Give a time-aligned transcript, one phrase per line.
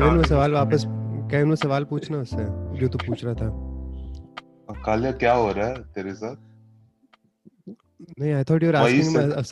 [0.00, 0.84] Kevin में सवाल वापस
[1.30, 2.44] केविन में सवाल पूछना उससे
[2.80, 3.48] जो तू पूछ रहा था
[4.84, 6.36] काले क्या हो रहा है तेरे साथ
[8.20, 9.42] नहीं I thought you are asking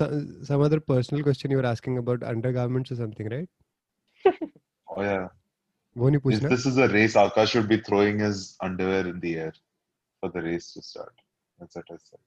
[0.48, 4.32] some other personal question you are asking about undergarments और समथिंग राइट
[4.88, 5.20] ओ या
[5.96, 9.24] वो नहीं पूछना this is a race Akash should be throwing his underwear in the
[9.34, 9.52] air
[10.22, 11.20] for the race to start
[11.58, 12.26] that's what I said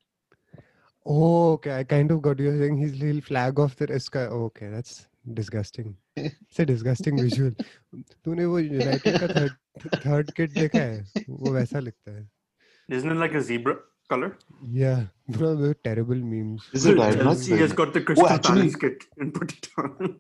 [1.06, 1.72] Oh, okay.
[1.76, 4.16] I kind of got you saying he'll flag off the risk.
[4.16, 5.96] Okay, that's disgusting.
[6.18, 7.54] It's a visual
[8.26, 9.52] तूने वो United का third
[10.06, 11.24] third kit देखा है?
[11.30, 12.30] वो वैसा लगता है।
[12.90, 13.74] Isn't like a zebra
[14.10, 14.32] colour
[14.78, 14.96] या
[15.32, 19.04] ब्रो वो terrible memes is it I don't see has got the Crystal Palace kit
[19.22, 20.18] and put it on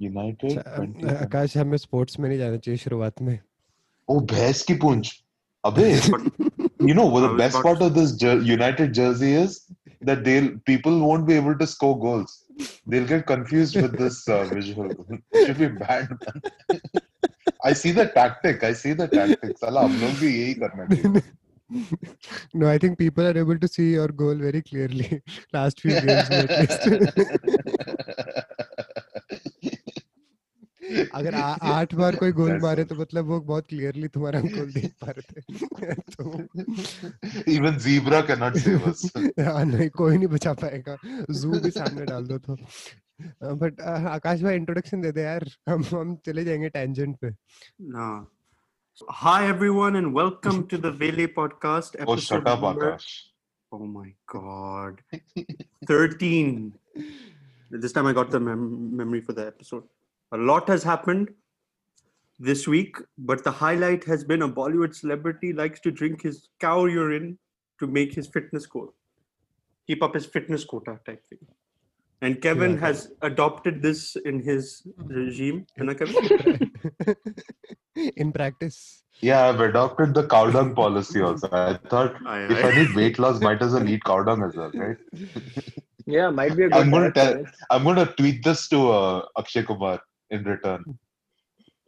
[0.00, 3.38] United Akash हमें स्पोर्ट्स में नहीं जाना चाहिए शुरुआत में।
[4.08, 5.12] ओ भैंस की पूंछ।
[5.64, 9.58] अबे you know the best part of this United jersey is
[10.04, 12.44] that they people won't be able to score goals
[12.87, 16.41] they'll get confused with this uh, visual it should be banned man.
[17.63, 21.21] I see the tactic I see the tactic साला हम लोग भी यही करना चाहिए
[22.53, 25.21] no, I think people are able to see your goal very clearly.
[25.53, 26.83] Last few games में at least.
[31.14, 35.10] अगर आठ बार कोई गोल मारे तो मतलब वो बहुत क्लियरली तुम्हारा गोल देख पा
[35.10, 36.48] रहे थे। तो
[37.52, 40.96] even zebra can not save us नहीं कोई नहीं बचा पाएगा।
[41.30, 42.56] जू भी सामने डाल दो तो।
[43.54, 47.30] बट आकाश भाई इंट्रोडक्शन दे दे यार। हम हम चले जाएँगे टेंजेंट पे।
[47.82, 48.26] ना।
[49.10, 53.34] Hi everyone and welcome to the valley podcast episode oh shut up Akash
[53.72, 55.00] oh my god
[55.92, 56.72] 13
[57.80, 59.97] this time I got the memory for the episode
[60.32, 61.30] A lot has happened
[62.38, 66.84] this week, but the highlight has been a Bollywood celebrity likes to drink his cow
[66.84, 67.38] urine
[67.80, 68.92] to make his fitness goal.
[69.86, 71.38] Keep up his fitness quota type thing.
[72.20, 72.80] And Kevin Yeah.
[72.80, 75.66] has adopted this in his regime.
[75.78, 77.16] है ना, Kevin?
[78.24, 81.48] in practice Yeah, I've adopted the cow dung policy also.
[81.52, 84.54] I thought Aye, if I need weight loss, might as well eat cow dung as
[84.56, 84.96] well, right?
[86.06, 89.26] Yeah, might be a good I'm gonna tell- I'm going to tweet this to uh,
[89.38, 90.98] Akshay Kumar in return.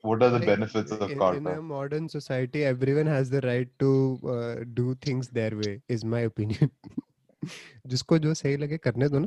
[0.03, 3.69] What are the benefits benefits of in, in a modern society everyone has the right
[3.79, 6.71] to uh, do things their way is my opinion
[7.87, 9.27] जिसको जो सही लगे करने दो ना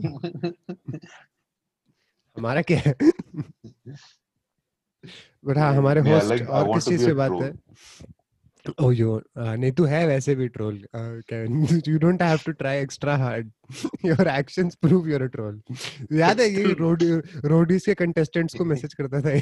[2.37, 2.95] हमारा क्या है
[5.45, 7.53] बट हाँ हमारे होस्ट और किस से बात troll.
[8.77, 10.77] Oh, you uh, need to have ऐसे भी troll.
[10.93, 13.51] Uh, can, you don't have to try extra hard.
[14.03, 15.55] Your actions prove you're a troll.
[16.11, 17.03] याद है ये road
[17.53, 19.33] roadies के contestants को message करता था.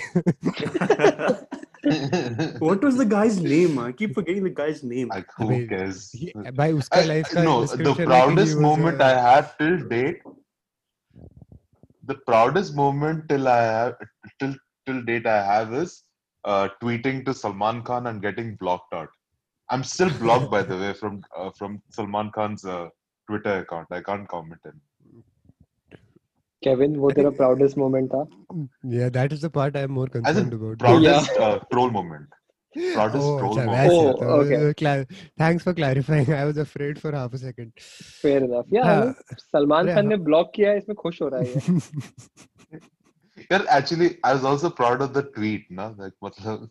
[2.59, 3.77] what was the guy's name?
[3.77, 5.09] I keep forgetting the guy's name.
[5.09, 6.11] Like, who cares?
[6.11, 9.05] He, by uska I, life ka no, the proudest moment a...
[9.05, 10.21] I have till date.
[12.05, 13.95] The proudest moment till I have
[14.39, 14.55] till
[14.87, 16.03] till date I have is
[16.44, 19.08] uh, tweeting to Salman Khan and getting blocked out.
[19.70, 22.88] I'm still blocked by the way from uh, from Salman Khan's uh,
[23.28, 23.88] Twitter account.
[23.90, 24.80] I can't comment in.
[26.62, 28.20] Kevin, वो तेरा proudest moment था?
[28.98, 30.78] Yeah, that is the part I'm more As in concerned about.
[30.78, 32.28] proudest uh, troll moment.
[32.94, 33.90] Proudest Oh, troll अच्छा, moment.
[33.90, 34.56] वैसे Oh, तो, okay.
[34.68, 36.32] uh, cla- Thanks for clarifying.
[36.38, 37.72] I was afraid for half a second.
[38.22, 38.66] Fair enough.
[38.78, 41.40] Yeah, हाँ, मतलब सलमान अरे खान ने हाँ। Block किया है इसमें खुश हो रहा
[41.40, 42.80] है
[43.51, 45.95] यार actually I was also proud of the tweet ना?
[45.99, 46.69] लाइक मतलब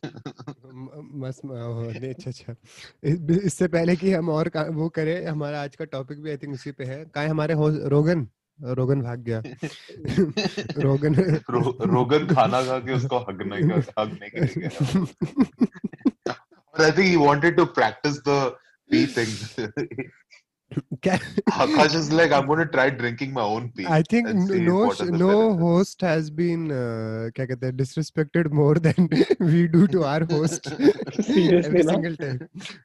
[1.14, 2.54] मस मस्त अच्छा अच्छा।
[3.46, 6.72] इससे पहले कि हम और वो करें हमारा आज का टॉपिक भी आई थिंक उसी
[6.72, 7.54] पे है। काय हमारे
[7.88, 8.28] रोगन।
[8.62, 9.42] रोगन भाग गया।
[10.82, 11.14] रोगन।
[11.50, 14.94] रो, रोगन खाना खा के उसको हगने का हगने के लिए गया
[16.74, 18.56] और I think he wanted to practise the
[18.90, 19.56] three things
[20.72, 23.86] Akash is like, I'm going to try drinking my own pee.
[23.86, 24.92] I think no
[25.22, 29.08] no host has been uh, क्या कहते हैं disrespected more than
[29.40, 32.38] we do to our host Seriously every single time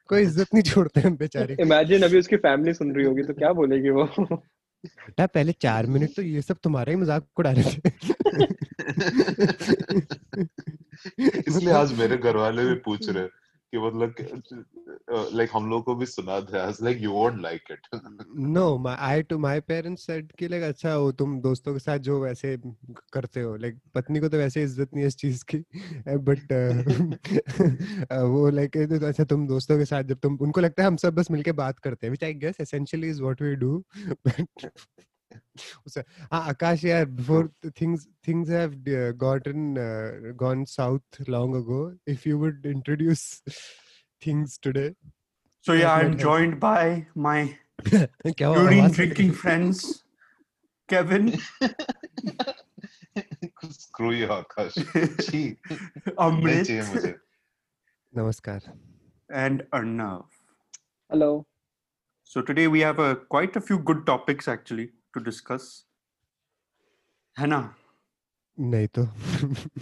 [0.08, 3.52] कोई इज़्ज़त नहीं छोड़ते हम बेचारे Imagine अभी उसकी फैमिली सुन रही होगी तो क्या
[3.62, 4.04] बोलेगी वो?
[4.86, 7.90] बेटा पहले चार मिनट तो ये सब तुम्हारा ही मज़ाक उड़ा रहे थे
[11.48, 13.26] इसलिए आज मेरे घर वाले भी पूछ रहे
[13.72, 14.14] कि मतलब
[15.34, 17.86] लाइक हम लोग को भी सुना दे आज like you won't like it
[18.50, 21.98] no my I to my parents said कि लाइक अच्छा हो तुम दोस्तों के साथ
[22.08, 22.56] जो वैसे
[23.12, 25.58] करते हो लाइक पत्नी को तो वैसे इज़्ज़त नहीं है इस चीज़ की
[26.28, 26.52] बट
[28.26, 31.30] वो लाइक अच्छा तुम दोस्तों के साथ जब तुम, उनको लगता है हम सब बस
[31.30, 33.84] मिलके बात करते हैं which I guess essentially is what we do
[34.26, 34.68] but
[35.86, 41.94] so, uh, Akash, yeah, before things things have uh, gotten uh, gone south long ago.
[42.06, 43.42] If you would introduce
[44.20, 44.94] things today.
[45.62, 47.56] So yeah, I'm joined by my
[48.38, 50.04] urine drinking friends,
[50.88, 51.38] Kevin.
[53.70, 54.76] Screw you, Akash.
[56.18, 57.18] Amrit.
[58.14, 58.62] Namaskar.
[59.30, 60.26] And Arnav.
[61.10, 61.46] Hello.
[62.28, 65.69] So today we have a, quite a few good topics actually to discuss.
[67.37, 67.63] Hannah.
[68.59, 69.01] नहीं तो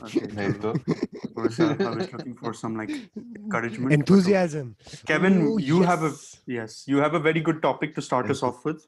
[0.07, 0.27] Okay.
[0.35, 3.89] नहीं तो थोड़ा सा I was looking for some like encouragement.
[3.89, 4.67] but enthusiasm.
[5.11, 6.21] Kevin, Oh, you have a yes.
[6.57, 8.85] yes, you have a very good topic to start us Thank off with.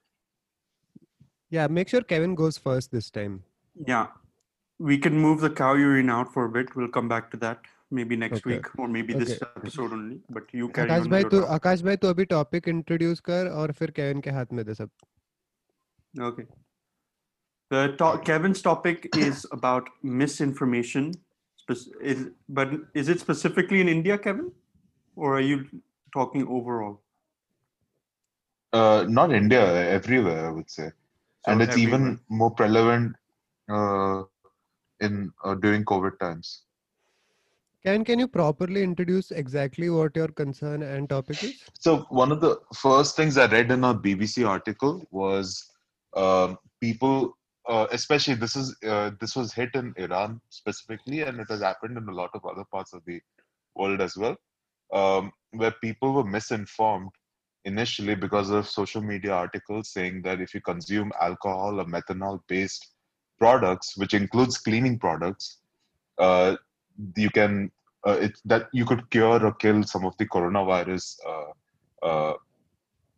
[1.58, 3.40] Yeah, make sure Kevin goes first this time.
[3.94, 4.08] Yeah,
[4.92, 6.76] we can move the cow urine out for a bit.
[6.76, 7.68] We'll come back to that
[8.00, 8.52] maybe next Okay.
[8.56, 9.50] week or maybe this Okay.
[9.64, 10.20] episode only.
[10.38, 11.10] But you carry Akash on.
[11.16, 11.60] भाई with तू your topic.
[11.60, 14.90] आकाश भाई तू अभी topic introduce कर और फिर Kevin के हाथ में दे सब
[16.19, 16.45] Okay.
[17.71, 21.13] The to- Kevin's topic is about misinformation.
[22.01, 24.53] Is, but is it specifically in India, Kevin,
[25.17, 25.67] or are you
[26.13, 27.03] talking overall?
[28.73, 30.91] uh, not India, everywhere I would say,
[31.45, 33.17] So and it's even more prevalent
[33.71, 34.25] uh,
[35.01, 36.63] in uh, during COVID times.
[37.85, 42.41] Kevin can you properly introduce exactly what your concern and topic is So one of
[42.41, 45.71] the first things I read in a BBC article was
[46.17, 47.37] um, people,
[47.69, 51.97] uh, especially this is uh, this was hit in Iran specifically, and it has happened
[51.97, 53.21] in a lot of other parts of the
[53.75, 54.37] world as well,
[54.93, 57.11] um, where people were misinformed
[57.65, 62.87] initially because of social media articles saying that if you consume alcohol or methanol-based
[63.39, 65.59] products, which includes cleaning products,
[66.19, 66.57] uh,
[67.17, 67.71] you can
[68.07, 72.35] uh, it, that you could cure or kill some of the coronavirus uh, uh,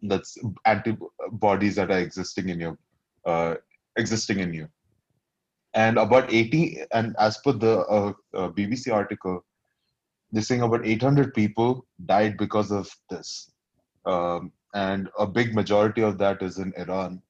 [0.02, 2.78] that's antibodies that are existing in your
[3.24, 3.54] uh,
[3.96, 4.68] existing in you.
[5.74, 9.44] And about 80 and as per the uh, uh, bbc article
[10.32, 13.50] they're saying about 800 people died because of this.
[14.04, 17.22] Um, and a big majority of that is in iran.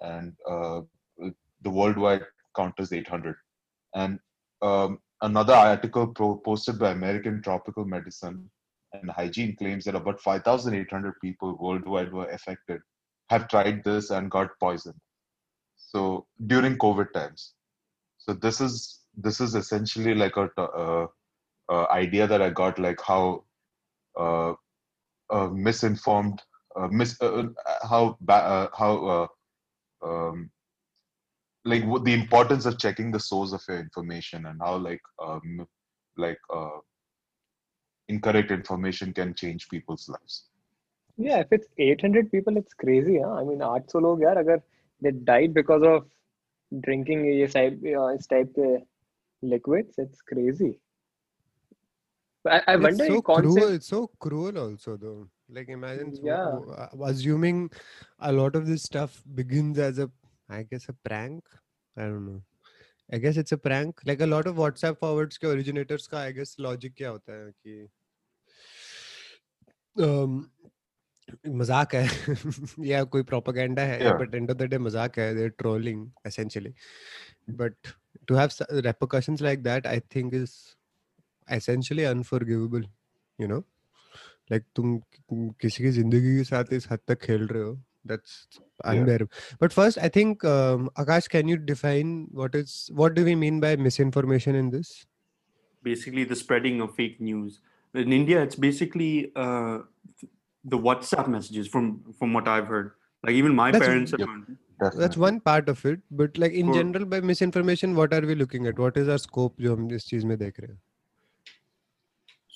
[0.00, 0.82] And uh,
[1.62, 2.24] the worldwide
[2.56, 3.36] count is 800
[3.94, 4.18] and
[4.62, 8.50] um, another article pro- posted by american tropical medicine
[9.00, 12.80] and hygiene claims that about 5,800 people worldwide were affected,
[13.30, 14.98] have tried this and got poisoned
[15.94, 17.54] so during covid times
[18.18, 21.06] so this is this is essentially like a uh,
[21.74, 23.22] uh, idea that i got like how
[24.24, 24.52] uh,
[25.30, 26.42] uh misinformed
[26.90, 27.16] mis
[27.90, 28.92] how ba- how
[30.08, 30.50] um,
[31.72, 35.66] like the importance of checking the source of your information and how like um,
[36.16, 36.40] like
[38.08, 40.34] incorrect information can change people's lives
[41.16, 43.34] yeah if it's 800 people it's crazy huh?
[43.40, 44.58] i mean 800 log yaar agar
[45.04, 46.06] they died because of
[46.88, 48.72] drinking ये type uh, इस type के
[49.52, 50.72] liquids, it's crazy.
[52.46, 55.28] I, I And wonder it's so cruel it's so cruel also though
[55.58, 56.48] like imagine s- w- Yeah.
[56.72, 57.70] uh, assuming
[58.30, 60.10] a lot of this stuff begins as a
[60.48, 61.42] i guess a prank
[61.96, 62.42] i don't know
[63.12, 66.32] i guess it's a prank like a lot of whatsapp forwards के originators का i
[66.40, 67.78] guess logic क्या होता है कि
[70.08, 70.50] um,
[71.28, 72.06] मज़ाक है।
[72.86, 76.74] या कोई प्रोपेगेंडा है but end of the day मज़ाक है there trolling essentially
[77.50, 77.74] but
[78.28, 80.52] to have repercussions like that I think is
[81.48, 82.84] essentially unforgivable
[83.38, 83.58] you know
[84.52, 84.98] like तुम
[85.32, 87.74] किसी की ज़िंदगी के साथ इस हद तक खेल रहे हो
[88.06, 90.46] that's unbearable but first I think
[90.98, 94.10] Akash can you define what is what do we mean by mis in
[94.70, 94.94] this
[95.84, 97.58] basically the spreading of fake news
[97.94, 99.12] in India it's basically
[100.65, 102.91] the WhatsApp messages from from what I've heard.
[103.23, 104.29] Like even my That's- parents have Yep.
[104.33, 104.57] learned.
[104.81, 105.21] that's Definitely.
[105.21, 108.67] one part of it but like in For- general by misinformation what are we looking
[108.69, 110.79] at what is our scope जो हम इस चीज में देख रहे हैं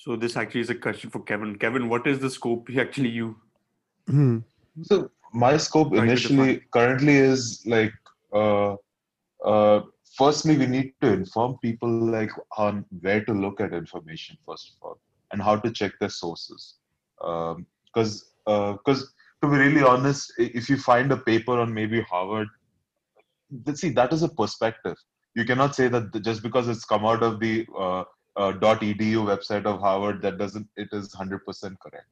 [0.04, 1.52] So this actually is a question for Kevin.
[1.64, 3.28] Kevin, what is the scope actually you?
[4.14, 4.32] Hmm.
[4.90, 4.98] So
[5.44, 6.66] my scope Trying to initially define.
[6.76, 7.94] currently is like
[8.40, 8.76] uh,
[9.52, 9.78] uh,
[10.18, 12.34] firstly we need to inform people like
[12.66, 14.98] on where to look at information first of all
[15.32, 16.66] and how to check their sources
[17.93, 22.47] because because to be really honest if you find a paper on maybe harvard
[23.75, 24.95] see that is a perspective.
[25.35, 28.03] You cannot say that just because it's come out of the uh,
[28.35, 32.05] uh, .edu website of harvard that doesn't it is 100% correct.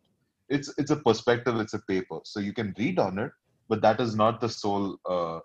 [0.50, 2.20] It's it's a perspective it's a paper.
[2.24, 3.32] So you can read on it
[3.70, 5.40] but that is not the sole uh,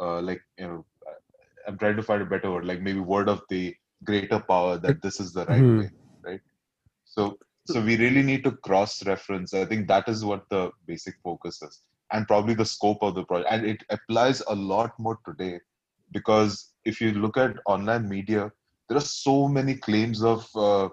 [0.00, 0.84] uh, like you know
[1.66, 3.74] i'm trying to find a better word like maybe word of the
[4.04, 5.80] greater power that this is the right Hmm.
[5.80, 5.88] way
[6.24, 6.40] right?
[7.04, 11.14] So so we really need to cross reference i think that is what the basic
[11.22, 15.18] focus is and probably the scope of the project and it applies a lot more
[15.26, 15.58] today
[16.12, 18.50] because if you look at online media
[18.88, 20.88] there are so many claims of uh,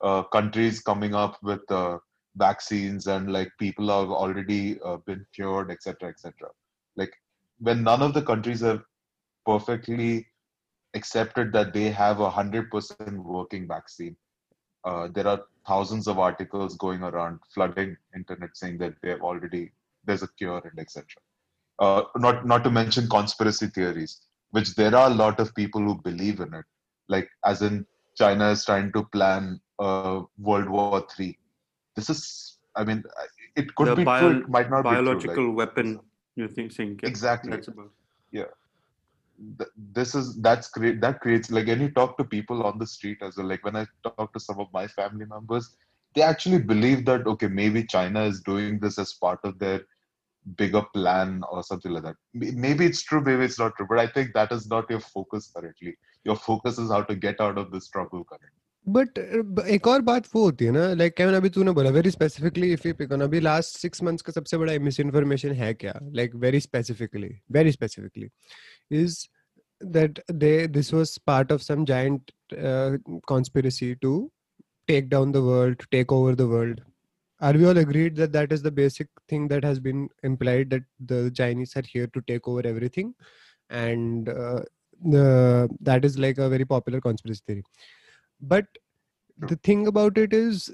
[0.00, 1.98] uh, countries coming up with uh,
[2.36, 6.48] vaccines and like people have already uh, been cured etc etc
[6.96, 7.12] like
[7.58, 8.82] when none of the countries have
[9.44, 10.26] perfectly
[10.94, 14.16] accepted that they have a hundred percent working vaccine.
[14.84, 19.72] Uh, there are thousands of articles going around flooding internet saying that they have already
[20.04, 21.04] there's a cure and etc.
[21.78, 25.94] Uh, not not to mention conspiracy theories, which there are a lot of people who
[26.02, 26.64] believe in it.
[27.08, 27.86] Like as in
[28.16, 31.38] China is trying to plan uh, World War Three.
[31.96, 33.04] This is, I mean,
[33.56, 35.48] it could The be bio- true, it might not biological be true.
[35.48, 36.00] Like, weapon.
[36.36, 36.72] You think?
[36.72, 37.50] think yeah, Exactly.
[37.50, 37.90] That's about.
[38.32, 38.48] th-
[39.97, 41.01] this is that's great.
[41.01, 43.47] That creates like when you talk to people on the street as well.
[43.47, 45.75] Like when I talk to some of my family members,
[46.15, 49.81] they actually believe that okay, maybe China is doing this as part of their
[50.55, 52.15] bigger plan or something like that.
[52.35, 55.01] M- Maybe it's true, maybe it's not true, but I think that is not your
[55.01, 55.97] focus currently.
[56.23, 58.57] Your focus is how to get out of this struggle currently.
[58.85, 59.17] But
[59.69, 62.85] एक और बात वो होती है ना like caiman अभी तूने बोला very specifically if
[62.85, 66.35] you pick on अभी लास्ट सिक्स मंथ्स का सबसे बड़ा मिस इन्फॉर्मेशन है क्या like
[66.45, 68.29] very specifically very specifically
[68.92, 69.28] is
[69.80, 72.96] that they this was part of some giant uh,
[73.26, 74.30] conspiracy to
[74.88, 76.80] take down the world to take over the world.
[77.40, 80.84] Are we all agreed that that is the basic thing that has been implied that
[81.06, 83.14] the chinese are here to take over everything?
[83.70, 84.62] And uh,
[85.04, 87.64] the, that is like a very popular conspiracy theory.
[88.40, 88.66] But
[89.38, 90.72] the thing about it is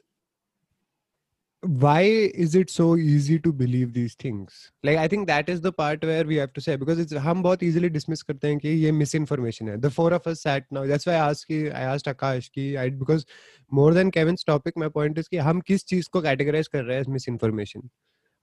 [1.62, 5.72] why is it so easy to believe these things like i think that is the
[5.72, 8.68] part where we have to say because it's हम बहुत easily dismiss करते हैं कि
[8.68, 11.82] ये misinformation है the four of us sat now that's why I asked कि I
[11.94, 13.24] asked Akash कि I because
[13.72, 16.96] more than Kevin's topic my point is कि हम किस चीज़ को categorize कर रहे
[16.96, 17.88] हैं as misinformation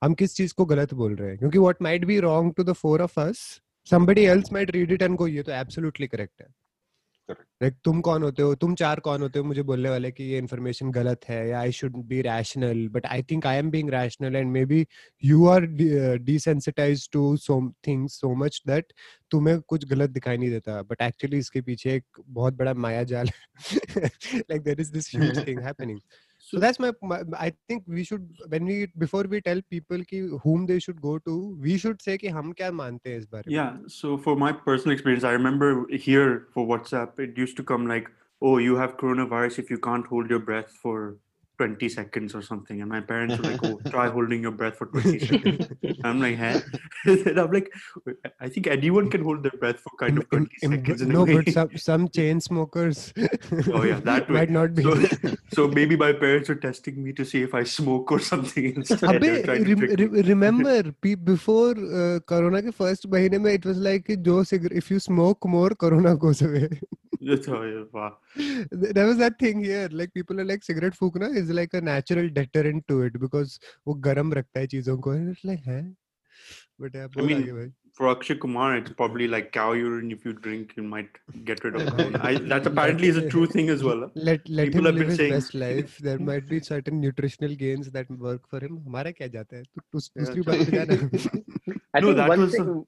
[0.02, 2.74] हम किस चीज़ को गलत बोल रहे हैं क्योंकि what might be wrong to the
[2.74, 6.48] four of us somebody else might read it and go ये तो absolutely correct है
[7.30, 8.54] लाइक तुम कौन होते हो?
[8.54, 11.72] तुम चार कौन होते हो मुझे बोलने वाले कि ये इन्फॉर्मेशन गलत है या I
[11.72, 14.84] should be rational but I think I am being rational and maybe
[15.24, 15.66] you are
[16.24, 18.92] desensitise to so things so much that
[19.30, 23.30] तुम्हें कुछ गलत दिखाई नहीं देता। बट एक्चुअली इसके पीछे एक बहुत बड़ा माया जाल
[23.74, 26.00] like there is this huge thing happening
[26.48, 30.20] so that's my, my, i think we should when we before we tell people ki
[30.44, 31.34] whom they should go to
[31.68, 35.28] we should say ki hum kya mante is bare yeah so for my personal experience
[35.30, 35.70] i remember
[36.08, 38.10] here for whatsapp it used to come like
[38.42, 40.98] oh you have coronavirus if you can't hold your breath for
[41.58, 42.80] 20 seconds or something.
[42.80, 45.66] And my parents were like, oh, try holding your breath for 20 seconds.
[46.04, 46.60] I'm like, hey.
[47.04, 47.72] and I'm like,
[48.40, 51.02] I think anyone can hold their breath for kind of 20 in, seconds.
[51.02, 53.12] In no, but some, some chain smokers.
[53.72, 54.82] oh, yeah, that might not be.
[54.82, 58.76] So, so, maybe my parents are testing me to see if I smoke or something
[58.76, 59.04] instead.
[59.04, 60.82] Abbe, re- remember,
[61.24, 66.42] before uh, Corona, ke first mein, it was like, if you smoke more, Corona goes
[66.42, 66.68] away.
[67.20, 67.60] That's how,
[68.70, 72.28] there was that thing here like people are like cigarette फूकना is like a natural
[72.28, 73.58] deterrent to it because
[73.88, 75.80] वो गरम रखता है चीज़ों को and it's like है
[76.80, 80.10] but yeah बोल mean, आगे For Akshay Kumar, it's probably like cow urine.
[80.14, 81.14] If you drink, you might
[81.50, 82.18] get rid of corona.
[82.30, 84.02] I, that apparently is a true thing as well.
[84.02, 84.08] huh?
[84.28, 87.88] let let People him live his saying- best life there might be certain nutritional gains
[87.96, 90.42] that work for him हमारा क्या जाता है तू तू Yeah, दूसरी.
[90.50, 92.84] बात पे जाना I No, think that one was, uh, thing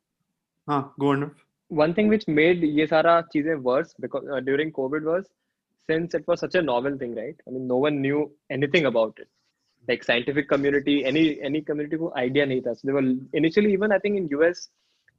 [0.72, 1.22] Huh, go on.
[1.22, 1.47] Arnav.
[1.68, 5.26] one thing which made ye sara cheeze worse because uh, during covid was
[5.88, 7.36] since it was such a novel thing right?
[7.46, 9.28] I mean no one knew anything about it.
[9.86, 13.92] Like scientific community any any community who idea nahi tha so they were initially even
[13.92, 14.68] i think in us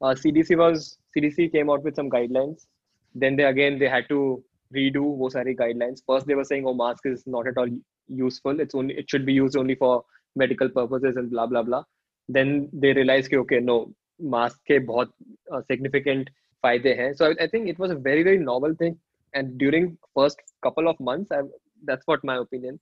[0.02, 2.66] uh, cdc was cdc came out with some guidelines.
[3.14, 4.42] Then they again they had to
[4.74, 6.02] redo wo sari guidelines.
[6.06, 7.68] First they were saying oh mask is not at all
[8.08, 8.60] useful.
[8.60, 10.04] It's only it should be used only for
[10.36, 11.82] medical purposes and blah blah blah.
[12.28, 13.92] Then they realized okay no.
[14.22, 15.14] Mask के बहुत
[15.54, 16.30] uh, significant
[16.64, 18.96] फ़ायदे हैं so I think it was a very very novel thing
[19.34, 22.78] and during first couple of months what my opinion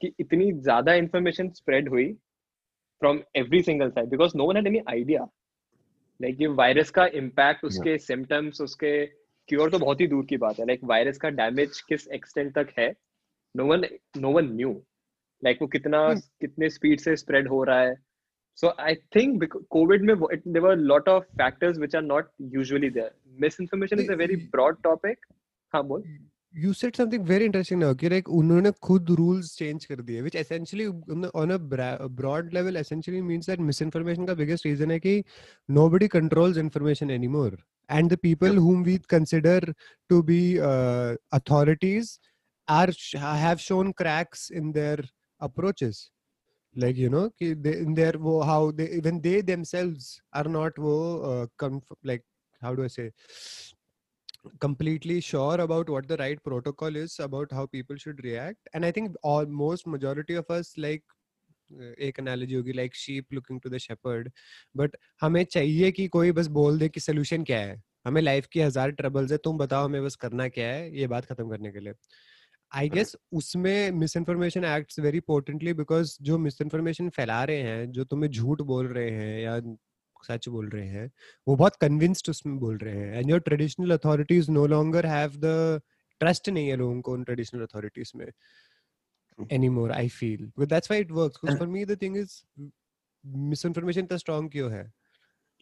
[0.00, 2.12] कि इतनी ज़्यादा information spread हुई
[3.02, 5.28] from every single side because no one had any idea
[6.20, 8.64] like ये virus का impact उसके symptoms yeah.
[8.64, 9.06] उसके
[9.48, 12.54] cure तो बहुत ही दूर की बात है लाइक like, वायरस का डैमेज किस एक्सटेंट
[12.54, 12.92] तक है
[13.56, 14.72] no one no one knew
[15.42, 16.20] like वो कितना hmm.
[16.40, 17.94] कितने स्पीड से स्प्रेड हो रहा है
[18.57, 21.95] so i think because covid में वो- it, there were a lot of factors which
[21.99, 23.11] are not usually there
[23.45, 25.27] misinformation is a very Y- broad topic
[25.73, 26.05] हाँ बोल
[26.63, 30.35] you said something very interesting now कि like उन्होंने खुद rules change कर दिए which
[30.41, 30.85] essentially
[31.15, 34.99] on a- on a bra- broad level essentially means that misinformation का biggest reason है
[35.07, 35.15] कि
[35.79, 37.51] nobody controls information anymore
[37.89, 39.57] and the people whom we consider
[40.13, 42.13] to be uh, authorities
[42.67, 44.97] are sh- have shown cracks in their
[45.41, 45.99] approaches
[46.76, 50.78] like you know कि they, in their wo, how they even they themselves are not
[50.78, 52.24] wo, uh, conf- like
[52.62, 53.10] how do I say
[54.58, 58.90] completely sure about what the right protocol is about how people should react and i
[58.90, 61.02] think almost majority of us like
[61.80, 64.30] uh, एक analogy होगी like sheep looking to the shepherd
[64.74, 68.60] but हमें चाहिए कि कोई बस बोल दे कि solution क्या है हमें लाइफ की
[68.60, 71.80] हज़ार ट्रबल्स है तुम बताओ हमें बस करना क्या है ये बात खत्म करने के
[71.80, 71.92] लिए
[72.74, 78.04] आई गेस उसमें misinformation acts very importantly because जो मिस इन्फॉर्मेशन फैला रहे हैं जो
[78.04, 79.60] तुम्हें झूठ बोल रहे हैं या
[80.28, 81.10] सच बोल रहे हैं
[81.48, 85.80] वो बहुत कन्विंस्ड उसमें बोल रहे हैं। And your traditional authorities no longer have the
[86.20, 88.26] trust नहीं है लोगों को उन ट्रेडिशनल अथॉरिटीज में
[89.48, 90.40] anymore i feel.
[90.56, 92.44] But that's why it works because for me the thing is
[93.52, 94.92] misinformation इतना strong क्यों है?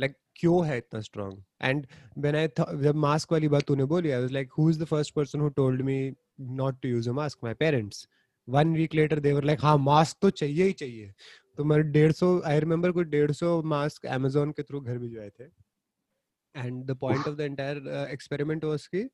[0.03, 1.37] Like क्यों है इतना strong?
[1.61, 1.87] And
[2.25, 4.91] when i thought जब mask वाली बात तूने बोली i was like who is the
[4.95, 5.99] first person who told me
[6.39, 8.07] not to use a mask my parents.
[8.49, 11.13] One week later they were like हाँ mask तो चाहिए ही चाहिए.
[11.59, 15.31] तो मैं डेढ़ सौ आई रिमेम्बर कुछ डेढ़ सौ मास्क अमेजोन के थ्रू घर भिजवाए
[15.41, 15.45] थे।
[16.55, 19.09] And the point of the entire experiment was कि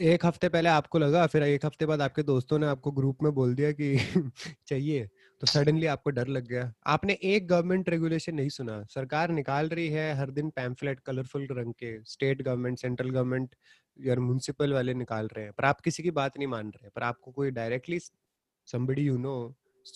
[0.00, 3.32] एक हफ़्ते पहले आपको लगा फिर एक हफ़्ते बाद आपके दोस्तों ने आपको ग्रुप में
[3.34, 3.96] बोल दिया कि
[4.68, 5.08] चाहिए।
[5.40, 9.88] तो सडनली आपको डर लग गया। आपने एक गवर्नमेंट रेगुलेशन नहीं सुना। सरकार निकाल रही
[9.88, 13.54] है हर दिन पैम्फलेट कलरफुल रंग के स्टेट गवर्नमेंट सेंट्रल गवर्नमेंट
[13.98, 17.02] यार म्यूनसिपल वाले निकाल रहे हैं पर आप किसी की बात नहीं मान रहे पर
[17.02, 18.00] आपको कोई डायरेक्टली
[18.66, 19.54] समबड़ी यू नो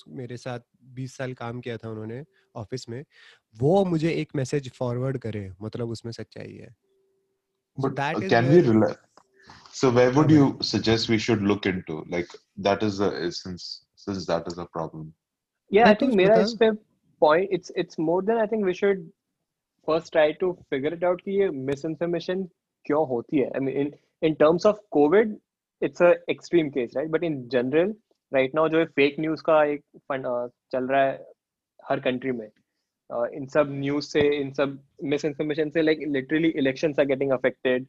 [0.09, 2.25] मेरे साथ बीस साल काम किया था उन्होंने
[2.57, 3.05] ऑफ़िस में
[3.57, 6.75] वो मुझे एक मैसेज फॉरवर्ड करे मतलब उसमें सच्चाई है।
[7.81, 8.63] But that can we
[9.75, 12.27] so where would you suggest we should look into like
[12.61, 15.13] that is the essence since that is a problem
[15.73, 16.71] या आई थिंक मेरा इस पे
[17.21, 19.09] point it's it's more than I think we should
[19.89, 21.85] first try to figure it out कि ये miss
[22.85, 23.47] क्यों होती है?
[23.47, 25.37] I mean in terms of Covid
[25.83, 27.95] it's a extreme case right but in general
[28.35, 31.27] right now जो है fake news का एक fund uh, चल रहा है
[31.89, 32.49] हर कंट्री में।
[33.11, 37.33] uh, इन सब न्यूज़ से इन सब मिस इन्फॉर्मेशन से like literally election are getting
[37.33, 37.87] affected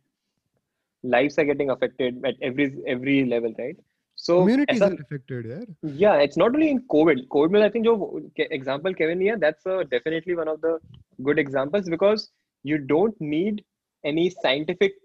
[1.06, 3.78] lifes are getting affected at every every level right
[4.18, 5.62] so communities are affected yeah
[6.02, 7.28] yeah it's not only in covid.
[7.30, 7.94] Covid mein i think jo
[8.38, 10.74] example kevin here that's uh, definitely one of the
[11.20, 12.30] good examples because
[12.66, 13.64] you don't need
[14.04, 14.98] any scientific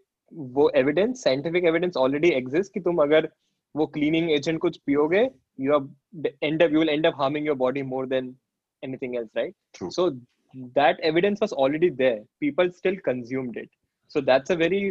[0.57, 3.29] वो evidence scientific evidence already exist कि तुम अगर
[3.75, 5.29] वो cleaning agent कुछ पियोगे
[5.61, 8.35] you are end up you will end up harming your body more than
[8.83, 13.71] anything else right so that evidence was already there people still consumed it
[14.11, 14.91] so that's a very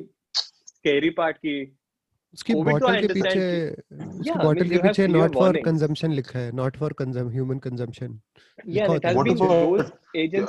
[0.68, 1.60] scary part की
[2.34, 3.44] उसकी bottle के पीछे
[4.20, 8.20] उसकी bottle के पीछे not for consumption लिखा है not for consum human consumption
[8.70, 9.06] या it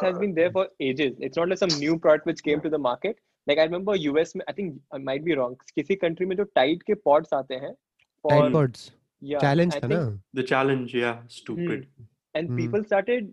[0.02, 2.80] has been there for ages it's not like some new product which came to the
[2.82, 3.16] market
[3.48, 6.44] like I remember US में I think I might be wrong किसी country में जो
[6.54, 10.00] Tide के pods आते हैं tight pods या challenge था ना?
[10.36, 11.86] द चैलेंज या stupid
[12.34, 13.32] and people started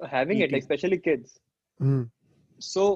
[0.00, 1.40] having it specially kids
[2.60, 2.86] so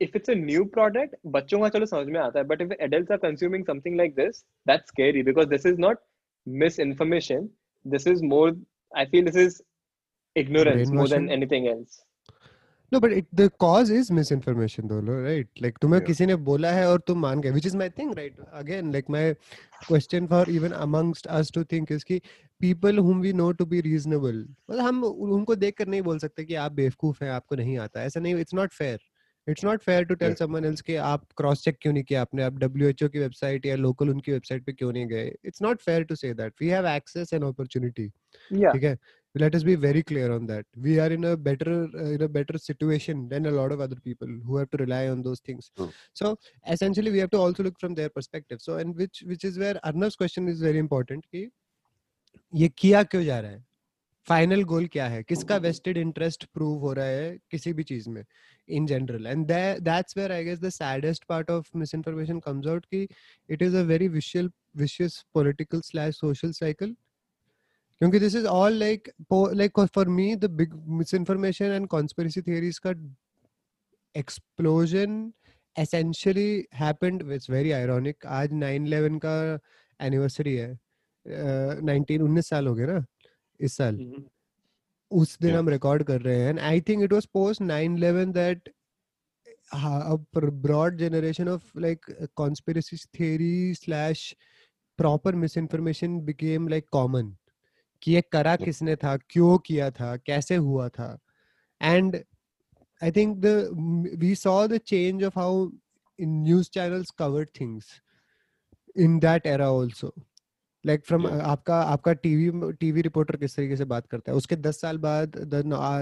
[0.00, 3.10] if it's a new product बच्चों का चलो समझ में आता है but if adults
[3.12, 5.98] are consuming something like this that's scary because this is not
[6.46, 7.48] miss information
[7.86, 8.56] this is more
[8.92, 9.62] I feel this is
[10.36, 12.02] ignorance more than anything else.
[12.92, 16.10] No but it the cause is misinformation दोनों right like तुम्हें yeah.
[16.10, 19.10] किसी ने बोला है और तुम मान गए which is my thing right again like
[19.10, 19.32] my
[19.88, 22.20] question for even amongst us to think is कि
[22.60, 26.54] people whom we know to be reasonable मतलब हम उनको देखकर नहीं बोल सकते कि
[26.54, 28.98] आप बेवकूफ़ हैं आपको नहीं आता। ऐसा नहीं it's not fair
[29.46, 32.42] it's not fair to tell someone else कि आप क्रॉस चेक क्यों नहीं किया आपने?
[32.42, 35.32] आप डब्ल्यूएचओ की वेबसाइट या लोकल उनकी वेबसाइट पे क्यों नहीं गए?
[35.44, 38.08] It's not fair to say that we have access and opportunity
[38.72, 38.96] ठीक है?
[39.35, 42.27] let us be very clear on that we are in a better uh, in a
[42.27, 45.71] better situation than a lot of other people who have to rely on those things
[45.75, 45.91] True.
[46.13, 46.37] so
[46.67, 49.75] essentially we have to also look from their perspective so and which which is where
[49.85, 51.49] arnav's question is very important कि
[52.55, 53.63] ये किया क्यों जा रहा है
[54.27, 58.23] final goal क्या है किसका वेस्टेड इंटरेस्ट प्रूव हो रहा है किसी भी चीज में
[58.67, 62.85] in general and that that's where i guess the saddest part of misinformation comes out
[62.93, 62.99] ki
[63.55, 64.49] it is a very vicious
[64.81, 66.93] vicious political slash social cycle
[68.00, 70.74] क्योंकि this is all like like for me the big
[71.14, 72.94] misinformation and conspiracy theories का
[74.14, 75.32] explosion
[75.76, 79.36] essentially happened it's very ironic आज 9/11 का
[80.00, 83.04] anniversary है uh, nineteen उन्नीस साल हो गए ना
[83.60, 84.24] इस साल mm-hmm.
[85.10, 85.58] उस दिन yeah.
[85.58, 88.68] हम रिकॉर्ड कर रहे हैं and I think it was post 9/11 that
[89.72, 90.18] a
[90.64, 92.00] broad generation of like
[92.36, 94.34] conspiracy theory slash
[94.98, 97.36] proper misinformation became like common
[98.06, 101.18] कि ये करा किसने था क्यों किया था कैसे हुआ था?
[101.80, 102.16] And
[103.02, 105.68] I think the we saw the change of how
[106.18, 108.00] in news channels covered things
[108.96, 110.12] in that era also
[110.84, 114.36] like from आपका आपका टीवी टीवी रिपोर्टर किस तरीके से बात करता है?
[114.36, 115.36] उसके दस साल बाद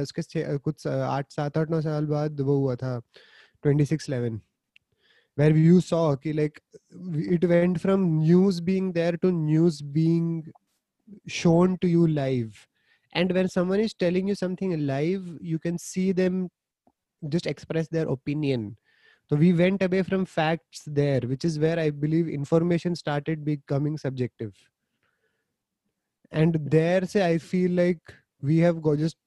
[0.03, 2.99] उसके कुछ आठ सात आठ नौ साल बाद वो हुआ था
[3.63, 4.41] twenty six eleven
[5.39, 6.59] where you saw कि like
[7.33, 10.43] it went from news being there to news being
[11.28, 12.68] shown to you live
[13.14, 16.50] and when someone is telling you something live you can see them
[17.28, 18.76] just express their opinion
[19.30, 23.98] so we went away from facts there which is where i believe information started becoming
[23.98, 24.54] subjective
[26.32, 29.18] and there say i feel like we have got just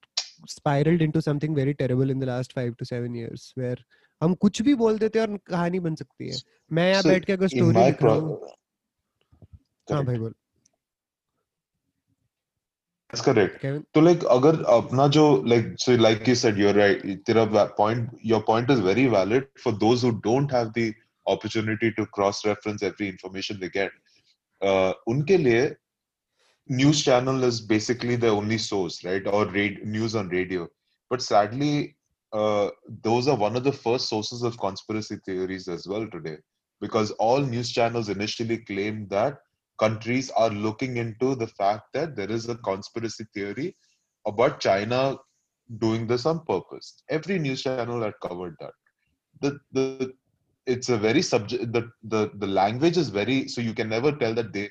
[0.47, 3.77] spiraled into something very terrible in the last 5 to 7 years where
[4.21, 6.37] हम कुछ भी बोल देते हैं और कहानी बन सकती है
[6.71, 8.39] मैं यहाँ So, बैठ के अगर in स्टोरी my लिख रहा pro- हूँ
[9.91, 10.07] हाँ Correct.
[10.07, 10.33] भाई बोल
[13.10, 13.60] that's correct.
[13.60, 13.86] Kevin?
[13.94, 17.24] So like agar apna jo like so like you said you're right.
[17.24, 20.94] Tera point your point is very valid for those who don't have the
[21.26, 23.90] opportunity to cross reference every information they get.
[24.60, 25.76] Uh, unke liye
[26.68, 29.26] news channel is basically the only source, right?
[29.26, 30.68] Or read news on radio.
[31.08, 31.96] But sadly,
[32.32, 32.68] uh,
[33.02, 36.36] those are one of the first sources of conspiracy theories as well today,
[36.80, 39.38] because all news channels initially claimed that
[39.78, 43.76] countries are looking into the fact that there is a conspiracy theory
[44.26, 45.16] about China
[45.78, 47.02] doing this on purpose.
[47.10, 48.72] Every news channel had covered that.
[49.40, 50.12] The the
[50.66, 54.34] it's a very subject the, the the language is very so you can never tell
[54.34, 54.68] that they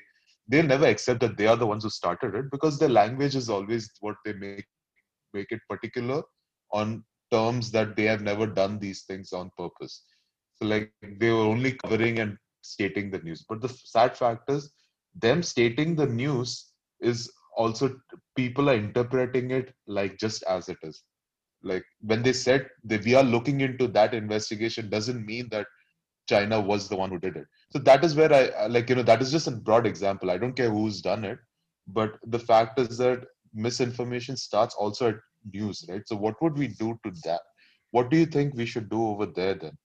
[0.48, 3.48] they'll never accept that they are the ones who started it because their language is
[3.50, 4.66] always what they make
[5.34, 6.22] make it particular
[6.72, 10.04] on terms that they have never done these things on purpose.
[10.54, 13.44] So like they were only covering and stating the news.
[13.48, 14.72] But the sad fact is
[15.14, 16.68] them stating the news
[17.00, 17.96] is also
[18.36, 21.02] people are interpreting it like just as it is.
[21.62, 25.66] Like when they said that we are looking into that investigation doesn't mean that
[26.28, 27.46] china was the one who did it.
[27.72, 30.30] So that is where i like you know that is just a broad example.
[30.30, 31.38] I don't care who's done it
[31.88, 35.16] but the fact is that misinformation starts also at
[35.52, 36.06] news right?
[36.06, 37.40] So what would we do to that?
[37.90, 39.76] What do you think we should do over there then?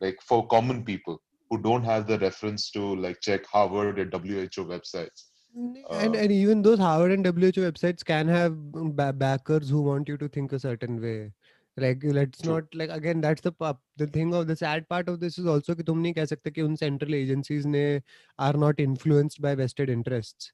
[0.00, 4.65] Like for common people who don't have the reference to like check harvard and who
[4.65, 9.69] websites and Uh, and even those Harvard and WHO websites can have um, ba- backers
[9.69, 11.31] who want you to think a certain way.
[11.77, 12.53] Like let's True.
[12.53, 15.45] not like again that's the pu- the thing of the sad part of this is
[15.45, 18.01] also कि तुम नहीं कह सकते कि उन central agencies ने
[18.39, 20.51] are not influenced by vested interests.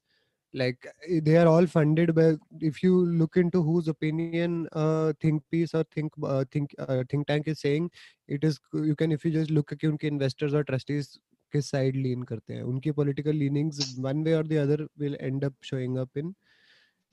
[0.55, 0.87] like
[1.27, 5.83] they are all funded by if you look into whose opinion uh, think piece or
[5.93, 7.89] think uh, think uh, think tank is saying
[8.27, 11.17] it is you can if you just look कि unke investors or trustees
[11.53, 15.43] किस side lean करते हैं उनकी political leanings one way or the other will end
[15.49, 16.33] up showing up in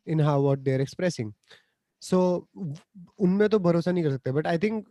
[0.07, 1.35] in how what they are expressing
[2.11, 2.23] so
[3.21, 4.87] उनमें तो भरोसा नहीं कर सकते but I think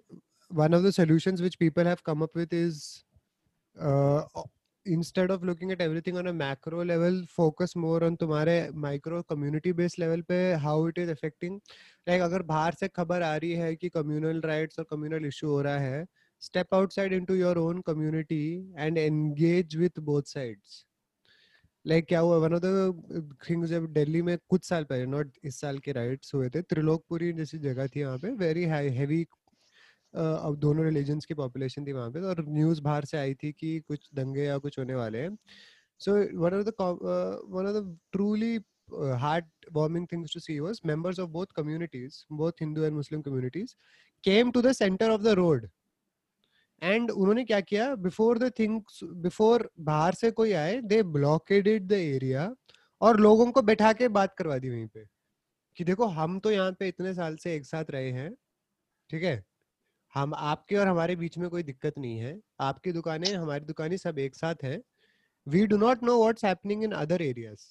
[0.61, 3.03] one of the solutions which people have come up with is
[4.85, 9.71] instead of looking at everything on a macro level focus more on तुम्हारे micro community
[9.71, 11.59] based level पे how it is affecting
[12.07, 15.61] like अगर बाहर से खबर आ रही है कि communal rights और communal issue हो
[15.61, 16.05] रहा है
[16.41, 20.85] step outside into your own community and engage with both sides
[21.85, 25.59] like क्या हुआ वन ऑफ़ द थिंग्स जब दिल्ली में कुछ साल पहले नॉट इस
[25.59, 29.23] साल के राइट्स हुए थे त्रिलोकपुरी जैसी जगह थी वहाँ पे वेरी हैवी
[30.13, 33.79] अब दोनों रिलीजन्स की पॉपुलेशन थी वहाँ पे और न्यूज़ बाहर से आई थी कि
[33.87, 35.37] कुछ दंगे या कुछ होने वाले हैं।
[36.01, 36.73] So one of the
[37.49, 38.59] one of the truly
[39.19, 43.75] heart warming things to see was members of both communities, both hindu and muslim communities,
[44.23, 45.67] came to the center of the road.
[46.81, 47.93] And उन्होंने क्या किया?
[47.95, 52.53] Before the things before बाहर से कोई आए they blockaded the area
[53.01, 55.05] और लोगों को बैठा के बात करवा दी वहीं पे
[55.77, 58.33] कि देखो, हम तो यहाँ पे इतने साल से एक साथ रहे हैं,
[59.09, 59.43] ठीक है?
[60.15, 64.19] हम आपके और हमारे बीच में कोई दिक्कत नहीं है आपकी दुकानें हमारी दुकानें सब
[64.19, 64.81] एक साथ है
[65.47, 67.65] we do not know what's happening in other areas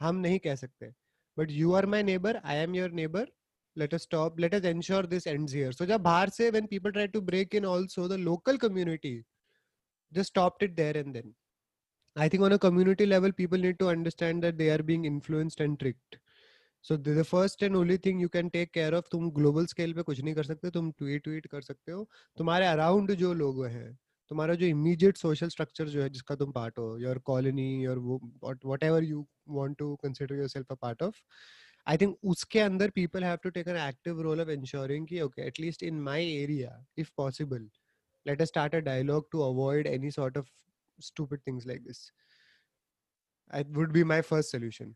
[0.00, 0.92] हम नहीं कह सकते
[1.36, 3.32] but you are my neighbour I am your neighbour
[3.76, 6.92] let us stop let us ensure this ends here so jab bahar se when people
[6.92, 9.14] try to break in also the local community
[10.12, 11.34] just stopped it there and then
[12.16, 15.64] i think on a community level people need to understand that they are being influenced
[15.66, 16.18] and tricked
[16.86, 20.02] so the first and only thing you can take care of तुम global scale पे
[20.02, 23.92] कुछ नहीं कर सकते, तुम tweet tweet कर सकते हो। तुम्हारे अराउंड जो लोग हैं,
[24.30, 27.98] तुम्हारा जो इमीडिएट सोशल स्ट्रक्चर जो है, जिसका तुम पार्ट हो your colony your
[28.84, 31.20] whatever you want to consider yourself a part of
[31.86, 35.42] I think उसके अंदर people have to take an active role of ensuring की okay
[35.46, 37.68] at least in my area if possible
[38.26, 40.48] let us start a dialogue to avoid any sort of
[40.98, 42.10] stupid things like this
[43.50, 44.94] I would be my first solution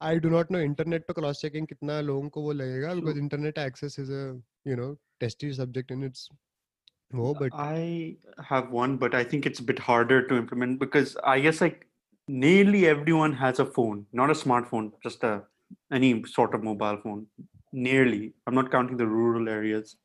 [0.00, 3.00] I do not know internet पे cross checking कितना लोगों को वो लगेगा Sure.
[3.00, 4.22] because internet access is a
[4.70, 4.88] you know
[5.24, 6.28] testy subject in its
[7.14, 8.16] वो but I
[8.50, 11.86] have one, but I think it's a bit harder to implement because I guess like
[12.28, 15.42] nearly everyone has a phone, not a smartphone, just a
[15.90, 17.26] any sort of mobile phone.
[17.72, 18.34] Nearly.
[18.46, 19.96] I'm not counting the rural areas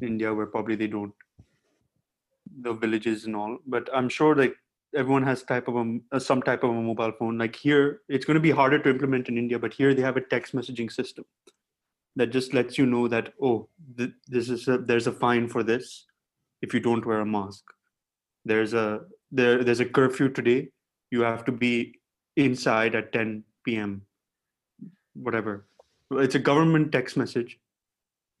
[0.00, 1.12] in India where probably they don't,
[2.62, 3.58] the villages and all.
[3.66, 4.56] But I'm sure like
[4.95, 7.37] everyone has type of a, uh, some type of a mobile phone.
[7.37, 10.17] Like here, it's going to be harder to implement in India, but here they have
[10.17, 11.25] a text messaging system
[12.15, 15.63] that just lets you know that oh, th- this is a, there's a fine for
[15.63, 16.05] this
[16.61, 17.63] if you don't wear a mask.
[18.45, 20.69] There's a there there's a curfew today.
[21.11, 21.99] You have to be
[22.35, 24.01] inside at 10 p.m.
[25.13, 25.67] Whatever.
[26.11, 27.59] It's a government text message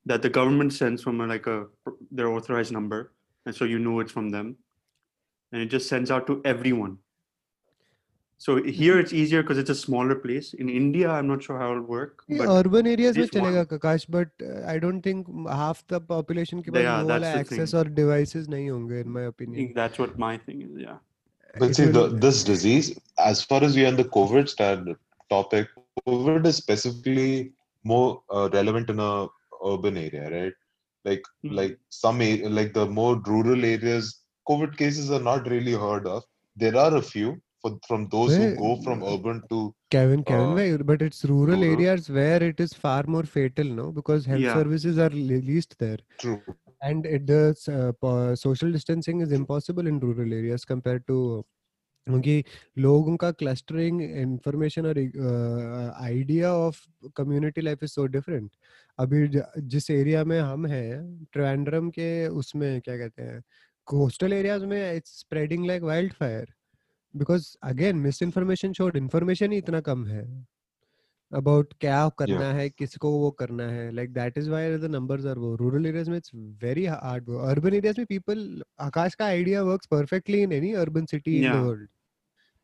[0.05, 1.65] that the government sends from a, like a
[2.11, 3.13] their authorized number,
[3.45, 4.57] and so you know it's from them,
[5.52, 6.98] and it just sends out to everyone.
[8.38, 10.54] So here it's easier because it's a smaller place.
[10.54, 12.22] In India, I'm not sure how it'll work.
[12.30, 15.26] ये But urban areas में this चलेगा one- ककाश but uh, I don't think
[15.62, 17.78] half the population के पास Yeah, वो that's वाला the access thing.
[17.80, 19.56] और devices नहीं होंगे in my I opinion.
[19.60, 20.70] think that's what my thing is.
[20.86, 20.96] Yeah.
[21.58, 24.48] But It see, the, will- this disease, as far as we are on the COVID
[24.48, 24.94] stand
[25.28, 25.68] topic,
[26.08, 27.52] COVID is specifically
[27.84, 29.26] more uh, relevant in a
[29.74, 30.52] urban area, right?
[31.04, 31.54] Like, Mhm.
[31.60, 34.10] like some a- like the more rural areas,
[34.47, 36.23] COVID cases are not really heard of.
[36.57, 40.83] There are a few for from those who go from urban to Kevin, Kevin, uh,
[40.83, 41.71] but it's rural rural.
[41.73, 43.91] areas where it is far more fatal, no?
[43.91, 44.53] Because health Yeah.
[44.53, 46.37] services are least there, true.
[46.81, 51.19] and it does uh, social distancing is impossible in rural areas compared to
[52.07, 52.43] क्योंकि
[52.77, 54.97] लोगों का clustering information और
[56.07, 56.81] idea of
[57.17, 58.49] community life is so different
[58.99, 59.27] अभी
[59.75, 60.91] जिस area में हम हैं
[61.33, 62.09] ट्रिवेंड्रम के
[62.43, 63.41] उसमें क्या कहते हैं
[63.85, 66.47] coastal areas mein it's spreading like wildfire
[67.17, 70.25] because again misinformation showed information ही इतना कम है
[71.31, 72.55] about क्या करना yeah.
[72.55, 76.09] है किसको वो करना है like that is why the numbers are वो rural areas
[76.09, 76.31] में it's
[76.63, 78.45] very hard वो urban areas में people
[78.87, 81.45] आकाश का idea works perfectly in any urban city yeah.
[81.45, 81.87] in the world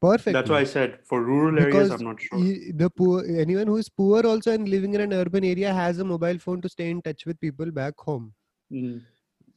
[0.02, 2.40] perfect that's why i said for rural areas because i'm not sure
[2.84, 6.08] the poor anyone who is poor also and living in an urban area has a
[6.12, 8.34] mobile phone to stay in touch with people back home
[8.72, 8.96] mm.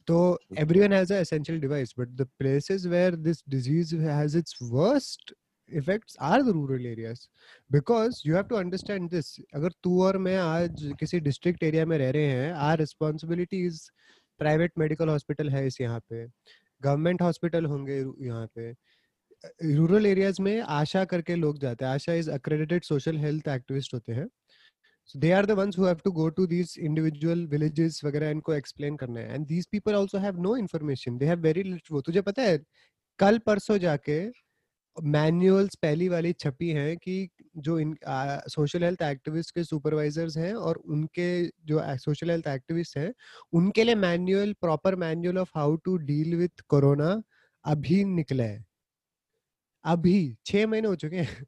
[0.07, 0.17] तो
[0.59, 5.33] everyone has a essential device but the places where this disease has its worst
[5.71, 7.27] effects are the rural areas
[7.71, 11.97] because you have to understand this अगर तू और मैं आज किसी district area में
[11.97, 13.81] रह रहे हैं our responsibility is
[14.39, 16.25] private medical hospital है इस यहाँ पे।
[16.81, 18.71] गवर्नमेंट हॉस्पिटल होंगे यहाँ पे।
[19.75, 24.13] रूरल एरियाज़ में आशा करके लोग जाते हैं। ASHA is accredited social health activist होते
[24.13, 24.27] हैं।
[25.07, 28.55] So, they are the ones who have to go to these individual villages वगैरह इनको
[28.57, 31.19] explain करना है। And these people also have no information.
[31.19, 32.57] They have very little वो। तुझे पता है,
[33.19, 34.19] कल परसों जाके
[34.97, 37.95] मैनुअल्स पहली वाली छपी हैं कि जो इन
[38.51, 41.29] सोशल हेल्थ एक्टिविस्ट के सुपरवाइजर्स हैं और उनके
[41.65, 43.13] जो सोशल हेल्थ एक्टिविस्ट हैं,
[43.53, 47.21] उनके लिए manual proper manual of how to deal with corona
[47.65, 48.65] अभी निकला है।
[49.85, 51.45] अभी, छह महीने हो चुके हैं।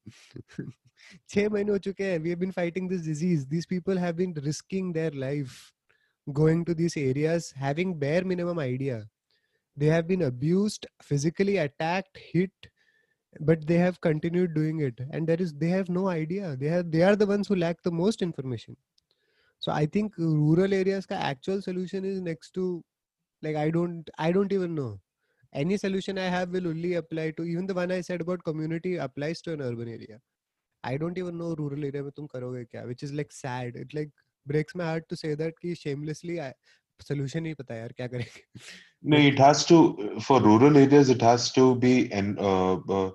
[1.30, 4.94] छह महीने हो चुके हैं we been fighting this disease this people have been risking
[4.94, 5.60] their life
[6.28, 9.00] going to this areas having bare minimum idea
[9.78, 12.70] they have been abused physically attacked hit
[13.42, 16.84] but they have continued doing it and there is they have no idea they have
[16.96, 18.76] they are the ones who lack the most information
[19.62, 22.70] so I think rural areas का actual solution is next to
[23.44, 24.90] like I don't I don't even know
[25.54, 28.98] any solution i have will only apply to, even the one i said about community
[28.98, 30.20] applies to an urban area.
[30.92, 33.94] I don't even know rural area mein tum karoge kya which is like sad it
[34.00, 34.12] like
[34.52, 36.52] breaks my heart to say that कि shamelessly I,
[37.10, 38.44] solution नहीं पता यार क्या करेंगे
[39.12, 39.76] No, it has to
[40.28, 41.10] for rural areas.
[41.10, 43.12] It has to be and uh, uh,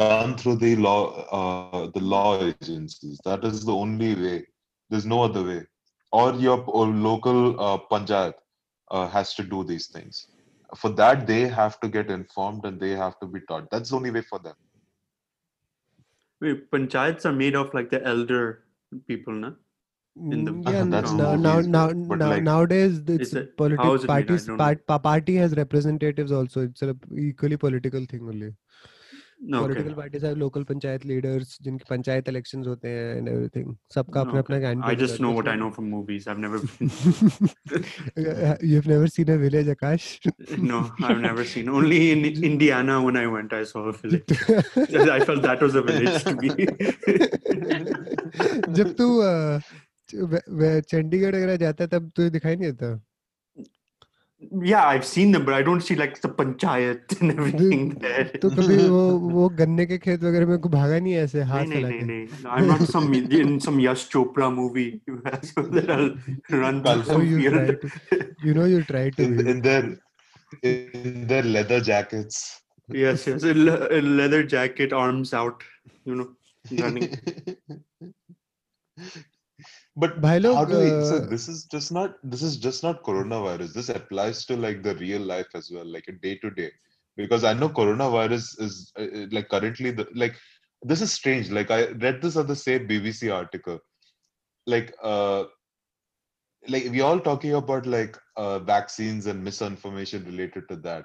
[0.00, 0.98] done through the law,
[1.38, 3.20] uh, the law agencies.
[3.24, 4.46] That is the only way.
[4.90, 5.60] There's no other way.
[6.12, 8.34] Or your or local uh, panchayat
[8.90, 10.26] uh, has to do these things.
[10.76, 13.70] For that, they have to get informed and they have to be taught.
[13.70, 14.54] That's the only way for them.
[16.40, 18.64] Wait, panchayats are made of like the elder
[19.06, 19.50] people, na?
[20.36, 23.52] in the- yeah That's now, now, now, but- but now like- nowadays it's Is it-
[23.58, 26.62] how politics is it parties part, party has representatives also.
[26.68, 28.50] It's a equally political thing only
[29.40, 34.38] political parties are local panchayat leaders जिनके panchayat elections होते हैं and everything सबका अपना
[34.40, 36.60] अपना candidate I just know what I know from movies I have never
[38.64, 40.20] you have never seen a village Akash
[40.58, 45.08] no I have never seen only in Indiana when I went I saw a village
[45.08, 46.48] I felt that was a village to be
[48.72, 49.06] जब तू
[50.12, 52.88] चंडीगढ़ वगैरह जाता तब तुझे दिखाई नहीं देता?
[54.61, 58.25] yeah, I've seen them, but I don't see like the panchayat and everything there.
[58.43, 59.03] तो कभी वो
[59.35, 61.89] वो गन्ने के खेत वगैरह में को भागा नहीं है ऐसे No, हाथ no, चला
[61.89, 62.49] no, के no.
[62.49, 65.01] I'm not some in some Yash Chopra movie
[65.51, 66.11] so that I'll
[66.63, 67.81] run through Oh, some you try field.
[67.81, 69.49] to, you know you try to In, be.
[69.55, 69.83] in their
[70.63, 72.61] in their leather jackets.
[72.89, 73.43] Yes, yes.
[73.43, 75.63] A, le- a leather jacket, arms out.
[76.05, 76.27] You know,
[76.83, 77.17] running.
[80.00, 82.82] but Bhai log, how do we, so uh, this is just not this is just
[82.82, 83.74] not coronavirus.
[83.74, 86.70] This applies to like the real life as well like a day to day.
[87.16, 90.36] Because i know coronavirus is uh, uh like currently the like
[90.82, 91.50] this is strange.
[91.50, 93.78] Like i read this other say bbc article.
[94.66, 95.44] Like uh
[96.68, 101.04] like we all talking about like uh, vaccines and misinformation related to that.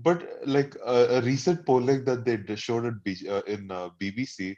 [0.00, 4.56] But like uh, a recent polling that they showed at B- uh, in uh, bbc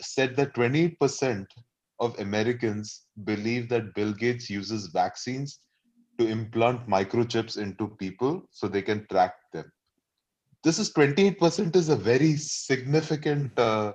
[0.00, 1.46] said that 28%
[2.06, 2.92] of Americans
[3.30, 5.60] believe that Bill Gates uses vaccines
[6.18, 9.70] to implant microchips into people so they can track them.
[10.64, 13.58] This is 28% is a very significant.
[13.58, 13.92] Uh,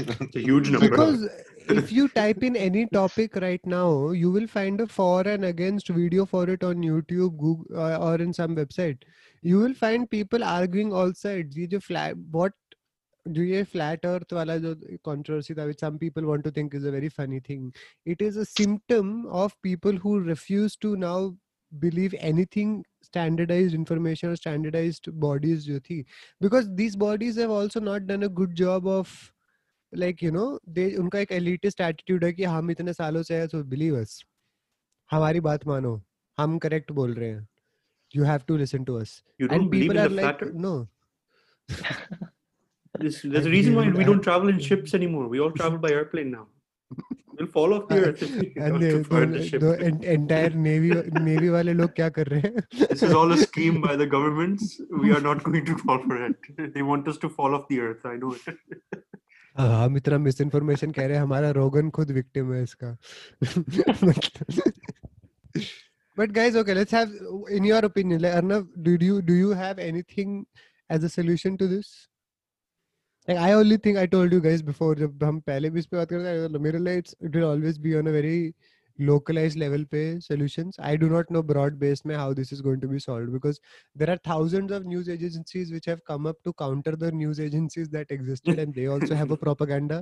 [0.00, 0.88] It's a huge number.
[0.88, 1.22] because
[1.82, 5.88] if you type in any topic right now you will find a for and against
[5.96, 9.02] video for it on youtube google uh, or in some website
[9.50, 12.52] you will find people arguing all sides ये जो flat what
[13.26, 14.74] जो ये flat earth वाला जो
[15.06, 17.70] controversy था some people want to think is a very funny thing
[18.06, 21.30] it is a symptom of people who refuse to now
[21.72, 26.00] believe anything standardised information और standardised bodies जो थी.
[26.42, 29.12] Because these bodies have also not done a good job of
[29.92, 33.46] like you know they उनका एक elitist attitude है कि हम इतने सालों से हैं
[33.48, 34.22] सो बिलीव अस
[35.10, 36.00] हमारी बात मानो
[36.38, 37.46] हम करेक्ट बोल रहे हैं.
[38.14, 40.74] You have to listen to us and people are like no
[42.97, 45.27] no This, there's a I reason why believe we in- don't travel in ships anymore.
[45.31, 46.43] We all travel by airplane now.
[47.39, 49.59] We'll fall off the earth if we and have the, to fly the ship.
[49.63, 50.91] the en- entire navy
[51.25, 54.69] navy वाले लोग क्या कर रहे हैं This is all a scheme by the governments.
[55.03, 56.47] We are not going to fall for it.
[56.77, 58.05] They want us to fall off the earth.
[58.13, 58.79] I know it.
[59.57, 62.95] हाँ, हम इतना miss information कह रहे हैं हमारा रोगन खुद विक्टिम है इसका
[66.17, 67.11] but guys okay let's have
[67.59, 70.35] in your opinion like arnav did you do you have anything
[70.89, 71.89] as a solution to this
[73.27, 75.97] like i only think i told you guys before जब हम पहले भी इस पे
[75.97, 78.39] बात करते थे मेरे लिए it's it will always be on a very
[79.07, 82.83] localized level पे solutions i do not know broad based में how this is going
[82.83, 83.59] to be solved because
[84.01, 87.89] there are thousands of news agencies which have come up to counter the news agencies
[87.95, 89.99] that existed and they also have a propaganda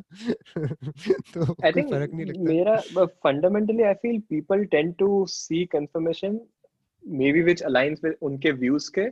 [0.57, 5.09] तो I कोई think फर्क नहीं लगता मेरा but fundamentally I feel people tend to
[5.37, 6.39] seek information
[7.23, 9.07] maybe which aligns with उनके views के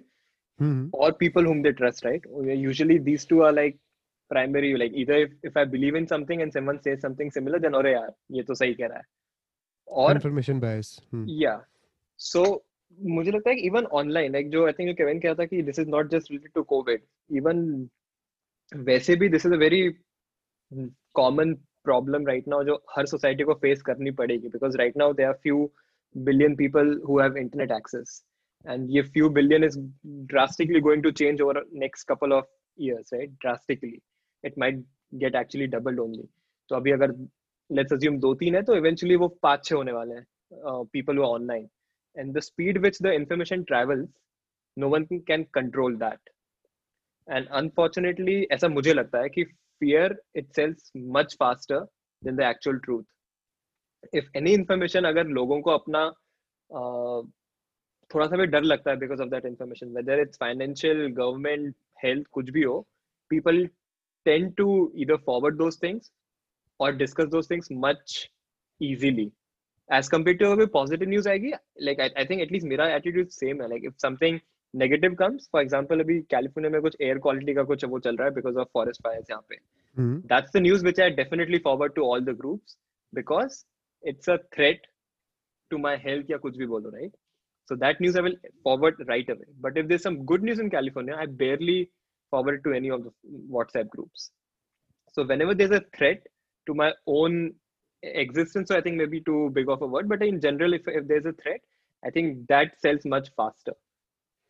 [0.61, 2.21] हम्म or people whom they trust, right?
[2.63, 3.79] Usually these two are like
[4.30, 7.74] primary like either if, if i believe in something and someone says something similar then
[7.74, 9.04] or यार ये तो सही कह रहा है।
[9.88, 11.26] और confirmation bias hmm.
[11.42, 11.60] yeah.
[12.20, 12.58] So
[13.02, 15.78] मुझे लगता है इवन ऑनलाइन लाइक जो आई थिंक जो केविन कहा था कि this
[15.78, 17.88] is not just related to COVID even
[18.76, 19.82] वैसे भी this is a very
[21.14, 25.22] common problem right now जो हर सोसाइटी को फेस करनी पड़ेगी because right now they
[25.22, 25.70] are few
[26.16, 28.22] billion people who have internet access
[28.68, 32.46] and ये few billion is drastically going to change over next couple of
[32.82, 33.98] years, right drastically
[34.46, 36.28] it might get actually doubled only
[36.70, 37.12] तो अभी अगर
[37.70, 41.26] let's assume दो तीन है तो eventually वो पाँच छः होने वाले हैं पीपल हुआ
[41.28, 41.68] online
[42.16, 44.08] and the speed which the information travels
[44.76, 46.30] no one can control that
[47.28, 51.80] and unfortunately ऐसा मुझे लगता है कि fear it sells much faster
[52.22, 56.10] than the actual truth if any information अगर लोगों को अपना
[58.10, 62.26] थोड़ा सा भी डर लगता है because of that information whether it's financial government health
[62.32, 62.80] कुछ भी हो
[63.30, 63.68] people
[64.25, 66.11] tend to either forward those things
[66.79, 68.29] or discuss those things much
[68.79, 69.31] easily
[69.89, 71.51] as compared to अगर positive news आएगी
[71.87, 74.39] like I, I think at least मेरा attitude same है like if something
[74.73, 78.27] negative comes for example अभी California में कुछ air quality का कुछ वो चल रहा
[78.27, 79.57] है because of forest fires यहाँ पे
[79.97, 82.77] हम्म that's the news which I definitely forward to all the groups
[83.13, 83.57] because
[84.11, 84.87] it's a threat
[85.71, 87.17] to my health या कुछ भी बोलो right
[87.69, 90.71] so that news I will forward right away but if there's some good news in
[90.77, 91.79] California I barely
[92.30, 93.12] forward to any of the
[93.50, 94.30] WhatsApp groups
[95.12, 96.22] so whenever there's a threat
[96.66, 97.52] to my own
[98.02, 101.06] existence so I think maybe too big of a word but in general if, if
[101.08, 101.60] there's a threat
[102.04, 103.72] I think that sells much faster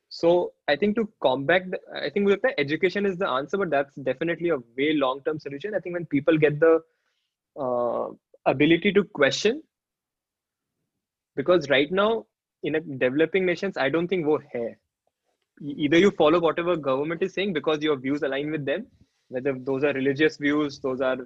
[0.09, 3.71] so I think to combat, the, I think with the education is the answer, but
[3.71, 5.75] that's definitely a way long-term solution.
[5.75, 6.81] I think when people get the
[7.61, 8.09] uh,
[8.47, 9.63] ability to question,
[11.35, 12.27] because right now
[12.63, 14.77] in a developing nations, I don't think wo hai
[15.62, 18.86] E- Either you follow whatever government is saying because your views align with them,
[19.30, 21.18] whether those are religious views, those are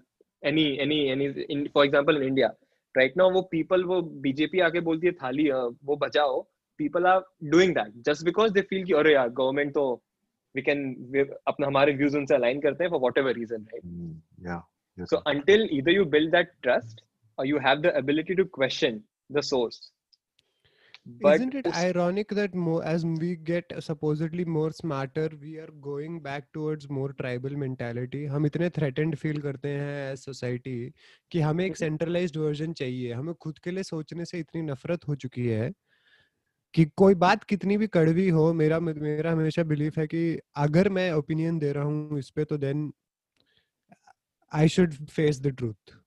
[0.44, 1.28] any any any.
[1.50, 2.52] In, for example, in India,
[2.96, 6.46] right now वो people वो BJP आके बोलती है थाली अ, वो बचाओ
[6.80, 7.24] people are
[7.56, 9.84] doing that just because they feel कि अरे यार government तो
[10.56, 10.82] we can
[11.14, 14.14] we अपना हमारे views उनसे align करते हैं for whatever reason right Mm,
[14.48, 14.62] yeah.
[14.98, 15.10] Yes.
[15.14, 17.02] so until either you build that trust
[17.38, 19.00] or you have the ability to question
[19.38, 19.80] the source
[21.07, 26.21] but Isn't it ironic that more as we get supposedly more smarter, we are going
[26.21, 28.25] back towards more tribal mentality?
[28.27, 30.77] हम इतने threatened feel करते हैं as society
[31.31, 31.83] कि हमें एक Mhm.
[31.83, 33.13] centralized version चाहिए.
[33.13, 35.73] हमें खुद के लिए सोचने से इतनी नफरत हो चुकी है
[36.75, 41.13] कि कोई बात कितनी भी कड़वी हो मेरा मेरा हमेशा बिलीफ है कि अगर मैं
[41.13, 42.93] ओपिनियन दे रहा हूँ इस पे तो then
[44.53, 46.00] I should face the truth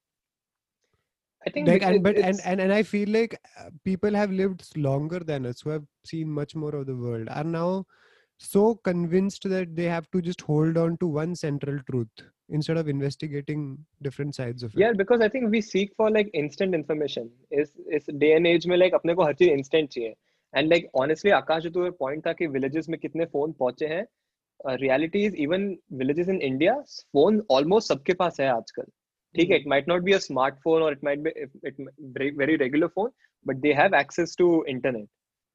[1.47, 3.71] I think like bec- and it- but and, it's- and and i feel like uh,
[3.85, 7.29] people have lived s- longer than us who have seen much more of the world
[7.31, 7.85] are now
[8.39, 12.25] so convinced that they have to just hold on to one central truth
[12.59, 13.63] instead of investigating
[14.03, 17.73] different sides of it yeah because i think we seek for like instant information is
[17.99, 20.15] is day and age में like अपने को हर चीज instant चाहिए
[20.59, 24.05] and like honestly आकाश जो तो point था कि villages में कितने phone पहुंचे हैं
[24.69, 25.67] uh, reality is even
[26.03, 26.77] villages in India
[27.17, 28.85] phone almost सबके पास है आजकल
[29.36, 31.30] ठीक है it might not be a smartphone और it might be
[31.68, 33.12] it very regular phone
[33.46, 35.08] but they have access to internet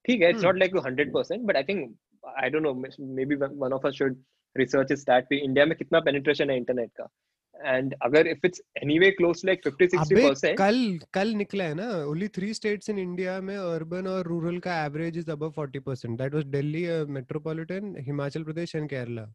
[0.05, 1.97] ठीक है it's not like hundred percent but I think
[2.43, 2.75] I don't know
[3.25, 4.23] maybe one of us should
[4.57, 7.09] research is that India में कितना penetration है internet का?
[7.55, 12.29] And अगर if it's anyway close like 50 60% कल कल निकला है ना only
[12.37, 16.45] three states in India में अर्बन और रूरल का average is above 40% that was
[16.47, 19.27] Delhi metropolitan Himachal Pradesh and Kerala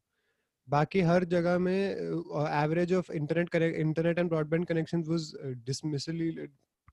[0.68, 5.32] बाकी हर जगह में average of internet internet and broadband connections was
[5.66, 6.32] dismally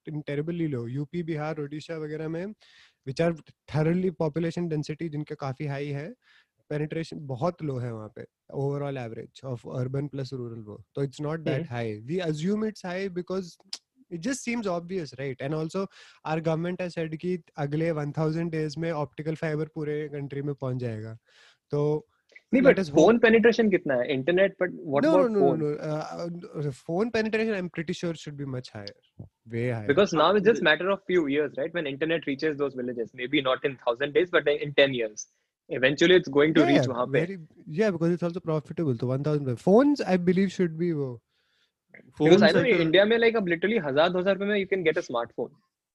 [0.06, 2.44] terribly low UP Bihar Odisha वगैरह में
[3.06, 3.34] which are
[3.74, 6.08] thoroughly population density जिनके काफ़ी high है
[6.70, 11.20] penetration बहुत लो है वहाँ पे overall average of urban plus rural वो। तो it's
[11.20, 13.56] not that high we assume it's high because
[14.10, 15.42] it just seems obvious right?
[15.46, 15.80] And also
[16.24, 20.76] our government has said कि अगले 1000 days में optical fiber पूरे country में पहुँच
[20.76, 21.16] जाएगा।
[21.70, 21.82] तो
[22.52, 27.58] नहीं बट फ़ोन पेनिट्रेशन कितना है internet but what about phone no phone penetration I
[27.58, 31.00] am pretty sure should be much higher way higher because now it's just matter of
[31.10, 34.74] few years right when internet reaches those villages maybe not in 1000 days but in
[34.82, 35.24] 10 years
[35.78, 37.24] eventually it's going to yeah, reach wahan pe
[37.80, 41.08] yeah because it's also profitable so 1000 phones i believe should be wo,
[42.20, 44.86] because i know in india mein like ab literally 1000 2000 rupees mein you can
[44.90, 45.52] get a smartphone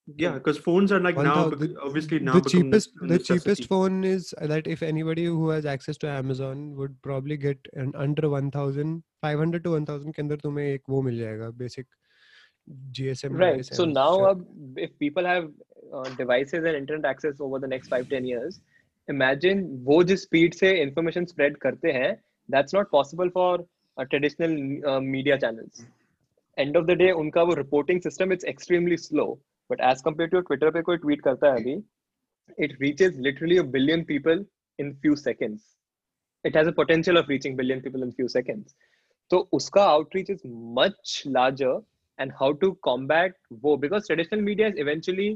[0.08, 3.66] Yeah, because phones are like One now, thou- the- obviously now the cheapest the cheapest
[3.66, 8.30] phone is that if anybody who has access to amazon would probably get an under
[8.30, 11.88] 1000 500 to 1000 के अंदर तुम्हें एक वो मिल जाएगा basic
[13.00, 14.30] gsm right device so now shit.
[14.30, 15.50] अब if people have
[15.94, 18.60] uh, devices and internet access over the next 5 10 years
[19.08, 22.12] imagine वो जिस speed से information spread करते हैं
[22.50, 23.50] that's not possible for
[23.98, 24.56] uh, traditional
[24.94, 25.84] uh, media channels
[26.58, 29.30] end of the day उनका वो reporting system it's extremely slow
[29.70, 31.76] but as compare to Twitter पे कोई tweet करता है अभी
[32.60, 34.46] it reaches literally billion people
[34.80, 35.76] in few seconds
[36.46, 38.76] it has potential of reaching billion people in few seconds
[39.32, 40.42] तो उसका outreach is
[40.80, 41.82] much larger
[42.20, 45.34] and how to combat वो because traditional media is eventually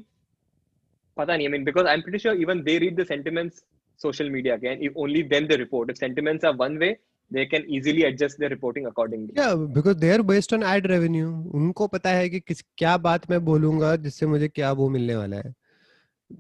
[1.18, 3.64] पता नहीं mean because I am pretty sure even they read the sentiments
[4.00, 6.96] social media के and only then the report if sentiments are one way
[7.32, 11.30] they can easily adjust their reporting accordingly yeah because they are based on ad revenue
[11.56, 15.38] उनको पता है कि किस क्या बात मैं बोलूँगा जिससे मुझे क्या वो मिलने वाला
[15.38, 15.54] है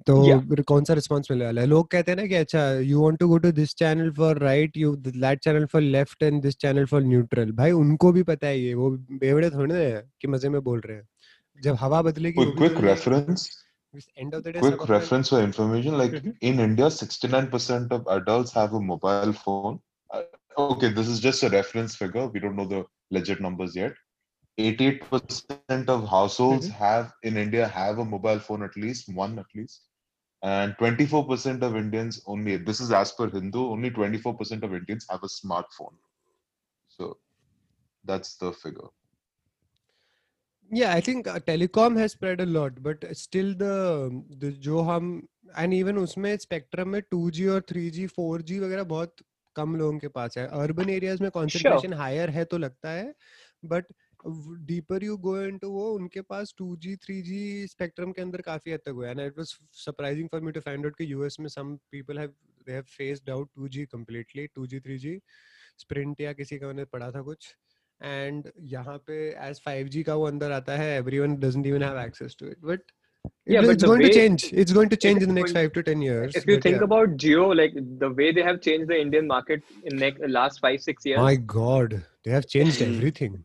[0.08, 0.64] तो Yeah.
[0.64, 3.28] कौन सा रिस्पांस मिलने वाला है लोग कहते हैं ना कि अच्छा you want to
[3.28, 7.02] go to this channel for right you that channel for left and this channel for
[7.02, 10.62] neutral भाई उनको भी पता है ये वो बेवड़े थोड़े ना हैं कि मज़े में
[10.62, 11.08] बोल रहे हैं
[11.64, 13.50] जब हवा बदलेगी बदलेगी। reference.
[13.94, 15.98] end of the day Quick reference for information.
[15.98, 16.34] Like Mhm.
[16.42, 19.80] in India, 69% of adults have a mobile phone.
[20.57, 22.27] Uh, okay, this is just a reference figure.
[22.27, 23.95] We don't know the legit numbers yet.
[24.59, 29.83] 88% of households have in India have a mobile phone at least one at least,
[30.43, 32.57] and 24% of Indians only.
[32.57, 33.71] This is as per Hindu.
[33.71, 35.95] Only 24% of Indians have a smartphone.
[36.89, 37.17] So
[38.05, 38.89] that's the figure.
[40.71, 45.27] Yeah, I think uh, telecom has spread a lot, but still the the जो हम
[45.57, 49.17] and even उसमें spectrum में 2G और 3G 4G वगैरह बहुत
[49.56, 53.14] कम लोगों के पास है। अर्बन एरियाज़ में कॉन्सेंट्रेशन हायर है तो लगता है
[53.66, 53.86] but
[54.68, 58.92] deeper you go into वो उनके पास 2G 3G स्पेक्ट्रम के अंदर काफ़ी हद तक
[58.92, 62.20] हुआ and it was surprising for me to find out कि यूएस में some people
[62.20, 62.34] have
[62.68, 65.18] they have phased out 2G completely 2G 3G
[65.80, 67.54] Sprint या किसी का मैंने पढ़ा था कुछ।
[68.02, 69.16] एंड यहाँ पे
[69.48, 72.60] एज फाइव जी का वो अंदर आता है everyone doesn't even have access to it
[72.64, 72.92] but
[73.46, 74.52] yeah, it's going to change.
[74.54, 76.36] It's going to change in the next five to ten years.
[76.36, 76.84] If you think yeah.
[76.84, 80.82] about Jio, like the way they have changed the Indian market in next last five
[80.82, 81.20] six years.
[81.20, 82.94] My God, they have changed hmm.
[82.96, 83.44] everything.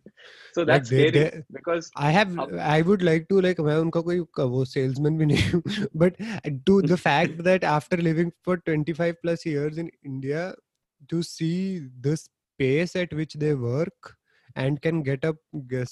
[0.54, 3.76] so that's like they, they, because I have uh, I would like to like मैं
[3.84, 4.18] उनका कोई
[4.54, 6.20] वो salesman भी नहीं but
[6.66, 10.44] to the fact that after living for 25 plus years in India
[11.12, 14.14] to see the space at which they work
[14.54, 15.36] and can get up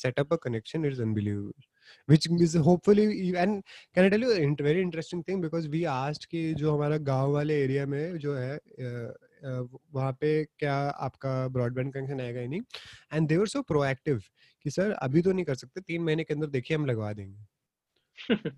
[0.04, 1.71] set up a connection is unbelievable
[2.08, 3.04] which is hopefully
[3.44, 3.62] and
[3.94, 7.32] can I tell you a very interesting thing because we asked कि जो हमारा गाँव
[7.32, 8.58] वाले area में जो है
[9.44, 10.74] वहाँ पे क्या
[11.06, 12.60] आपका ब्रॉडबैंड कनेक्शन आएगा ही नहीं?
[13.12, 14.22] And they were so proactive
[14.64, 17.44] कि सर अभी तो नहीं कर सकते तीन महीने के अंदर देखिए हम लगवा देंगे।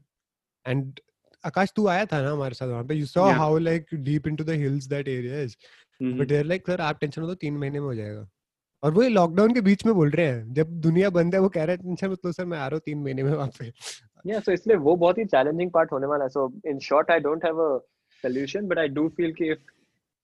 [0.66, 1.00] एंड
[1.44, 2.94] आकाश तू आया था ना हमारे साथ वहाँ पे?
[2.94, 3.30] You saw.
[3.32, 5.56] How like deep into the hills that area is.
[6.02, 8.28] But there like sir आप टेंशन हो तो तीन महीने में हो जाएगा।
[8.84, 11.64] और वो लॉकडाउन के बीच में बोल रहे हैं जब दुनिया बंद है वो कह
[11.64, 13.72] रहे हैं टेंशन मत लो सर मैं आ रहा हूँ तीन महीने में वहाँ पे
[14.26, 16.30] Yeah, so इसलिए वो बहुत ही challenging part होने वाला है.
[16.30, 17.70] So in short, I don't have a
[18.24, 19.58] solution, but I do feel कि if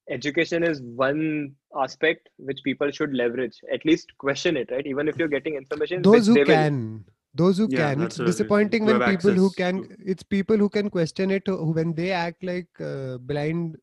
[0.08, 1.50] education is one
[1.84, 4.88] aspect which people should leverage, at least question it, right?
[4.92, 6.54] Even if you're getting information, those who they will.
[6.54, 7.04] can
[7.34, 8.26] those who Yeah, can it's is.
[8.26, 12.10] disappointing when people who can to- it's people who can question it who when they
[12.10, 13.76] act like uh, blind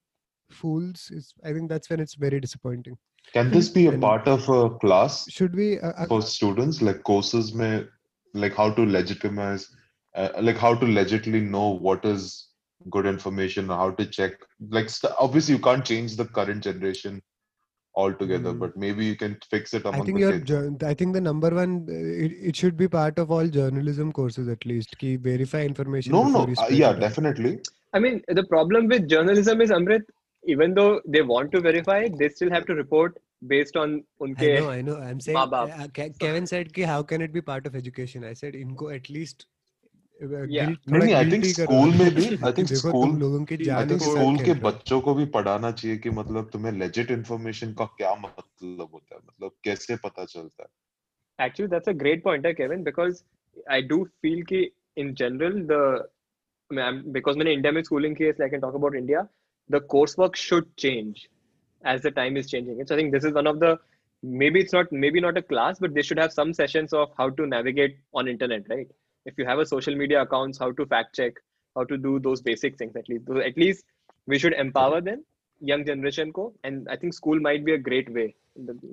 [0.49, 2.97] fools is i think that's when it's very disappointing
[3.33, 7.03] Can this be a part of a class should we uh, uh, for students, like
[7.03, 7.85] courses, may
[8.33, 9.69] like how to legitimize,
[10.15, 12.49] uh, like how to legitimately know what is
[12.89, 14.33] good information, how to check.
[14.69, 17.21] Like st- obviously, you can't change the current generation
[17.95, 18.59] altogether, Mm.
[18.59, 20.83] but maybe you can fix it i think the your kids.
[20.83, 24.47] i think the number one uh, it, it should be part of all journalism courses
[24.47, 27.59] at least ki verify information No, no, uh, yeah, it definitely.
[27.93, 30.03] I mean, the problem with journalism is Amrit,
[30.46, 34.26] even though they want to verify it, they still have to report based on I
[34.26, 34.48] unke.
[34.58, 34.96] know, I know.
[35.08, 35.68] I'm saying माँ बाप.
[35.68, 38.24] uh, Ke- Kevin said कि how can it be part of education?
[38.24, 39.46] I said इनको at least
[40.24, 40.66] uh, Yeah.
[40.66, 42.88] guilt, नहीं, थोड़ा नहीं, I think guilty करो। school में भी- I कि think देखो
[42.88, 44.70] school- तुम लोगों की I I जान think के साथ स्कूल के खेल रहे हो।
[44.70, 49.20] बच्चों को भी पढ़ाना चाहिए कि मतलब तुम्हें legit information का क्या मतलब होता है
[49.28, 50.68] मतलब कैसे पता चलता है
[51.40, 53.24] Actually, that's a great pointer, Kevin, because
[53.70, 55.80] I do feel कि in general the
[56.70, 58.94] I mean, I'm, because मैंने India में schooling की है, so I can talk about
[59.00, 59.28] India.
[59.69, 61.29] the coursework should change
[61.83, 62.85] as the time is changing.
[62.85, 63.79] So I think this is one of the
[64.23, 67.29] maybe it's not maybe not a class, but they should have some sessions of how
[67.29, 68.87] to navigate on internet, right?
[69.25, 71.33] If you have a social media accounts, how to fact check,
[71.75, 73.25] how to do those basic things at least.
[73.27, 73.85] So at least
[74.25, 75.23] we should empower them,
[75.59, 78.35] young generation ko, and I think school might be a great way.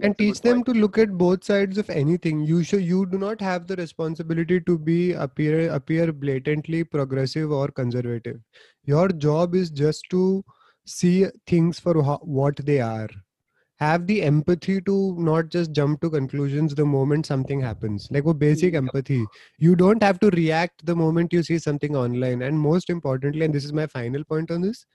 [0.03, 0.67] and teach them point.
[0.67, 4.61] to look at both sides of anything you should you do not have the responsibility
[4.67, 8.37] to be appear appear blatantly progressive or conservative
[8.93, 10.45] your job is just to
[10.86, 13.10] see things for ho- what they are
[13.80, 18.34] have the empathy to not just jump to conclusions the moment something happens like a
[18.34, 18.84] basic Yep.
[18.84, 19.26] empathy
[19.58, 23.54] you don't have to react the moment you see something online and most importantly and
[23.54, 24.86] this is my final point on this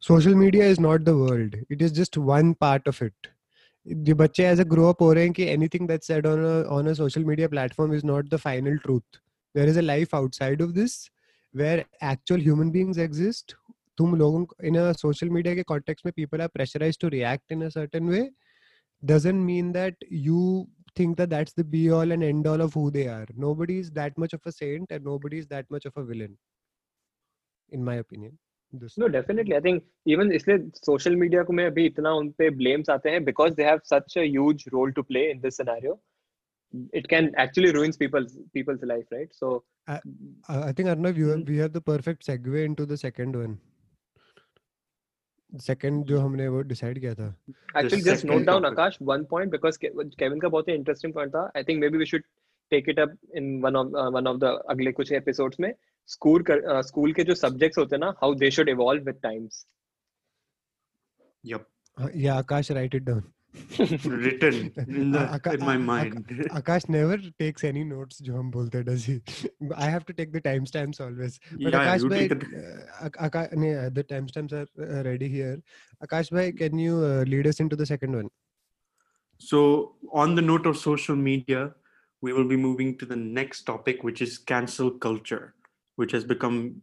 [0.00, 3.14] social media is not the world it is just one part of it
[3.84, 6.54] the बच्चे as a grow up हो रहे हैं कि anything that's said on a
[6.76, 9.20] on a social media platform is not the final truth
[9.54, 10.96] there is a life outside of this
[11.52, 13.54] where actual human beings exist
[14.00, 17.54] तुम लोगों को in a social media के context में people are pressurized to react
[17.56, 18.24] in a certain way
[19.12, 20.66] doesn't mean that you
[20.98, 23.90] think that that's the be all and end all of who they are nobody is
[24.00, 26.36] that much of a saint and nobody is that much of a villain
[27.70, 28.38] in my opinion
[28.72, 29.54] this No, definitely.
[29.56, 33.24] I think even इसलिए social media को मैं अभी इतना उन पे blames आते हैं
[33.24, 35.98] because they have such a huge role to play in this scenario.
[37.00, 39.34] It can actually ruins people's people's life, right?
[39.42, 40.00] So Uh,
[40.48, 41.48] I think Arnav, you have, Mhm.
[41.48, 43.52] we have the perfect segue into the second one.
[45.53, 47.27] Second जो हमने वो decide किया था।
[47.77, 51.51] Actually just note down Akash one point because Kevin का बहुत ही interesting point था.
[51.57, 52.23] I think maybe we should
[52.71, 55.73] take it up in one of one of the अगले कुछ एपिसोड्स में.
[56.09, 56.43] स्कूल
[56.85, 59.65] स्कूल के जो सब्जेक्ट्स होते हैं ना how they should evolve with times
[61.45, 61.65] yup
[62.15, 63.23] yeah Akash write it down
[64.04, 66.44] Written in, the, Aka- in my Aka- mind.
[66.50, 69.22] Akash never takes any notes जो हम बोलते हैं, does he?
[69.74, 71.38] I have to take the timestamps always.
[71.52, 72.44] But yeah, Akash you bhai, take it.
[72.54, 75.62] uh, Ak- Aka- nee, uh, the timestamps are uh, ready here.
[76.04, 78.28] Akash bhai, can you uh, lead us into the second one?
[79.38, 81.74] So, on the note of social media,
[82.22, 85.54] we will be moving to the next topic, which is cancel culture,
[85.96, 86.82] which has become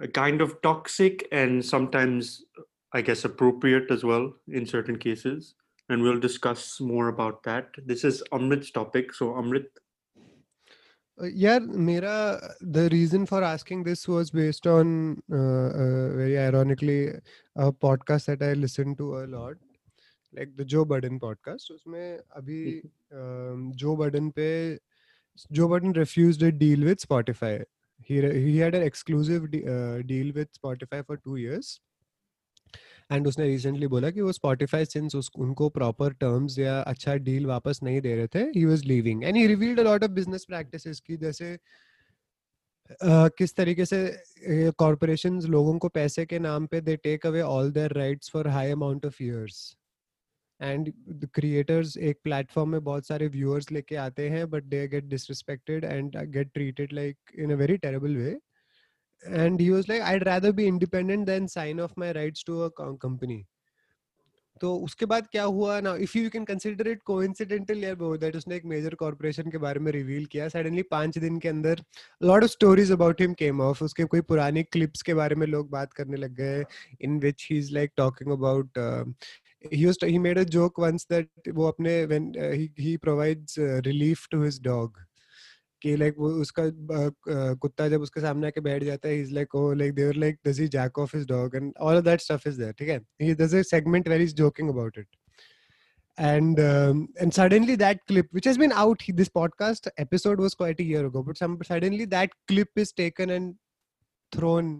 [0.00, 2.44] a kind of toxic and sometimes,
[2.92, 5.54] I guess, appropriate as well in certain cases.
[5.88, 7.68] And we'll discuss more about that.
[7.86, 9.12] This is Amrit's topic.
[9.14, 9.66] So, Amrit,
[11.22, 17.12] Uh, yeah, Mera, the reason for asking this was based on uh, uh, very ironically
[17.54, 19.54] a podcast that I listen to a lot,
[20.32, 21.70] like the Joe Budden podcast.
[21.70, 22.82] उसमें अभी
[23.12, 24.78] um, Joe Budden पे
[25.52, 27.64] Joe Budden refused a deal with Spotify.
[28.00, 31.80] He re- he had an exclusive de- uh, deal with Spotify for two years.
[33.09, 37.79] and उसने recently बोला कि वो Spotify since उनको proper terms या अच्छा डील वापस
[37.83, 40.99] नहीं दे रहे थे he was leaving and he revealed a lot of business practices
[41.01, 41.57] की जैसे
[42.89, 43.97] अ, किस तरीके से
[44.79, 48.71] कॉरपोरेशंस लोगों को पैसे के नाम पे they take away all their rights for high
[48.71, 49.59] amount of years
[50.59, 50.91] and
[51.33, 56.17] creators एक प्लेटफॉर्म में बहुत सारे व्यूअर्स लेके आते हैं but they get disrespected and
[56.33, 58.37] get treated like in a very terrible way
[59.23, 62.69] and he was like i'd rather be independent than sign off my rights to a
[62.69, 63.45] co- company.
[64.61, 68.55] तो उसके बाद क्या हुआ ना if you can consider it coincidental या that उसने
[68.55, 71.83] एक major corporation के बारे में रिवील किया। सडनली पाँच दिन के अंदर
[72.23, 75.69] lot of stories about him came of उसके कोई पुरानी क्लिप्स के बारे में लोग
[75.69, 76.65] बात करने लग गए
[77.01, 78.79] in which he is like talking about
[79.71, 83.57] he was he made a joke once that वो अपने when uh, he he provides
[83.57, 84.43] uh, relief to
[85.81, 89.55] कि like वो उसका uh, uh, कुत्ता जब उसके सामने आके बैठ जाता है like
[89.55, 92.25] oh like they were like does he jack off his dog and all of that
[92.25, 95.07] stuff is there ठीक है he does a segment where he's joking about it
[96.17, 100.79] and um, and suddenly that clip which has been out this podcast episode was quite
[100.79, 103.55] a year ago but some suddenly that clip is taken and
[104.31, 104.73] thrown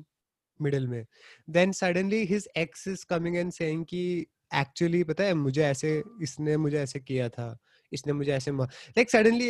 [0.60, 1.06] middle में
[1.48, 4.04] then suddenly his ex is coming and saying कि
[4.54, 7.48] actually पता है मुझे ऐसे इसने मुझे ऐसे किया था
[7.94, 9.50] इसने मुझे ऐसे like suddenly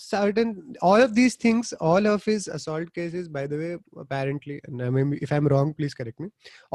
[0.00, 5.34] certain all of these things all of his assault cases by the way apparently if
[5.34, 6.28] I am wrong please correct me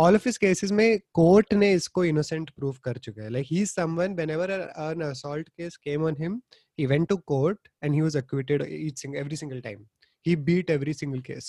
[0.06, 3.30] all of his cases में कोर्ट ने इसको इनोसेंट प्रूव कर चुका है.
[3.30, 6.40] Like he is someone whenever an assault case came on him
[6.80, 9.86] he went to court and he was acquitted each single every single time.
[10.26, 11.48] He beat every single case.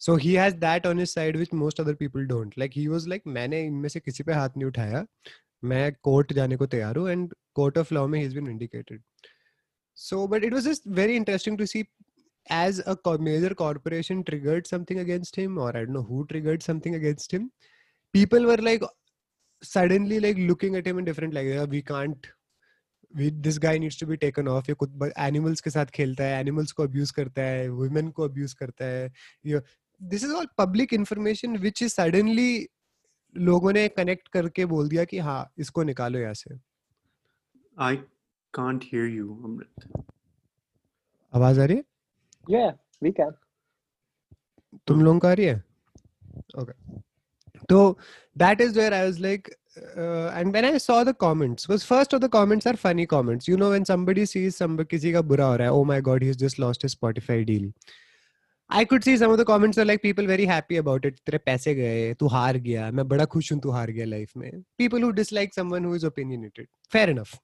[0.00, 2.56] So, he has that on his side which most other people don't.
[2.62, 5.04] Like, he was like, मैंने इनमें से किसी पे हाथ नहीं उठाया.
[5.64, 9.02] मैं court जाने को तैयार हूँ एंड कोर्ट ऑफ़ लॉ में he is indicated
[9.98, 11.84] so but it was just very interesting to see
[12.46, 17.34] as a major corporation triggered something against him और I don't know triggered something against
[17.34, 17.48] him
[18.14, 18.84] people were like
[19.62, 22.26] suddenly like looking at him in different like we can't
[23.14, 26.72] this guy needs to be taken off ये कुछ animals के साथ खेलता है animals
[26.72, 29.12] को abuse करता है वुमेन को अब्यूज करता है.
[30.00, 32.66] This is all public information which is suddenly
[33.36, 36.58] लोगों ने कनेक्ट करके बोल दिया कि हाँ इसको निकालो यहाँ से।
[37.78, 37.96] I
[38.54, 40.04] can't hear you Amrit
[41.32, 41.84] आवाज़ आ रही है?
[42.50, 42.66] या
[43.02, 43.30] वी कैन
[44.86, 45.62] तुम लोगों का आ रही है?
[46.58, 47.02] Okay.
[47.68, 47.98] तो
[48.36, 52.22] that is where I was like and when I saw the comments was first of
[52.22, 55.56] the comments are funny comments you know when somebody sees some किसी का बुरा हो
[55.56, 57.72] रहा है ओ my god he has just lost his Spotify deal
[58.74, 61.38] I could see some of the comments are like people very happy about it तेरे
[61.38, 64.50] पैसे गए, तू हार गया, मैं बड़ा खुश हूँ तू हार गया लाइफ में.
[64.78, 67.34] People who dislike someone who is opinionated fair enough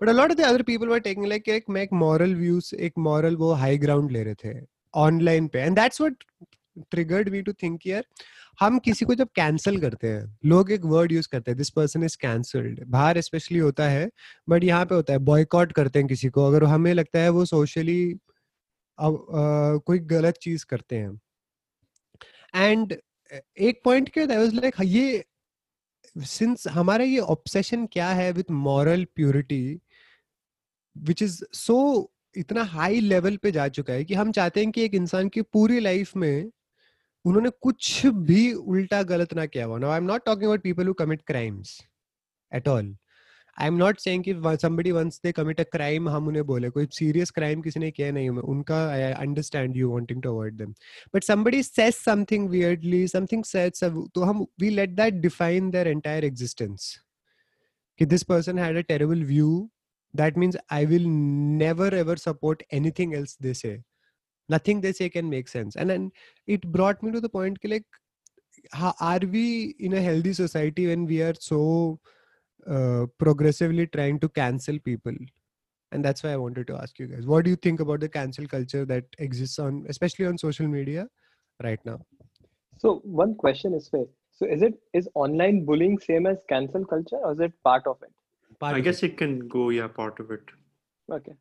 [0.00, 2.74] but a lot of the other people were taking like एक, मैं एक मॉरल व्यूज़
[2.76, 4.54] एक मॉरल वो हाई ग्राउंड ले रहे थे
[4.94, 5.60] ऑनलाइन पे.
[5.60, 6.24] And that's what
[6.90, 8.04] triggered me to think यार,
[8.60, 12.04] हम किसी को जब कैंसिल करते हैं, लोग एक वर्ड यूज़ करते हैं दिस पर्सन
[12.04, 14.08] इज़ कैंसल्ड बाहर स्पेशली होता है
[14.48, 17.44] बट यहाँ पे होता है बॉयकॉट करते हैं किसी को, अगर हमें लगता है वो
[17.46, 18.00] सोशली
[18.98, 21.20] कोई गलत चीज़ करते हैं।
[22.54, 22.94] एंड
[23.58, 25.24] एक पॉइंट के वाज लाइक ये,
[26.16, 29.80] सिंस हमारा ये ऑब्सेशन क्या है with moral purity,
[30.96, 34.82] which is so इतना हाई लेवल पे जा चुका है कि हम चाहते हैं कि
[34.84, 36.50] एक इंसान की पूरी लाइफ में
[37.24, 40.92] उन्होंने कुछ भी उल्टा गलत ना किया हुआ। I am not talking about people who
[40.94, 41.80] commit crimes
[42.52, 42.96] at all.
[43.60, 46.86] I am not saying कि somebody once they commit a crime हम उन्हें बोले कोई
[46.86, 50.74] serious crime किसी ने किया नहीं उनका I understand you wanting to avoid them
[51.14, 56.24] but somebody says something weirdly something says तो हम we let that define their entire
[56.30, 56.88] existence
[58.02, 59.68] कि person had a terrible view
[60.14, 61.08] that means I will
[61.62, 63.82] never ever support anything else they say
[64.48, 66.10] nothing they say can make sense and then
[66.46, 67.84] it brought me to the point like
[68.72, 72.17] how, are we in a healthy society when we are so uh,
[72.66, 75.12] Uh, progressively trying to cancel people
[75.92, 78.08] and that's why i wanted to ask you guys what do you think about the
[78.08, 81.08] cancel culture that exists on especially on social media
[81.62, 81.98] right now
[82.76, 87.16] so one question is fair so is it is online bullying same as cancel culture
[87.16, 88.12] or is it part of it
[88.58, 89.12] part i of guess it.
[89.12, 90.42] it can go yeah part of it
[91.10, 91.32] okay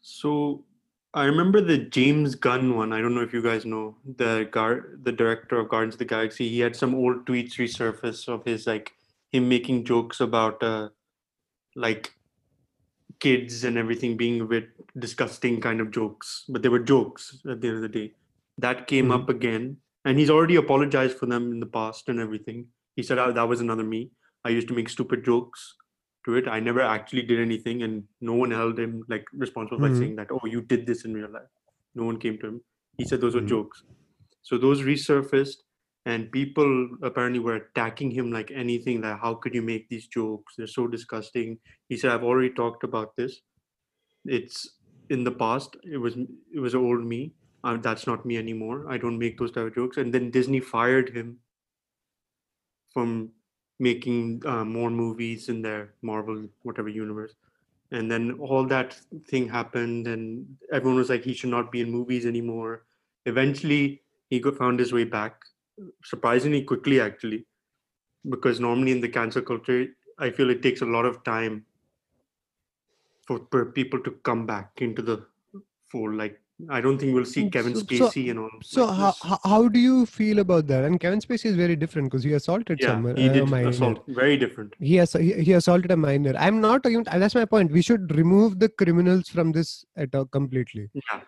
[0.00, 0.64] so
[1.14, 2.94] I remember the James Gunn one.
[2.94, 6.06] I don't know if you guys know the guard, the director of Guardians of the
[6.06, 6.48] Galaxy.
[6.48, 8.94] He had some old tweets resurface of his like
[9.32, 10.88] him making jokes about uh,
[11.74, 12.12] like
[13.18, 14.68] kids and everything being a bit
[14.98, 18.12] disgusting kind of jokes, but they were jokes at the end of the day.
[18.58, 19.22] That came mm-hmm.
[19.22, 22.66] up again, and he's already apologized for them in the past and everything.
[22.96, 24.10] He said oh, that was another me.
[24.44, 25.74] I used to make stupid jokes
[26.26, 26.48] to it.
[26.48, 29.94] I never actually did anything, and no one held him like responsible mm-hmm.
[29.94, 31.52] by saying that, "Oh, you did this in real life."
[31.94, 32.60] No one came to him.
[32.98, 33.44] He said those mm-hmm.
[33.44, 33.84] were jokes.
[34.42, 35.58] So those resurfaced,
[36.06, 40.54] and people apparently were attacking him like anything like how could you make these jokes?
[40.56, 41.58] They're so disgusting.
[41.88, 43.40] He said i've already talked about this.
[44.24, 44.78] It's
[45.10, 45.76] in the past.
[45.84, 46.16] It was
[46.52, 47.34] it was old me.
[47.64, 48.90] Uh, that's not me anymore.
[48.90, 49.96] I don't make those type of jokes.
[49.96, 51.40] And then disney fired him
[52.92, 53.32] from
[53.78, 57.34] making uh, more movies in their marvel whatever universe.
[57.90, 58.94] And then all that
[59.28, 62.86] thing happened and everyone was like he should not be in movies anymore.
[63.26, 65.42] Eventually he found his way back
[66.04, 67.44] surprisingly quickly actually
[68.30, 69.86] because normally in the cancel culture
[70.18, 71.64] i feel it takes a lot of time
[73.26, 75.24] for, for people to come back into the
[75.90, 76.38] fold like
[76.70, 78.50] I don't think we'll see Mm, Kevin so- so- Spacey and all.
[78.62, 79.38] So like how, this.
[79.44, 80.84] how do you feel about that?
[80.84, 83.16] And Kevin Spacey is very different because he assaulted yeah, someone.
[83.16, 83.70] he did minor.
[83.70, 84.04] assault.
[84.06, 84.74] Very different.
[84.78, 86.34] He, ass- he he assaulted a minor.
[86.38, 87.02] I'm not even.
[87.04, 87.72] That's my point.
[87.72, 90.88] We should remove the criminals from this at all completely.
[90.94, 91.20] Yeah.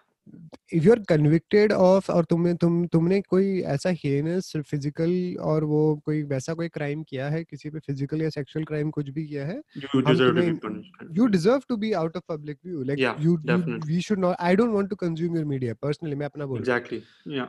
[0.72, 5.80] If you are convicted of और तुमने तुम तुमने कोई ऐसा heinous physical और वो
[6.06, 7.42] कोई वैसा कोई क्राइम किया है?
[7.44, 9.60] किसी पे फ़िज़िकल या सेक्सुअल क्राइम कुछ भी किया है?
[9.76, 13.36] You deserve to be out of public view like you
[13.86, 17.02] we should not I don't want to consume your media personally मैं अपना बोल। Exactly
[17.28, 17.48] yeah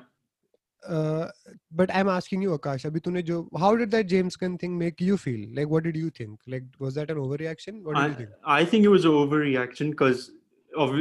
[0.84, 4.78] but I am asking you Akash अभी तूने जो how did that James Gunn thing
[4.78, 8.12] make you feel like what did you think like was that an overreaction what do
[8.12, 9.06] you think I think it was
[9.40, 10.28] overreaction cuz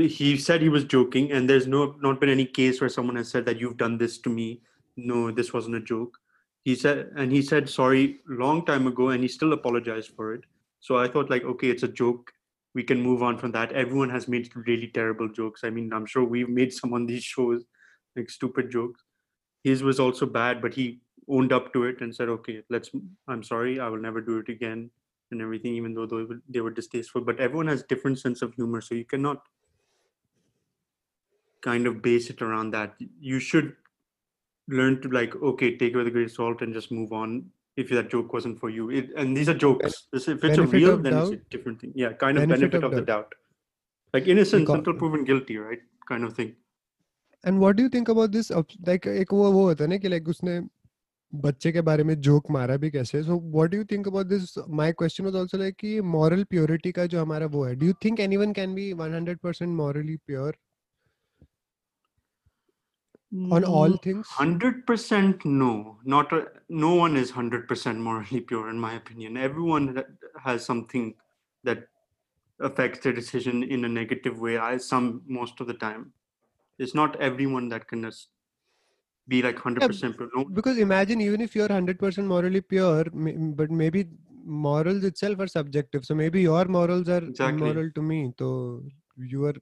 [0.08, 3.28] he said he was joking, and there's no not been any case where someone has
[3.28, 4.60] said that you've done this to me.
[4.96, 6.18] No, this wasn't a joke.
[6.64, 10.44] He said, and he said sorry long time ago, and he still apologized for it.
[10.80, 12.32] So I thought like, okay, it's a joke.
[12.74, 13.72] We can move on from that.
[13.72, 15.62] Everyone has made really terrible jokes.
[15.64, 17.64] I mean, I'm sure we've made some on these shows,
[18.16, 19.02] like stupid jokes.
[19.62, 22.90] His was also bad, but he owned up to it and said, okay, let's.
[23.28, 24.90] I'm sorry, I will never do it again
[25.30, 26.06] and everything, even though
[26.48, 27.20] they were, distasteful.
[27.20, 29.42] But everyone has different sense of humor, so you cannot
[31.63, 32.95] kind of base it around that.
[33.19, 33.75] You should
[34.67, 37.45] learn to like, okay, take it with a grain of salt and just move on.
[37.77, 40.07] If that joke wasn't for you, it, and these are jokes.
[40.11, 41.49] This- If it's a benefit real, of then it's a doubt?
[41.49, 41.91] different thing.
[41.95, 43.29] Yeah, kind of Benefit benefit, of of, the doubt.
[43.29, 43.35] doubt,
[44.13, 45.79] like innocence Because- until proven guilty, right?
[46.09, 46.55] Kind of thing.
[47.45, 48.51] And what do you think about this?
[48.51, 50.59] ob- Like, एक वो वो होता है ना कि like उसने
[51.33, 53.23] बच्चे के बारे में जोक मारा भी कैसे?
[53.23, 54.57] So what do you think about this?
[54.81, 57.75] My question was also like कि moral purity का जो हमारा वो है.
[57.75, 60.53] Do you think anyone can be 100% morally pure
[63.50, 64.28] on all Mm, things?
[64.28, 65.98] Hundred percent, no.
[66.04, 69.36] Not a, no one is hundred percent morally pure, in my opinion.
[69.36, 70.02] Everyone
[70.42, 71.14] has something
[71.64, 71.88] that
[72.60, 74.58] affects their decision in a negative way.
[74.58, 76.12] I some most of the time.
[76.78, 78.28] It's not everyone that can just
[79.28, 80.30] be like hundred percent pure.
[80.36, 83.04] No, because imagine even if you're 100% morally pure
[83.60, 84.08] but maybe
[84.44, 87.70] morals itself are subjective so maybe your morals are Exactly.
[87.70, 88.82] immoral to me so
[89.16, 89.54] you are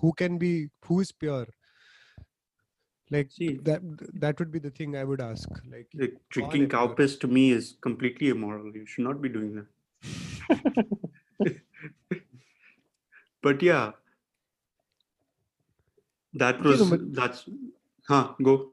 [0.00, 1.46] who can be who is pure
[3.10, 3.80] like See- that
[4.14, 7.50] that would be the thing i would ask like like drinking cow piss to me
[7.50, 8.74] is completely immoral.
[8.74, 9.66] You should not be doing that.
[13.42, 13.92] but yeah,
[16.34, 17.48] that was that's
[18.08, 18.34] huh.
[18.42, 18.72] Go.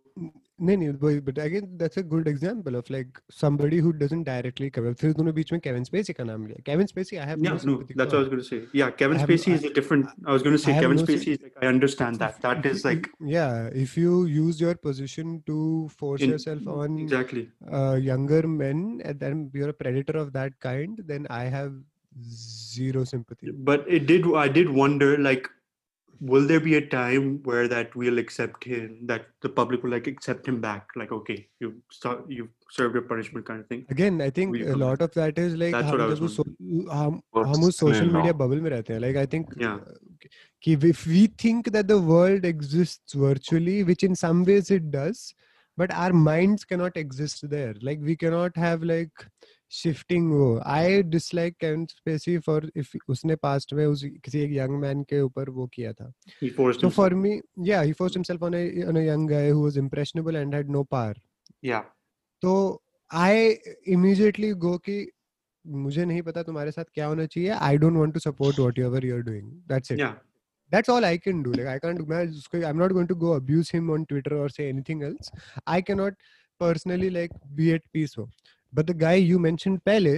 [0.68, 4.68] नहीं नहीं वही but again that's a good example of like somebody who doesn't directly
[4.76, 7.51] cover फिर तूने बीच में Kevin Spacey का नाम लिया Kevin Spacey I have Yeah,
[7.51, 8.18] no no, sympathy that's for.
[8.18, 8.79] what I was going to say.
[8.81, 10.09] Yeah, Kevin I have- Spacey is I- a different.
[10.26, 12.22] I was going to say I have Kevin no sym- Spacey is like I understand
[12.24, 12.41] that.
[12.47, 15.59] That is like yeah if you use your position to
[16.03, 17.45] force in- yourself on exactly.
[17.81, 21.79] uh, younger men and then you're a predator of that kind then i have
[22.41, 24.26] zero sympathy But it did.
[24.35, 25.49] I did wonder like.
[26.22, 30.09] Will there be a time where that we'll accept him, that the public will like
[30.09, 30.89] accept him back?
[30.97, 33.85] Like, okay, you start, you served your punishment, kind of thing.
[33.95, 36.01] again i think Will you a come lot of that is like That's हम what
[36.01, 38.39] I जब was उस सो- हम हम उस Personally, social media no.
[38.41, 39.79] bubble में रहते हैं like i think Yeah.
[39.79, 40.29] uh,
[40.66, 45.22] कि if we think that the world exists virtually which in some ways it does
[45.78, 47.74] but our minds cannot exist there.
[47.82, 49.30] Like we cannot have like
[49.71, 50.47] shifting वो.
[50.69, 55.21] I dislike Kevin Spacey for if उसने past में उस किसी एक young man के
[55.21, 56.11] ऊपर वो किया था.
[56.43, 58.55] So for me yeah he forced himself on
[58.88, 61.19] on a young guy who was impressionable and had no power
[61.65, 61.80] yeah
[62.43, 62.53] तो
[63.11, 63.49] आई
[63.95, 65.05] इमीडिएटली गो कि
[65.65, 67.49] मुझे नहीं पता तुम्हारे साथ क्या होना चाहिए.
[67.49, 69.99] I don't want to support whatever you are doing that's it
[70.74, 73.89] that's all i can do like i can't i'm not going to go abuse him
[73.95, 75.32] on twitter or say anything else
[75.78, 76.13] i cannot
[76.65, 78.30] personally like be at peace with.
[78.78, 80.15] but the guy you mentioned pehle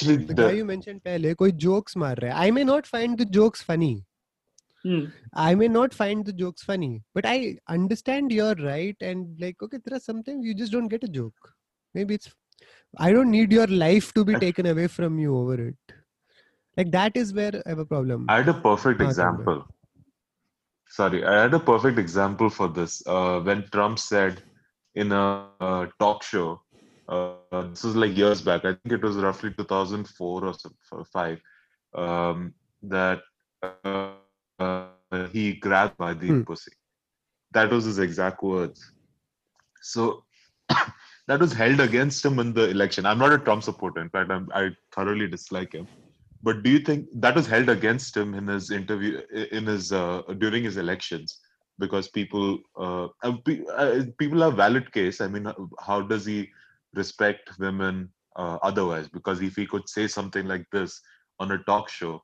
[0.00, 3.28] the, the guy you mentioned pehle koi jokes maar raha i may not find the
[3.38, 3.94] jokes funny
[4.84, 5.04] Hmm.
[5.32, 8.96] I may not find the jokes funny, but I understand you're right.
[9.00, 11.52] And like, okay, there are sometimes you just don't get a joke.
[11.94, 12.32] Maybe it's,
[12.98, 15.94] I don't need your life to be taken away from you over it.
[16.76, 18.26] Like, that is where I have a problem.
[18.28, 19.10] I had a perfect Chandra.
[19.10, 19.66] example.
[20.88, 23.02] Sorry, I had a perfect example for this.
[23.06, 24.42] Uh, when Trump said
[24.94, 26.60] in a, uh talk show,
[27.08, 28.64] uh, this was like years back.
[28.64, 30.54] I think it was roughly 2004 or
[30.92, 31.40] or five.
[31.94, 33.22] Um, that
[33.62, 34.12] uh,
[34.58, 36.42] uh, he grabbed my the Hmm.
[36.42, 36.72] pussy.
[37.52, 38.80] That was his exact words.
[39.82, 40.24] So
[41.26, 43.06] that was held against him in the election.
[43.06, 44.00] I'm not a Trump supporter.
[44.00, 45.88] In fact, I'm, I thoroughly dislike him.
[46.42, 49.20] But do you think that was held against him in his interview,
[49.52, 51.40] in his uh, during his elections?
[51.78, 53.64] Because people, uh, uh, pe-
[54.18, 55.20] people have valid case.
[55.20, 55.46] I mean,
[55.80, 56.48] how does he
[56.94, 59.08] respect women uh, otherwise?
[59.08, 61.00] Because if he could say something like this
[61.40, 62.22] on a talk show,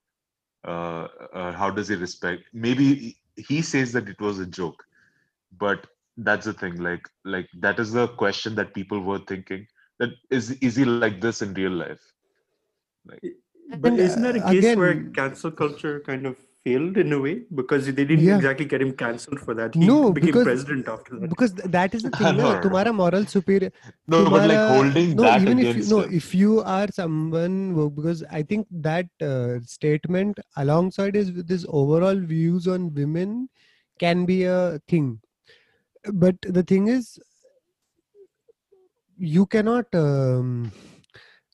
[0.66, 2.44] uh, uh, how does he respect?
[2.52, 4.82] Maybe he says that it was a joke,
[5.58, 6.76] but that's the thing.
[6.76, 9.66] Like like that is the question that people were thinking.
[10.00, 11.94] That is is he like this in real life?
[13.76, 17.20] But isn't that a uh, case again, where cancel culture kind of failed in a
[17.20, 18.36] way because they didn't yeah.
[18.36, 19.74] exactly get him cancelled for that.
[19.74, 21.28] He no, became because, president after that.
[21.28, 22.36] Because that is the thing.
[22.36, 23.70] no, no, moral superior.
[24.06, 27.90] No, tumhara, but like holding no, that even if you, no, if you are someone
[27.94, 33.48] because I think that uh, statement alongside is this overall views on women
[33.98, 35.20] can be a thing.
[36.12, 37.18] But the thing is,
[39.18, 40.72] you cannot um,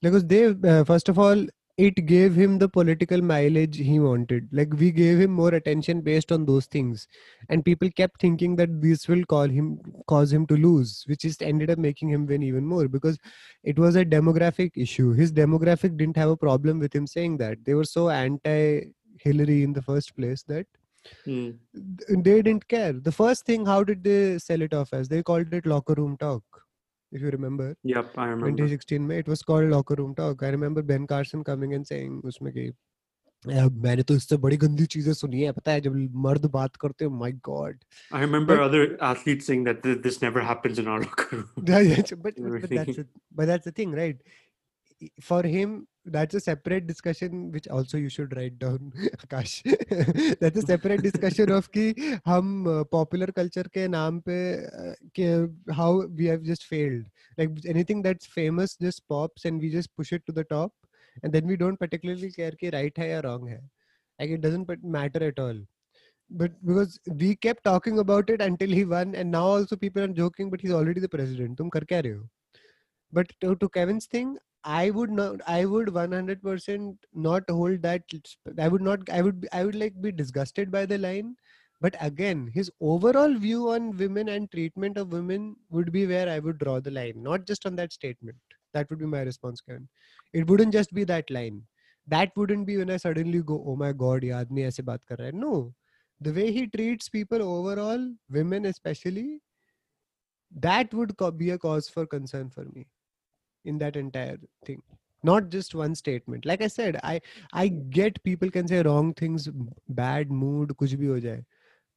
[0.03, 1.47] because they uh, first of all
[1.77, 4.49] it gave him the political mileage he wanted.
[4.53, 7.09] Like we gave him more attention based on those things.
[7.49, 11.43] And people kept thinking that this will call him cause him to lose which just
[11.43, 13.19] ended up making him win even more because
[13.65, 15.13] it was a demographic issue.
[15.13, 17.65] His demographic didn't have a problem with him saying that.
[17.65, 20.67] They were so anti hillary in the first place that
[21.27, 21.51] Hmm.
[22.09, 22.93] they didn't care.
[22.95, 25.09] The first thing how did they sell it off as?
[25.09, 26.43] They called it locker room talk
[27.18, 28.50] if you remember Yep, I remember.
[28.58, 32.22] 2016 में it was called locker room talk I remember Ben Carson coming and saying
[32.32, 32.66] उसमें कि
[33.48, 35.96] "यार, मैंने तो इससे बड़ी गंदी चीजें सुनी है पता है जब
[36.26, 37.84] मर्द बात करते हो my god
[38.20, 41.66] I remember But- other athletes saying that th- this never happens in our locker room.
[41.74, 42.78] Yeah, yeah, so- but, but, but Really?
[42.78, 43.08] that's the,
[43.42, 44.22] but that's the thing right
[45.08, 45.76] I- for him
[46.07, 48.93] that's a separate discussion which also you should write down
[49.25, 49.63] akash
[50.41, 51.95] that's a separate discussion of कि
[52.27, 57.05] हम uh, popular culture के नाम पे uh, कि how we have just failed
[57.39, 60.73] like anything that's famous just pops and we just push it to the top
[61.23, 63.61] and then we don't particularly care कि right है या wrong है
[64.21, 65.65] like it doesn't matter at all
[66.31, 70.09] but because we kept talking about it until he won and now also people are
[70.09, 72.29] joking but he's already the president तुम कर क्या रहे हो
[73.17, 78.03] but to, to kevin's thing i would not i would 100% not hold that
[78.59, 81.37] i would not i would i would like be disgusted by the line.
[81.81, 86.39] But again his overall view on women and treatment of women would be where i
[86.39, 88.39] would draw the line not just on that statement.
[88.73, 89.89] That would be my response kevin.
[90.33, 91.63] It wouldn't just be that line.
[92.07, 95.19] That wouldn't be when i suddenly go oh my god ye aadmi aise baat kar
[95.19, 95.39] raha hai.
[95.45, 95.75] No.
[96.21, 99.29] The way he treats people overall women especially
[100.69, 102.87] that would be a cause for concern for me
[103.66, 104.82] in that entire thing
[105.24, 107.20] not just one statement like i said i
[107.54, 109.66] i get people can say wrong things b-
[110.02, 111.42] bad mood kuch bhi ho jaye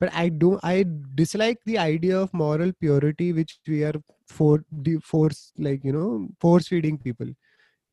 [0.00, 0.84] but i don't i
[1.20, 3.94] dislike the idea of moral purity which we are
[4.38, 6.11] for the force like you know
[6.46, 7.32] force feeding people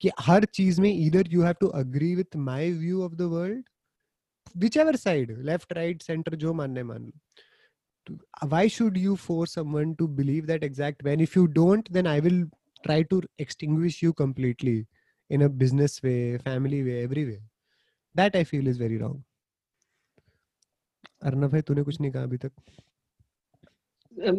[0.03, 3.63] कि हर चीज में either you have to agree with my view of the world
[4.63, 7.11] whichever side left right center जो मानना है मान लो
[8.09, 12.07] to- why should you force someone to believe that exact when if you don't then
[12.07, 12.39] i will
[12.84, 14.86] try to extinguish you completely
[15.30, 17.40] in a business way, family way, every way.
[18.14, 19.22] That I feel is very wrong.
[21.22, 22.52] Arnab भाई तूने कुछ नहीं कहा अभी तक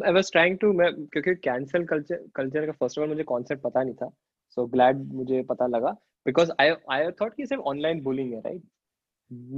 [0.05, 3.61] I was trying to मैं क्योंकि cancel culture culture का फ़र्स्ट ऑफ़ ऑल मुझे कॉन्सेप्ट
[3.63, 4.09] पता नहीं था
[4.57, 5.91] सो ग्लैड मुझे पता लगा
[6.25, 8.61] बिकॉज़ आई आई थॉट कि सिर्फ़ ऑनलाइन बुलिंग है राइट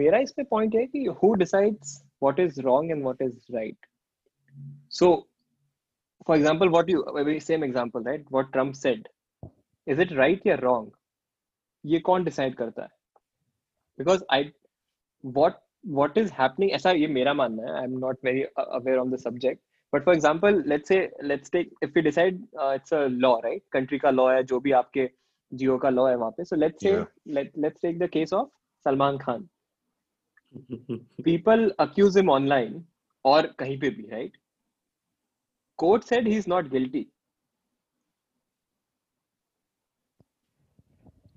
[0.02, 3.86] मेरा इसमें पॉइंट है कि who decides what is wrong and what is right
[4.92, 5.10] so
[6.27, 9.09] for example what you maybe same example right what Trump said
[9.87, 10.91] is it right या wrong
[11.85, 12.89] ये कौन decide करता है
[13.99, 14.41] because I
[15.39, 15.61] what
[15.99, 19.19] what is happening ऐसा ये मेरा मानना है I'm not very uh, aware on the
[19.19, 19.61] subject
[19.93, 21.01] but for example let's say
[21.33, 24.61] let's take if we decide uh, it's a law right country का law है जो
[24.67, 25.09] भी आपके
[25.53, 27.05] जियो का law है वहाँ पे so let's say Yeah.
[27.39, 28.47] let let's take the case of
[28.87, 29.49] Salman Khan
[31.25, 32.81] people accuse him online
[33.25, 34.39] और कहीं पे भी right
[35.79, 37.09] court said he's not guilty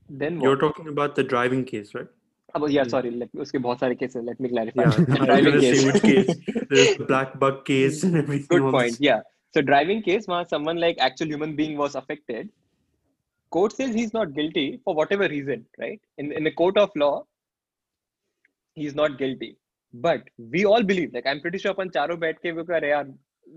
[0.10, 0.60] then You're what?
[0.60, 2.08] talking about the driving case, right?
[2.58, 2.90] अब yeah Hmm.
[2.92, 5.72] sorry let उसके बहुत सारे cases let me clarify Yeah, I was driving gonna say
[5.72, 6.36] case which case.
[6.70, 8.48] There's the black buck case and everything.
[8.54, 9.02] good all point this.
[9.08, 9.22] yeah
[9.58, 12.54] so driving case where someone like actual human being was affected
[13.58, 17.12] court says he's not guilty for whatever reason right in in the court of law
[18.82, 19.52] he's not guilty
[20.08, 22.92] but we all believe like i'm pretty sure अपन चारों बैठ के वो कह रहे
[22.92, 23.14] यार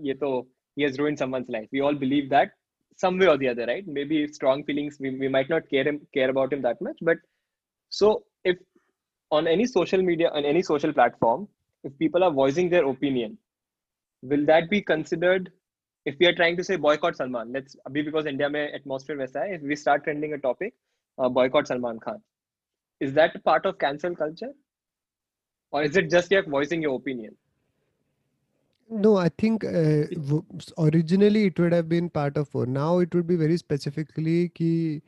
[0.09, 0.33] ये तो
[0.76, 1.68] he has ruined someone's life.
[1.72, 2.52] We all believe that
[2.96, 3.86] some way or the other right?
[3.86, 7.18] Maybe strong feelings we, we might not care him care about him that much but
[7.90, 8.56] so if
[9.30, 11.48] on any social media on any social platform
[11.84, 13.38] if people are voicing their opinion
[14.22, 15.50] will that be considered
[16.04, 19.42] if we are trying to say boycott salman let's be because india mein atmosphere waisa
[19.44, 20.74] hai if we start trending a topic
[21.18, 22.20] uh, boycott salman khan
[23.00, 24.52] is that part of cancel culture?
[25.72, 27.36] Or is it just like voicing your opinion?
[28.89, 32.65] No, I think uh, w- s- originally it would have been part of four.
[32.65, 35.01] Now it would be very specifically ki,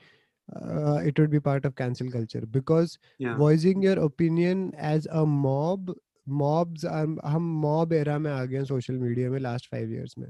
[0.56, 3.36] uh, it would be part of cancel culture because Yeah.
[3.38, 5.92] voicing your opinion as a mob
[6.28, 10.16] mobs हम हम mob era में आ गए हैं social media में last five years
[10.18, 10.28] में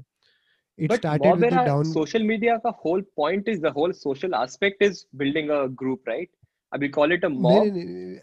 [0.78, 3.72] it But started mob with the era, down social media का whole point is the
[3.78, 6.30] whole social aspect is building a group, right?
[6.74, 7.68] अब we call it a नहीं, mob.
[7.68, 8.20] नहीं, नहीं,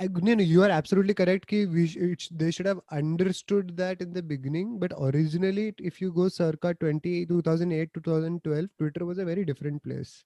[0.00, 1.46] No, no, you are absolutely correct.
[1.46, 4.78] Ki we sh- it, they should have understood that in the beginning.
[4.78, 10.24] But originally, if you go circa 20, 2008, 2012, Twitter was a very different place.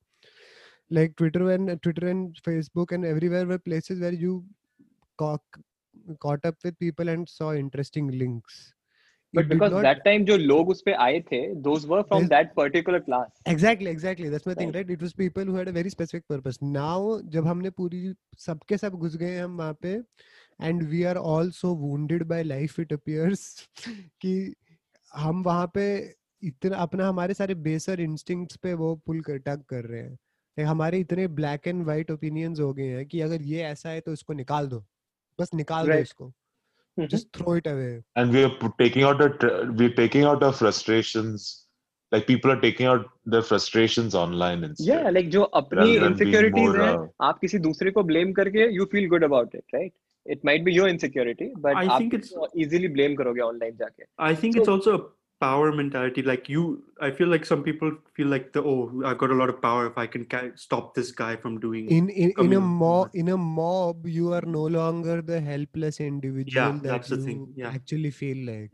[0.91, 4.45] Like Twitter and Twitter and Facebook and everywhere were places where you
[5.19, 5.43] caught,
[6.21, 8.75] caught up with people and saw interesting links.
[9.35, 12.99] But because that time जो लोग उस पे आए थे those were from that particular
[12.99, 16.29] class exactly exactly that's my thing right it was people who had a very specific
[16.35, 16.99] purpose now
[17.35, 18.05] jab humne puri
[18.45, 19.97] sabke sab ghus gaye hum wahan pe
[20.61, 23.45] and we are all so wounded by life it appears
[24.21, 24.37] ki
[25.13, 25.91] hum wahan pe
[26.43, 30.99] इतना अपना हमारे सारे बेसर instincts पे वो पुल कर टग कर रहे हैं हमारे
[30.99, 34.33] इतने ब्लैक एंड व्हाइट ओपिनियंस हो गए हैं कि अगर ये ऐसा है तो इसको
[34.33, 34.85] निकाल दो
[35.39, 35.97] बस निकाल right.
[35.97, 36.33] दो इसको
[37.00, 37.08] Mhm.
[37.08, 40.54] just throw it away and we're p- taking out our tr- we're taking out our
[40.54, 41.46] frustrations
[42.12, 46.00] like people are taking out their frustrations online instead Yeah, like जो अपनी rather than
[46.00, 49.56] being insecurities more हैं, uh, आप किसी दूसरे को blame करके you feel good about
[49.56, 49.92] it, right?
[50.32, 53.76] It might be your insecurity, but I आप think it's- उसको easily blame करोगे online
[53.80, 54.04] जाके.
[54.28, 55.02] I think So- it's also a
[55.40, 56.22] power mentality.
[56.22, 59.50] Like you, I feel like some people feel like the oh, I've got a lot
[59.50, 61.90] of power if I can ca- stop this guy from doing.
[61.90, 63.16] in in, in a coming mob forward.
[63.24, 67.42] in a mob you are no longer the helpless individual that that's the you thing,
[67.56, 67.70] yeah.
[67.80, 68.72] actually feel like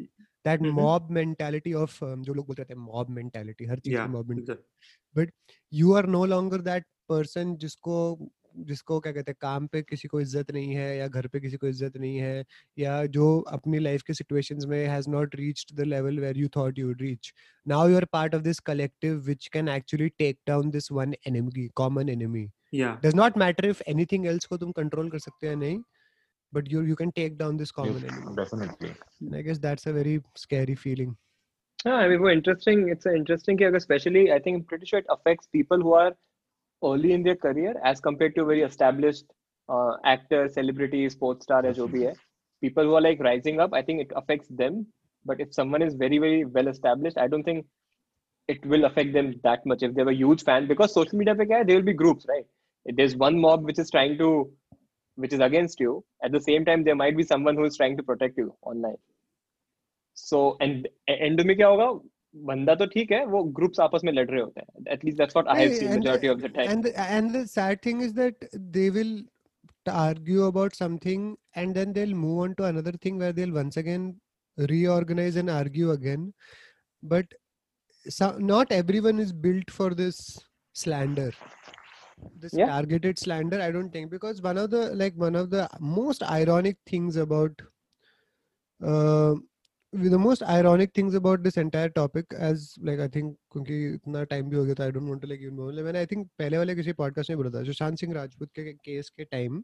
[0.49, 0.75] that Mhm.
[0.81, 4.13] mob mentality of um, जो लोग बोलते रहते हैं mob mentality हर चीज yeah, की
[4.17, 4.63] mob mentality
[5.15, 5.31] the-
[5.81, 7.97] you are no longer that person जिसको
[8.56, 11.56] जिसको क्या कहते हैं काम पे किसी को इज़्ज़त नहीं है या घर पे किसी
[11.56, 12.44] को इज़्ज़त नहीं है
[12.78, 16.78] या जो अपनी लाइफ के सिचुएशंस में has not reached the level where you thought
[16.78, 17.32] you reach
[17.66, 21.68] now you are part of this collective which can actually take down this one enemy
[21.74, 25.54] common enemy yeah does not matter if anything else को तुम control कर सकते हो
[25.56, 25.78] नहीं
[26.52, 30.18] but you you can take down this common enemy definitely I guess that's a very
[30.38, 31.14] scary feeling
[31.78, 35.02] हाँ I mean वो interesting it's interesting कि अगर especially I think I pretty sure
[35.02, 36.14] it affects people who are
[36.83, 39.25] early in their career as compared to very established
[39.69, 42.15] uh, actor, celebrity, sports star या जो भी है.
[42.61, 44.85] People who are like rising up, I think it affects them.
[45.25, 47.65] But if someone is very very well established, I don't think
[48.49, 51.45] it will affect them that much if they were huge fan because social media पे
[51.45, 52.47] क्या है there will be groups right
[52.99, 54.29] there's one mob which is trying to
[55.23, 55.93] which is against you
[56.27, 58.97] at the same time there might be someone who is trying to protect you online
[60.21, 60.89] so and
[61.27, 61.89] end में क्या होगा
[62.47, 65.37] बंदा तो ठीक है वो groups आपस में लड़ रहे होते हैं at least that's
[65.37, 67.43] what I have Hey, seen and majority the- of the time And the, and the
[67.53, 69.13] sad thing is that they will
[69.87, 71.25] t- argue about something
[71.61, 74.05] and then they'll move on to another thing where they'll once again
[74.73, 76.33] reorganize and argue again.
[77.13, 77.33] But
[78.17, 80.21] so, not everyone is built for this
[80.83, 81.31] slander.
[82.45, 82.67] This Yeah.
[82.73, 85.67] targeted slander, I don't think, because one of the like one of the
[85.97, 87.61] most ironic things about
[88.81, 89.35] uh,
[89.94, 94.48] the most ironic things about this entire topic as like I think क्योंकि इतना time
[94.50, 96.58] भी हो गया था I don't want to like you know मैंने I think पहले
[96.58, 99.62] वाले किसी पॉडकास्ट में बोला था सुशांत सिंह राजपूत के केस के टाइम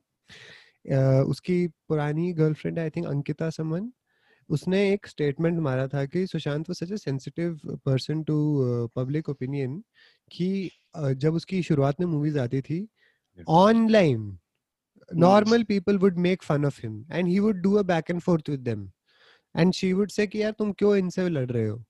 [1.31, 3.91] उसकी पुरानी गर्लफ्रेंड आई थिंक अंकिता समन
[4.51, 8.39] उसने एक स्टेटमेंट मारा था कि Sushant was such a sensitive person to
[8.97, 9.83] public opinion
[10.33, 12.87] कि uh, जब उसकी शुरुआत में मूवीज़ आती थी
[13.49, 14.39] online
[15.11, 18.49] normal people would make fun of him and he would do a back and forth
[18.49, 18.93] with them.
[19.57, 21.85] And she would say कि यार तुम क्यों इनसे लड़ रहे हो?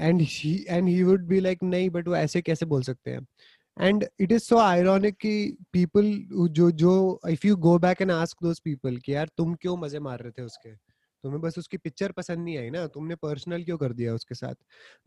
[0.00, 0.22] And
[0.68, 3.26] and he would be like नहीं बट वो ऐसे कैसे बोल सकते हैं?
[3.80, 6.12] And it is so ironic कि पीपल
[6.50, 9.98] जो जो if you go back and ask those people कि यार तुम क्यों मज़े
[10.00, 10.74] मार रहे थे उसके?
[11.24, 12.86] तुम्हें बस उसकी पिक्चर पसंद नहीं आई ना?
[12.86, 14.54] तुमने पर्सनल क्यों कर दिया उसके साथ?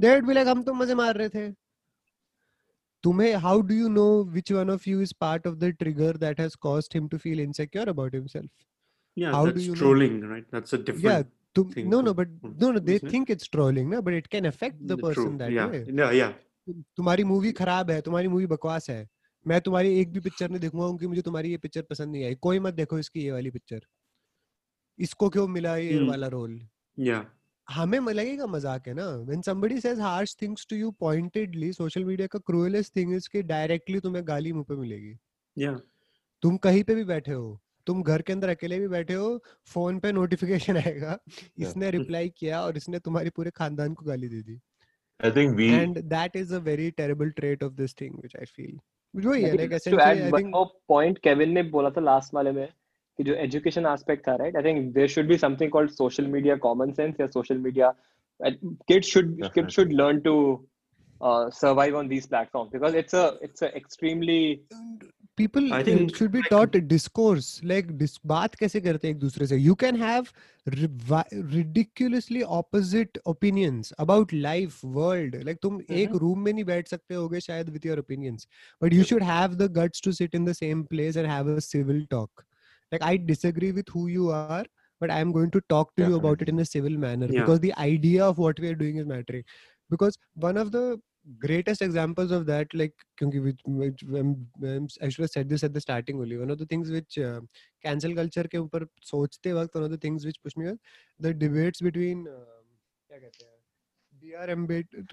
[0.01, 1.51] देट बी लाइक हम तो मज़े मार रहे थे।
[3.03, 6.39] तुम्हें how do you know which one of you is part of the trigger that
[6.39, 8.49] has caused him to feel insecure about himself
[9.17, 10.27] Yeah, how that's do you trolling, know?
[10.27, 10.45] right?
[10.51, 11.23] That's a different yeah,
[11.55, 12.27] to, no no but
[12.61, 15.37] no no they think it's trolling but it can affect the person True.
[15.37, 15.67] that yeah.
[15.67, 16.17] way.
[16.17, 16.33] Yeah
[16.97, 19.07] तुम्हारी movie खराब है तुम्हारी movie बकवास है
[19.45, 22.35] मैं तुम्हारी एक भी पिक्चर नहीं देखूँगा क्योंकि मुझे तुम्हारी ये पिक्चर पसंद नहीं आई।
[22.35, 23.81] कोई मत देखो इसकी ये वाली पिक्चर
[24.99, 26.59] इसको क्यों मिला ये वाला रोल
[26.97, 27.23] yeah.
[27.67, 29.05] हमें लगेगा मज़ाक है ना?
[29.05, 33.41] When somebody says harsh things to you pointedly social media का क्रूएलेस्ट थिंग इज़ कि
[33.51, 35.15] डायरेक्टली तुम्हें गाली मुँह पे मिलेगी।
[35.57, 35.73] या
[36.43, 37.59] तुम कहीं पे भी बैठे हो
[37.89, 39.27] तुम घर के अंदर अकेले भी बैठे हो
[39.73, 41.17] फ़ोन पे नोटिफिकेशन आएगा।
[41.59, 44.59] इसने रिप्लाई किया और इसने तुम्हारी पूरे खानदान को गाली दे दी।
[45.19, 48.45] I think we and that is a very terrible trait of this thing which I
[48.55, 48.77] feel
[49.13, 50.55] जो ये like I said I think
[50.87, 52.67] point Kevin ने बोला था लास्ट वाले में
[53.19, 56.55] कि जो एजुकेशन एस्पेक्ट था right I think there should be something called social media
[56.67, 57.93] common sense या social media
[58.39, 60.35] kids should kids should learn to
[61.21, 64.61] uh survive on these platforms because it's a it's a extremely
[65.38, 69.14] people I uh, think, should be like- taught discourse like dis- बात कैसे करते हैं
[69.14, 70.28] एक दूसरे से you can have
[70.74, 71.24] ri-
[71.54, 76.20] ridiculously opposite opinions about life world like तुम एक Mhm.
[76.24, 78.46] room में नहीं बैठ सकते होगे शायद with your opinions
[78.84, 81.60] but you should have the guts to sit in the same place and have a
[81.68, 82.44] civil talk
[82.92, 84.64] like I disagree with who you are
[85.02, 87.40] but I am going to talk to you about it in a civil manner Yeah.
[87.40, 89.44] because the idea of what we are doing is mattering
[89.96, 90.18] because
[90.48, 90.84] one of the
[91.25, 95.63] greatest examples of that like क्योंकि which, which um, um, I should have said this
[95.63, 97.41] at the starting only one of the things which uh,
[97.85, 100.77] cancel culture के ऊपर सोचते वक्त one of the things which push me was
[101.19, 102.59] the debates between uh,
[103.09, 103.59] क्या कहते हैं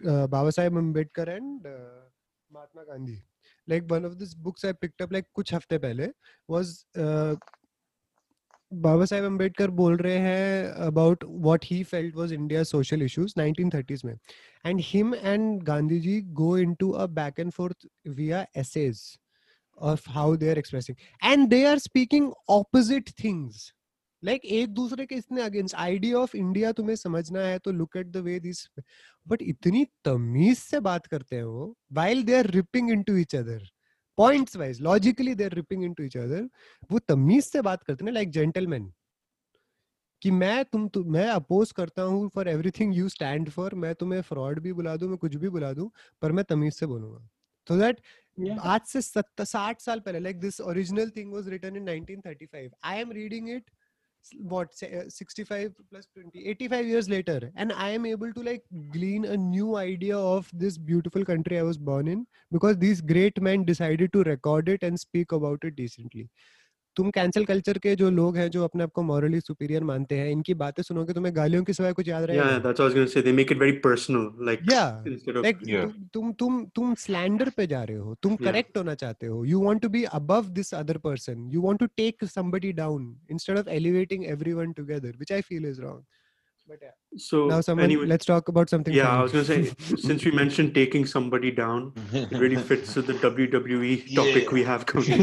[0.06, 2.12] uh, Baba Saheb Ambedkar and uh,
[2.52, 3.22] Mahatma Gandhi
[3.70, 6.08] like one of these books I picked up like कुछ हफ़्ते पहले
[6.50, 7.36] was uh,
[8.72, 13.70] बाबा साहेब अंबेडकर बोल रहे हैं about what he felt was India social issues nineteen
[13.70, 14.14] thirties में।
[14.66, 19.02] And him and Gandhi ji go into a back and forth via essays
[19.78, 23.72] of how they are expressing and they are speaking opposite things
[24.22, 28.06] like एक दूसरे के इतने against idea of India तुम्हें समझना है तो look at
[28.06, 28.66] the way this
[29.26, 33.68] but इतनी तमीज से बात करते हैं वो while they are ripping into each other
[34.20, 36.48] points wise logically they're ripping into each other
[36.92, 38.92] वो तमीज से बात करते ना लाइक जेंटलमैन
[40.22, 44.20] कि मैं तुम तु, मैं अपोज करता हूँ for everything you stand for मैं तुम्हें
[44.20, 45.92] फ्रॉड भी बुला दू मैं कुछ भी बुला दू
[46.22, 47.28] पर मैं तमीज से बोलूँगा।
[47.66, 48.00] तो दैट
[48.38, 48.58] Yeah.
[48.60, 49.00] आज से
[49.44, 53.70] साठ साल पहले like this original thing was written in 1935 I am reading it
[54.38, 58.64] what say, uh, 65 plus 20 85 years later and i am able to like
[58.92, 63.40] glean a new idea of this beautiful country i was born in because these great
[63.40, 66.28] men decided to record it and speak about it decently
[66.96, 70.30] तुम cancel culture के जो लोग हैं जो अपने आप को morally superior मानते हैं
[70.32, 73.12] इनकी बातें सुनोगे तुम्हें गालियों के सिवाय कुछ याद रहेगा that's what I was gonna
[73.14, 73.22] say.
[73.26, 74.24] They make it very personal.
[74.50, 75.60] Like Yeah, like
[76.14, 78.78] तुम तुम तुम स्लैंडर पे जा रहे हो तुम करेक्ट Yeah.
[78.78, 82.24] होना चाहते हो you want to be above this other person you want to take
[82.36, 86.02] somebody down instead of elevating everyone together which I feel is wrong
[86.68, 86.80] but
[87.24, 88.06] so now someone anyway.
[88.12, 89.18] let's talk about something Yeah, funny.
[89.18, 91.84] I was gonna say since we mentioned taking somebody down,
[92.22, 94.56] it really fits with the WWE topic Yeah.
[94.58, 95.22] we have going.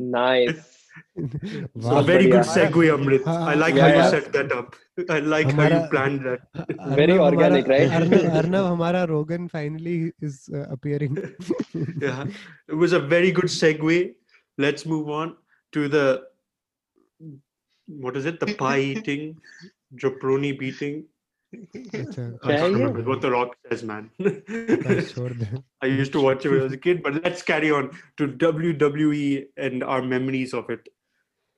[0.00, 0.76] nice.
[1.74, 2.02] Wow.
[2.02, 3.26] very good segue amrit.
[3.26, 4.74] I like yeah, how you set that up.
[5.08, 6.40] I like how you planned that.
[6.56, 7.88] Arnav, very organic right?
[7.88, 11.16] Arnav, arnav हमारा rogan finally is uh, appearing.
[12.00, 12.24] Yeah.
[12.68, 14.14] It was a very good segue.
[14.58, 15.36] Let's move on
[15.72, 16.22] to the
[17.86, 18.40] what is it?
[18.40, 19.38] The pie eating
[19.96, 21.04] jabroni beating.
[21.52, 24.10] I remember what The Rock says, man.
[25.82, 28.28] I used to watch it when I was a kid, but let's carry on to
[28.28, 30.88] WWE and our memories of it.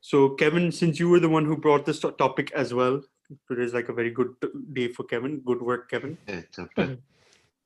[0.01, 3.03] So, Kevin, since you were the one who brought this topic as well,
[3.49, 4.35] today's like a very good
[4.73, 5.41] day for Kevin.
[5.41, 6.19] Good work, Kevin.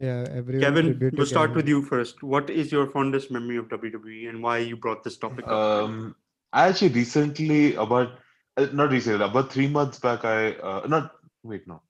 [0.01, 2.23] Yeah, everyone Kevin, we'll start with you first.
[2.23, 5.47] What is your fondest memory of WWE and why you brought this topic?
[5.49, 6.17] Um, up?
[6.53, 8.19] I actually recently, about
[8.57, 11.13] uh, not recently, about three months back, I uh, not
[11.43, 11.81] wait, no,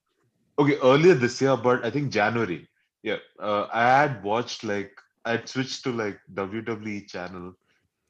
[0.59, 2.69] okay, earlier this year, but I think January.
[3.03, 4.93] Yeah, uh, I had watched like
[5.25, 7.55] I had switched to like WWE channel,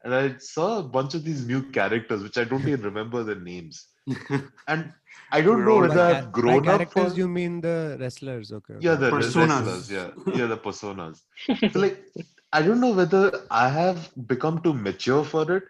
[0.05, 3.35] and I saw a bunch of these new characters which I don't even remember the
[3.37, 3.89] names,
[4.69, 4.93] and
[5.31, 6.91] I don't We're know whether By I've cha- by grown up.
[6.91, 9.77] characters For, you mean the wrestlers okay yeah, the Personas.
[9.77, 11.23] wrestlers, yeah, yeah, the personas.
[11.69, 11.99] So like,
[12.53, 15.65] I don't know whether I have become too mature for it,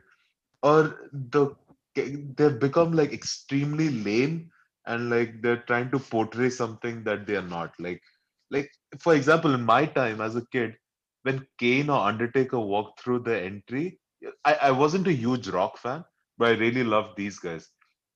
[0.63, 1.55] or the
[1.95, 4.51] they've become like extremely lame,
[4.87, 7.73] and like they're trying to portray something that they are not.
[7.79, 8.03] Like,
[8.51, 10.77] like for example, in my time as a kid,
[11.23, 13.99] when Kane or Undertaker walked through the entry,
[14.45, 16.05] I, I wasn't a huge rock fan,
[16.39, 17.69] but I really loved these guys.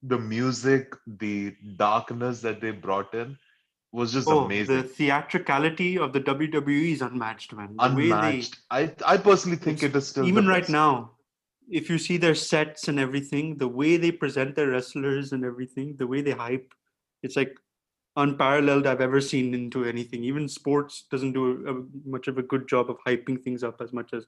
[0.03, 3.37] The music, the darkness that they brought in
[3.93, 4.77] was just oh, amazing.
[4.77, 7.77] the theatricality of the WWE is unmatched, man.
[7.77, 8.59] The way they- unmatched.
[8.71, 10.71] I I personally think it is still even right best.
[10.71, 11.13] now
[11.71, 15.97] if you see their sets and everything the way they present their wrestlers and everything
[15.97, 16.75] the way they hype
[17.23, 17.57] it's like
[18.17, 22.67] unparalleled i've ever seen into anything even sports doesn't do a, much of a good
[22.69, 24.27] job of hyping things up as much as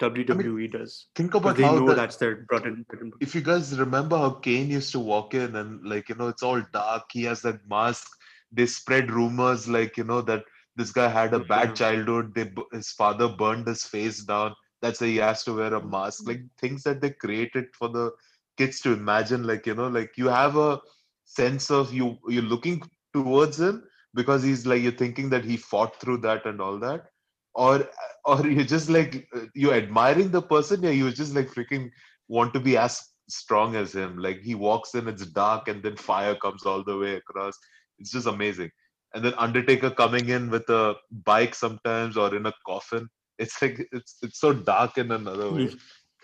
[0.00, 3.22] wwe does Think about they how know the, that's their bread and, bread and butter.
[3.26, 6.42] if you guys remember how Kane used to walk in and like you know it's
[6.42, 7.04] all dark.
[7.12, 8.08] He has that mask.
[8.50, 10.44] They spread rumors like you know that
[10.74, 11.44] this guy had a Yeah.
[11.48, 12.34] bad childhood.
[12.34, 14.54] They his father burned his face down.
[14.82, 15.90] That's why he has to wear a mm-hmm.
[15.90, 16.26] mask.
[16.26, 18.12] Like things that they created for the
[18.56, 19.46] kids to imagine.
[19.46, 20.80] Like you know, like you have a
[21.24, 22.82] sense of you you're looking
[23.12, 23.84] towards him
[24.14, 27.06] because he's like you're thinking that he fought through that and all that
[27.54, 27.88] or
[28.24, 31.90] or you're just like you're admiring the person yeah you just like freaking
[32.28, 35.96] want to be as strong as him like he walks in it's dark and then
[35.96, 37.56] fire comes all the way across
[37.98, 38.70] it's just amazing
[39.14, 40.94] and then undertaker coming in with a
[41.24, 43.08] bike sometimes or in a coffin
[43.40, 45.70] It's like it's it's so dark in another way.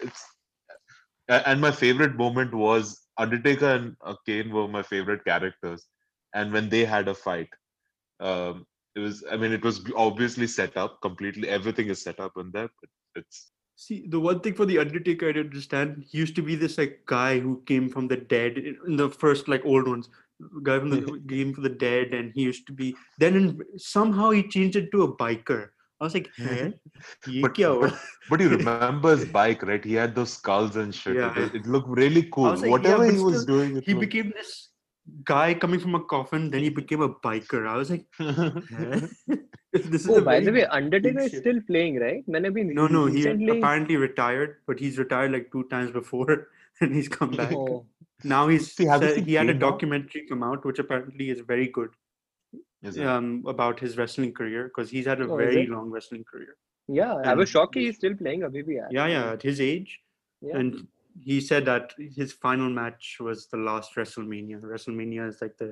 [0.00, 0.24] It's
[1.28, 5.86] and my favorite moment was Undertaker and uh, Kane were my favorite characters,
[6.34, 7.48] and when they had a fight,
[8.20, 11.48] um, it was I mean it was obviously set up completely.
[11.48, 12.90] Everything is set up in there, but
[13.22, 16.54] it's See, the one thing for the Undertaker I didn't understand, he used to be
[16.54, 20.08] this like guy who came from the dead in in the first like old ones,
[20.62, 22.96] guy from the game for the dead, and he used to be.
[23.18, 25.68] Then in, somehow he changed it to a biker.
[26.00, 26.74] I was like, hey.
[27.40, 27.94] but, but,
[28.28, 29.82] but, he remembers bike, right?
[29.82, 31.16] He had those skulls and shit.
[31.16, 31.38] Yeah.
[31.38, 32.54] It, it looked really cool.
[32.54, 34.68] Like, Whatever yeah, he was doing, he became this
[35.24, 37.66] guy coming from a coffin, then he became a biker.
[37.66, 38.04] I was like,
[39.72, 42.26] this oh, by the way, Undertaker is still playing, right?
[42.26, 43.58] Mane no, no, he recently...
[43.58, 46.48] apparently retired, but he's retired like two times before
[46.80, 47.52] and he's come back.
[47.52, 47.86] Oh.
[48.24, 48.86] Now he's See,
[49.24, 51.90] he had a documentary come out, which apparently is very good
[53.15, 55.69] um, about his wrestling career because he's had a Oh, is very it?
[55.69, 56.55] long wrestling career.
[56.87, 58.87] yeah, I And was shocked this- he's still playing अभी भी यार.
[58.99, 59.91] Yeah, yeah, at his age,
[60.47, 60.57] Yeah.
[60.61, 60.79] and
[61.27, 64.59] he said that his final match was the last WrestleMania.
[64.73, 65.69] WrestleMania is like the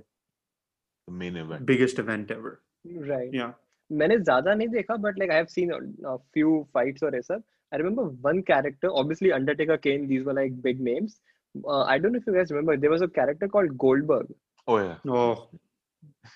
[1.08, 1.66] the main event.
[1.72, 2.54] biggest event ever.
[3.12, 3.34] Right.
[3.42, 3.54] Yeah.
[4.00, 5.80] मैंने ज्यादा नहीं देखा but like I have seen a,
[6.10, 7.42] a few fights or ऐसा.
[7.74, 11.20] I remember one character, obviously Undertaker, Kane, these were like big names.
[11.68, 14.28] Uh, I don't know if you guys remember, there was a character called Goldberg.
[14.68, 14.96] Oh yeah.
[15.08, 15.50] Oh,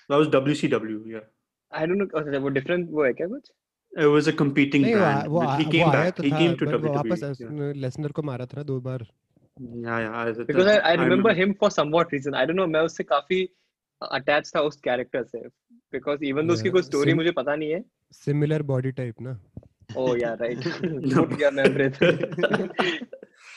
[0.09, 0.97] that was WCW.
[1.15, 1.25] Yeah,
[1.71, 3.49] I don't know, okay, वो different वो है क्या कुछ?
[4.03, 5.27] it was a competing नहीं brand.
[5.35, 6.15] वो but he came आया back.
[6.17, 7.47] तो He came to वो वापस WWE.
[7.61, 7.73] yeah.
[7.85, 9.05] लेसनर को मारा था ना दो बार
[9.85, 10.13] Yeah, yeah.
[10.17, 12.35] I, Because I, I remember remember- him for somewhat reason.
[12.41, 13.39] I don't know, मैं उससे काफ़ी
[14.01, 15.41] attached था उस character से.
[15.95, 17.83] Because even though उसकी Yeah, कोई story sim- मुझे पता नहीं है.
[18.19, 19.37] सिमिलर बॉडी टाइप ना
[19.97, 20.65] Oh yeah, right.
[21.15, 21.99] Good गया मैं Amrit.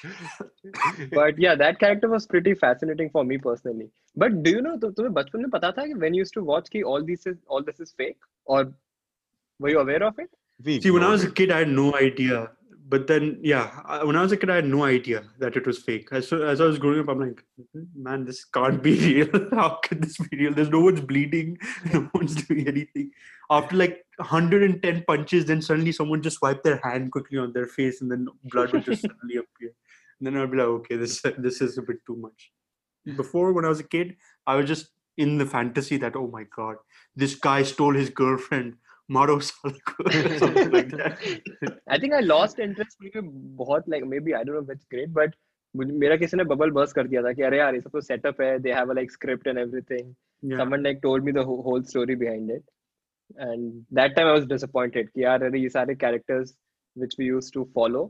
[1.14, 3.90] but yeah, that character was pretty fascinating for me personally.
[4.16, 6.44] But do you know, तु- तुम्हें बचपन में पता था कि when you used to
[6.44, 8.72] watch कि all this is all this is fake, or
[9.60, 10.30] were you aware of it?
[10.64, 11.36] We See, when I ignored was a it.
[11.36, 12.50] kid, I had no idea.
[12.90, 15.66] But then, yeah, I, when I was a kid, I had no idea that it
[15.68, 16.08] was fake.
[16.14, 17.44] As, so- as I was growing up, I'm like,
[17.94, 19.50] man, this can't be real.
[19.52, 20.54] How can this be real?
[20.54, 21.58] There's no one's bleeding,
[21.94, 23.12] no one's doing anything.
[23.50, 28.00] After like 110 punches, then suddenly someone just wiped their hand quickly on their face,
[28.02, 29.74] and then blood would just suddenly appear.
[30.22, 32.52] And then I'd be like, okay, this this is a bit too much.
[33.22, 34.16] Before, when I was a kid,
[34.46, 36.76] I was just in the fantasy that, oh my god,
[37.16, 38.76] this guy stole his girlfriend.
[39.16, 41.20] Maro Salako, or something like that.
[41.88, 43.22] I think I lost interest क्योंकि
[43.60, 45.38] बहुत like maybe I don't know which grade, but
[45.74, 48.02] मुझे- मेरा किसी ने bubble burst कर दिया था कि अरे यार ये सब तो
[48.02, 50.10] सेटअप है they have a like script and everything.
[50.50, 50.58] Yeah.
[50.62, 52.64] someone like told me the whole, whole story behind it
[53.46, 56.52] and that time i was disappointed कि यार अरे ये सारे characters
[57.04, 58.04] which we used to follow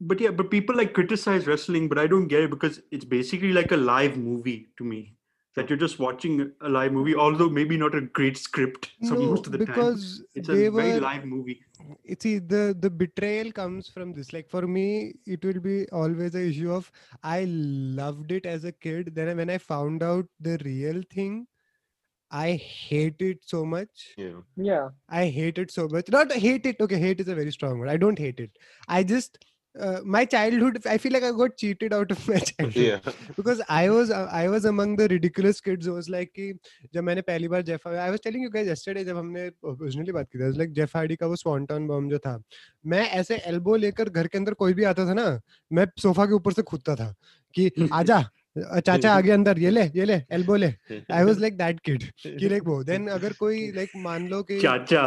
[0.00, 3.52] but yeah, but people like criticize wrestling, but I don't get it because it's basically
[3.52, 5.14] like a live movie to me.
[5.56, 9.22] That you're just watching a live movie, although maybe not a great script so no
[9.22, 9.66] most of the time.
[9.66, 11.60] because It's a they very live movie.
[12.08, 16.34] Eh, see the the betrayal comes from this like for me it will be always
[16.34, 16.90] a issue of
[17.22, 17.44] i
[17.98, 21.46] loved it as a kid then when i found out the real thing
[22.30, 24.40] i hate it so much Yeah.
[24.56, 27.78] yeah i hate it so much not hate it okay hate is a very strong
[27.78, 28.58] word i don't hate it
[28.88, 29.38] i just
[29.86, 33.08] uh, my childhood i feel like i got cheated out of my childhood Yeah.
[33.36, 36.46] because I was uh, I was among the ridiculous kids who was like ki,
[36.94, 40.28] जब मैंने पहली बार Jeff I was telling you guys yesterday जब हमने originally बात
[40.32, 42.36] की थी like Jeff Hardy का वो स्वॉन्टन बम जो था
[42.94, 45.28] मैं ऐसे एल्बो लेकर घर के अंदर कोई भी आता था ना
[45.78, 47.14] मैं सोफा के ऊपर से कूदता था
[47.54, 50.66] कि आजा अ, चाचा आगे अंदर ये ले ये ले एल्बो ले।
[51.12, 54.60] I was like that kid कि लाइक वो देन अगर कोई लाइक मान लो कि
[54.60, 55.02] चाचा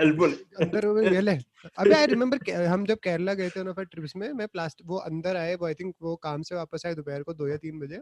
[0.00, 0.26] एल्बो.
[0.60, 1.34] अंदर वो ये ले।
[1.78, 5.36] अबे आई रिमेम्बर हम जब केरला गए थे ना ट्रिप्स में मैं प्लास्टिक वो अंदर
[5.36, 8.00] आए वो आई थिंक वो काम से वापस आए दोपहर को दो या तीन बजे।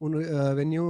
[0.00, 0.14] उन
[0.54, 0.84] व्हेन यू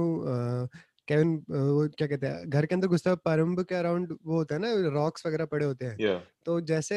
[1.07, 4.55] केविन वो क्या कहते हैं घर के अंदर घुसता है परम्ब के अराउंड वो होता
[4.55, 6.19] है ना रॉक्स वगैरह पड़े होते हैं। Yeah.
[6.45, 6.95] तो जैसे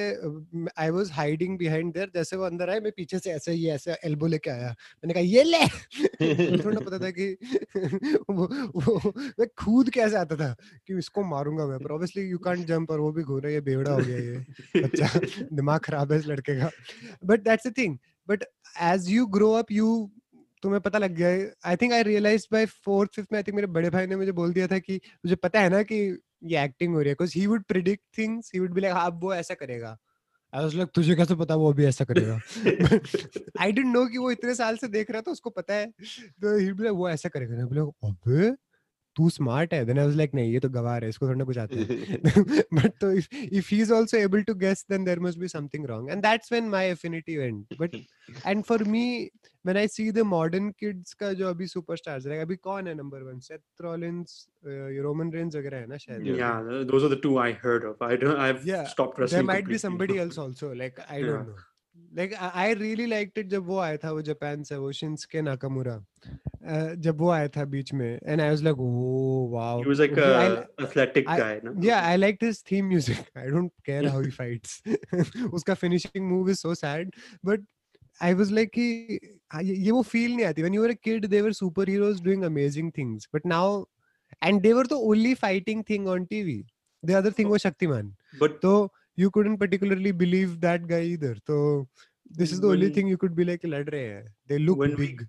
[0.78, 3.97] I was hiding behind there जैसे वो अंदर आए मैं पीछे से ऐसे ये ऐसे
[4.05, 5.66] एल्बो लेके आया। मैंने कहा ये ले!
[6.64, 7.36] थोड़ा पता था कि
[8.31, 10.55] वो, वो मैं खुद कैसे आता था
[10.86, 13.60] कि इसको मारूँगा मैं पर ऑब्वियसली यू कांट जंप और वो भी घूर रहा है
[13.60, 15.09] बेवड़ा हो गया ये बच्चा
[15.52, 16.70] दिमाग खराब है इस लड़के का।
[17.24, 17.98] But that's the thing
[18.28, 18.44] but
[18.82, 20.10] as you grow up you
[20.65, 21.28] तुम्हें पता लग गया
[21.70, 24.32] I think I realise by fourth fifth में आई थिंक मेरे बड़े भाई ने मुझे
[24.32, 26.01] बोल दिया था कि मुझे पता है ना कि
[26.45, 29.07] ये एक्टिंग हो रही है। Because he would predict things he would be like हाँ
[29.07, 29.97] अब वो ऐसा करेगा।
[30.53, 32.41] आई वाज लाइक तुझे कैसे पता वो भी ऐसा करेगा?
[33.61, 36.57] आई डिडंट नो कि वो इतने साल से देख रहा था उसको पता है। तो
[36.59, 38.51] ही बी वो ऐसा करेगा। ना बोले अबे
[39.16, 41.59] तू स्मार्ट है। देन आई वाज लाइक नहीं ये तो गवार है इसको थोड़ा कुछ
[41.59, 41.86] आता है।
[42.78, 43.28] But so if
[43.59, 46.09] if he's also able to guess then there must be something wrong.
[46.11, 47.77] And that's when my affinity went.
[47.82, 47.95] But
[48.53, 49.05] and for me
[49.66, 53.20] when I see the modern kids का जो अभी superstars like अभी कौन है number
[53.28, 54.35] one Seth Rollins
[54.66, 56.41] uh, Roman Reigns वगैरह है ना शायद Yeah.
[56.41, 58.03] Yeah, those are the two I heard of.
[58.09, 58.43] I don't.
[58.49, 61.31] I've Yeah, stopped wrestling there might be somebody else also like I Yeah.
[61.31, 61.62] don't know
[62.19, 65.43] like I, I really liked it जब वो आया था वो Japan से वो Shinsuke
[65.49, 65.95] Nakamura
[66.69, 70.01] uh, जब वो आया था बीच में and I was like oh wow He was
[70.05, 71.61] like Okay, I a li- athletic I- guy.
[71.69, 71.74] No?
[71.89, 74.82] yeah I liked his theme music I don't care how he fights
[75.61, 77.15] उसका finishing move is so sad
[77.51, 77.61] but
[78.22, 79.19] I was like कि
[79.53, 82.22] हाँ, ये ये वो feel नहीं आती when you were a kid they were superheroes
[82.27, 83.86] doing amazing things but now
[84.41, 86.56] and they were the only fighting thing on TV
[87.03, 91.88] the other thing was Shaktiman But so you couldn't particularly believe that guy either so
[92.41, 94.77] this is the only When- thing you could be like लड़ रहे हैं they look
[94.86, 95.27] when we big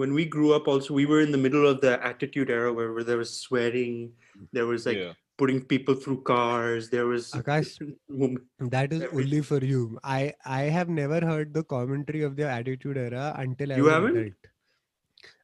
[0.00, 2.92] when we grew up, also we were in the middle of the attitude era where,
[2.92, 4.12] where there was swearing,
[4.52, 5.12] there was like yeah.
[5.43, 7.71] putting people through cars, there was Akash,
[8.75, 9.25] That is Everything.
[9.25, 9.99] only for you.
[10.03, 13.93] I I have never heard the commentary of the Attitude Era until I You was
[13.93, 14.35] haven't?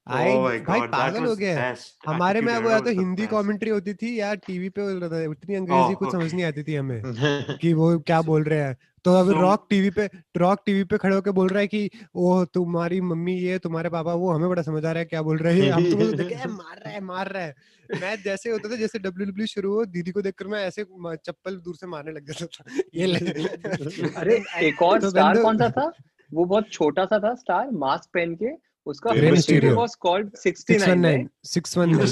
[0.09, 1.75] I oh भाई god, पागल हो गया
[2.07, 3.25] हमारे में वो या तो Hindi.
[3.27, 6.43] Commentary होती थी या टीवी पे बोल रहा था उतनी अंग्रेज़ी Oh, कुछ समझ नहीं
[6.45, 7.01] आती थी हमें
[7.61, 10.97] कि वो क्या बोल रहे हैं। तो अब So- रॉक टीवी पे रॉक टीवी पे
[10.97, 14.61] खड़े होके बोल रहा है कि ओ तुम्हारी मम्मी ये तुम्हारे पापा वो हमें बड़ा
[14.61, 15.71] समझ आ रहा है क्या बोल रहे हैं?
[15.71, 17.55] हम तो देखे मार रहा है मार रहा है।
[18.01, 20.83] मैं जैसे होता था जैसे डब्ल्यू डब्ल्यू शुरू हो दीदी को देखकर मैं ऐसे
[21.25, 23.05] चप्पल दूर से मारने लग जाता था। ये
[24.15, 25.91] अरे एक और तो स्टार कौन सा था?
[26.33, 31.27] वो बहुत छोटा सा था स्टार मास्क पहन के। उसका grain Mysterio was called 619
[31.45, 32.07] 619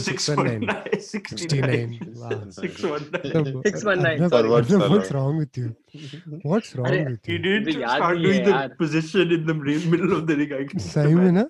[3.68, 5.68] 619 what's wrong with you
[6.46, 8.50] what's wrong with you did start doing the
[8.80, 11.46] position in the middle of the ring सही में ना?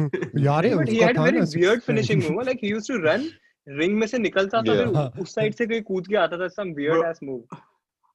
[0.48, 3.30] यार ये उसका था ना weird finishing move like he used to run
[3.66, 6.72] ring में से निकलता था फिर उस साइड से कोई कूद के आता था some
[6.76, 7.42] weird ass move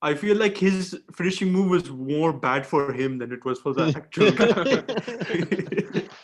[0.01, 3.73] I feel like his finishing move was more bad for him than it was for
[3.73, 6.01] the actual guy.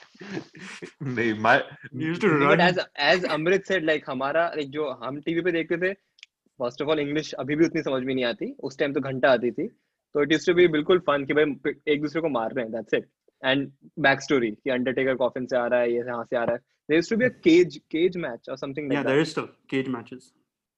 [1.03, 1.63] नहीं my
[1.95, 5.77] used to run as as Amrit said like हमारा like जो हम TV पे देखते
[5.77, 8.99] थे first of all English अभी भी उतनी समझ में नहीं आती। उस टाइम तो
[9.01, 12.29] घंटा आती थी। तो इट यूज्ड टू बी बिल्कुल फन कि भाई एक दूसरे को
[12.29, 13.07] मार रहे हैं that's it
[13.43, 16.55] and back story कि अंडरटेकर कॉफिन से आ रहा है ये यहाँ से आ रहा
[16.55, 19.21] है। There used to be a cage cage match और समथिंग लाइक दैट या there
[19.21, 20.31] is still cage matches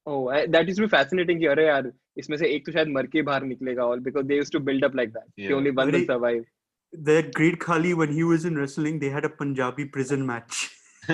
[0.07, 3.22] oh that is be fascinating कि अरे यार इसमें से एक तो शायद मर के
[3.22, 6.06] बाहर निकलेगा all because they used to build up like that कि only one will
[6.06, 6.45] survive
[6.94, 10.76] that great Khali when he was in wrestling, they had a Punjabi prison match.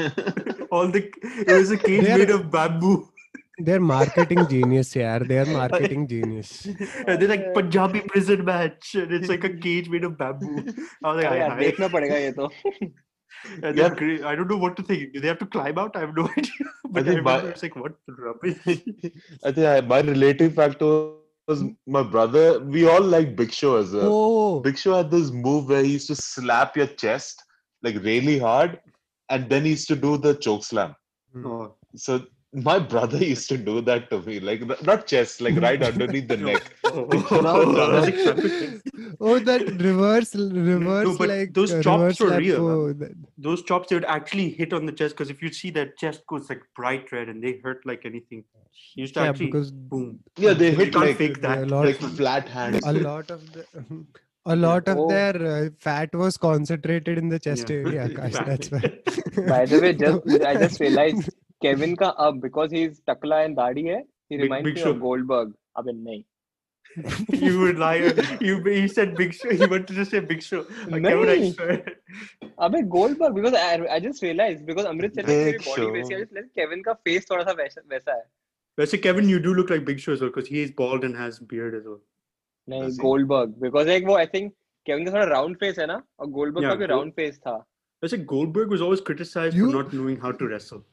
[0.72, 3.10] All the it was a cage they're, made of bamboo.
[3.58, 5.20] They're marketing genius, yeah.
[5.20, 6.68] They're marketing genius.
[7.06, 10.66] they're like Punjabi prison match, and it's like a cage made of bamboo.
[11.04, 12.50] I was like, oh, yeah, I, I, to.
[13.64, 13.90] And yeah.
[13.90, 14.24] great.
[14.24, 15.14] I don't know what to think.
[15.14, 15.96] Do they have to climb out?
[15.96, 16.52] I have no idea.
[16.90, 18.58] But I, think my, it's like what rubbish.
[19.44, 21.12] I think I, my relative factor
[21.48, 22.60] was my brother.
[22.60, 24.10] We all like Big Show as well.
[24.12, 27.44] oh Big Show had this move where he used to slap your chest
[27.84, 28.80] like really hard,
[29.30, 30.96] and then he used to do the choke slam.
[31.46, 31.76] Oh.
[31.96, 36.28] So my brother used to do that to me, like not chest, like right underneath
[36.28, 36.64] the neck.
[36.86, 37.06] Oh,
[37.42, 38.82] Now I the- was like, "Traffic."
[39.20, 43.00] oh that reverse reverse no, but like those uh, chops were real, को man.
[43.00, 45.98] that- those chops they would actually hit on the chest because if you see that
[45.98, 48.44] chest goes like bright red and they hurt like anything.
[48.72, 50.20] He used to yeah actually because boom.
[50.38, 51.64] Yeah, they You hit can't like, fake that.
[51.64, 52.86] a lot like flat hands.
[52.86, 53.66] a lot of the
[54.46, 55.10] a lot of Oh.
[55.10, 57.78] their uh, fat was concentrated in the chest Yeah.
[57.78, 61.30] area Akash, that's why By the way, just I just realized
[61.64, 64.92] Kevin का अब because he's टकला and दाढ़ी है, he Big- reminds Big me Show.
[64.96, 65.54] of Goldberg.
[65.78, 66.24] अबे नहीं.
[67.46, 68.12] you were liar.
[68.42, 69.50] You he said Big Show.
[69.62, 70.60] He wanted to say Big Show.
[70.94, 71.54] Like, Kevin, I नहीं.
[71.54, 71.84] swear.
[72.68, 75.88] अबे Goldberg because I, I just realized because Amrit said like body.
[75.98, 78.24] वैसी है, I just realized Kevin का face थोड़ा सा वैसा वैसा है.
[78.80, 81.20] Actually, Kevin, you do look like Big Show as well because he is bald and
[81.24, 82.00] has beard as well.
[82.70, 82.98] नहीं?
[83.06, 84.54] Goldberg because like वो I think
[84.90, 87.56] Kevin का थोड़ा round face है ना और Goldberg Yeah, का भी round face था.
[88.04, 90.84] Actually, Goldberg was always criticized You- for not knowing how to wrestle.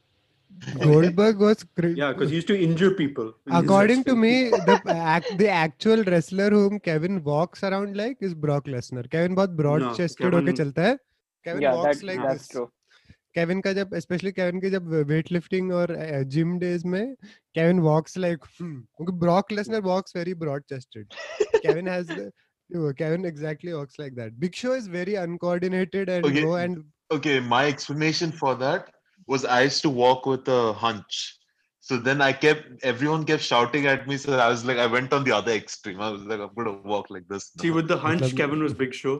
[0.79, 3.27] Goldberg was cra- Yeah, because he used to injure people.
[3.47, 4.21] in his according to wrestling.
[4.21, 9.35] me the act, the actual wrestler whom Kevin walks around like is Brock Lesnar Kevin
[9.35, 10.97] बहुत broad No, chested होके Kevin- चलता है
[11.47, 12.67] Kevin Yeah, walks that, like that's this true.
[13.35, 15.95] Kevin का जब specially Kevin के जब weight lifting और
[16.35, 17.15] gym days में
[17.55, 21.13] केविन वॉक्स लाइक क्योंकि Brock Lesnar walks very broad chested
[21.65, 22.31] Kevin has
[22.97, 24.33] Kevin exactly walks like that.
[24.41, 26.41] Big Show is very uncoordinated and Okay.
[26.47, 26.83] low and
[27.15, 28.91] Okay, my explanation for that
[29.27, 31.35] was I used to walk with a hunch.
[31.87, 34.15] So then I kept everyone kept shouting at me.
[34.23, 36.01] So I was like, I went on the other extreme.
[36.07, 37.51] I was like, I'm gonna walk like this.
[37.61, 37.75] See, now.
[37.77, 39.13] with the hunch, Matlab- Kevin was Big Show.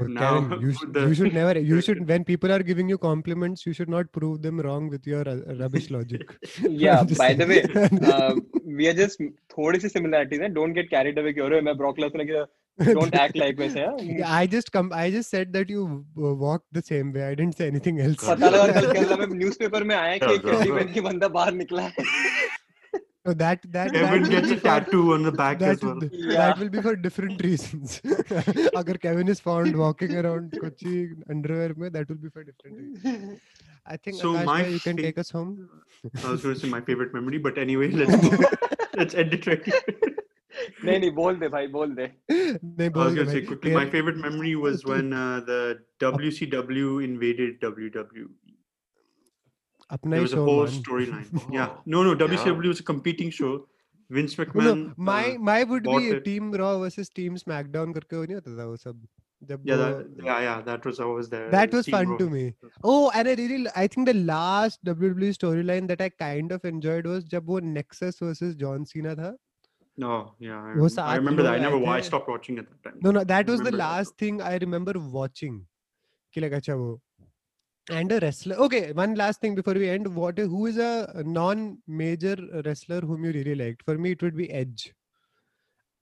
[0.00, 2.62] Oh, Now, Kevin, you, sh- with the- you should never you should when people are
[2.70, 6.34] giving you compliments you should not prove them wrong with your uh, rubbish logic
[6.86, 8.04] Yeah, Just by the way, saying.
[8.04, 8.34] uh,
[8.80, 9.20] we are just
[9.56, 10.52] थोड़ी सी similarities हैं.
[10.60, 12.44] Don't get carried away कि अरे मैं Brock Lesnar की
[12.86, 14.88] Don't act like वैसे हाँ Yeah, I just come.
[14.92, 15.84] I just said that you
[16.18, 17.22] uh, walk the same way.
[17.28, 18.24] I didn't say anything else.
[18.24, 20.78] पता लगा कल केरला में न्यूज़पेपर में आया कि एक Yeah, चड्डी yeah.
[20.78, 22.04] पहन के बंदा बाहर निकला है
[23.28, 25.70] So that that Kevin that will gets be a for- tattoo on the back that,
[25.78, 26.02] as well.
[26.12, 26.36] Yeah.
[26.40, 27.96] that will be for different reasons.
[28.82, 30.92] Agar Kevin is found walking around Kochi
[31.36, 33.40] underwear में, that will be for different reasons.
[33.86, 35.50] I think So Akash my bhai, you can fa- take us home.
[36.24, 38.52] I was going to say my favorite memory, but anyway, let's go.
[39.02, 40.09] let's end it right here.
[40.84, 43.40] नहीं नहीं बोल दे भाई बोल दे नहीं I was बोल दे going to say
[43.40, 43.46] भाई.
[43.48, 45.60] quickly, my तेरे- favorite memory was when uh, the
[46.04, 48.28] WCW invaded WWE.
[49.96, 50.76] अपना There he was a show whole man.
[50.82, 51.52] storyline.
[51.56, 52.22] yeah, Oh, no, no, yeah.
[52.26, 53.52] WCW was a competing show.
[54.16, 54.80] Vince No, McMahon.
[54.96, 56.24] my uh, my would bought be it.
[56.24, 59.00] Team Raw versus Team SmackDown करके वो नहीं होता था वो सब
[59.50, 61.48] जब yeah, वो that, yeah, yeah, that was always there.
[61.54, 62.18] that was Team fun Raw.
[62.20, 62.44] to me.
[62.92, 67.08] Oh, and I really I think the last WWE storyline that I kind of enjoyed
[67.14, 69.32] was जब वो Nexus versus John Cena था.
[69.98, 71.54] No, yeah, I, वो remember- I सात remember that.
[71.54, 72.98] I लोग never आए wa- I थे। stopped watching at that time.
[73.06, 75.54] No, no, that was the remember that last thing I remember watching.
[76.34, 77.00] कि like अच्छा वो
[77.96, 78.56] and a wrestler.
[78.66, 80.06] Okay, one last thing before we end.
[80.20, 82.36] What who is a non-major
[82.68, 83.84] wrestler whom you really liked?
[83.90, 84.86] For me, it would be Edge.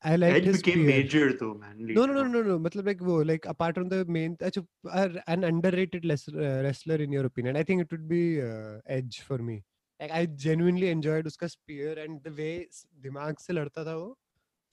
[0.03, 0.87] I liked Edge his became spear.
[0.87, 1.77] major though, man.
[1.79, 2.33] No, no, later no, on.
[2.33, 2.59] no, no.
[2.69, 4.65] मतलब like वो like apart from the main, अच्छा,
[5.03, 7.57] uh, an underrated les- uh, wrestler in your opinion.
[7.57, 9.63] I think it would be uh, Edge for me.
[10.00, 14.18] Like I genuinely enjoyed उसका spear and the way s- दिमाग से लड़ता था वो.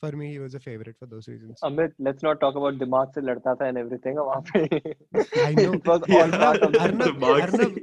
[0.02, 1.60] For me, he was a favorite for those reasons.
[1.64, 4.80] Amit let's not talk about दिमाग से लड़ता था and everything वहाँ पे
[5.44, 5.72] I know.
[5.78, 7.78] it was all Yeah, part of the Arnab- Arnab,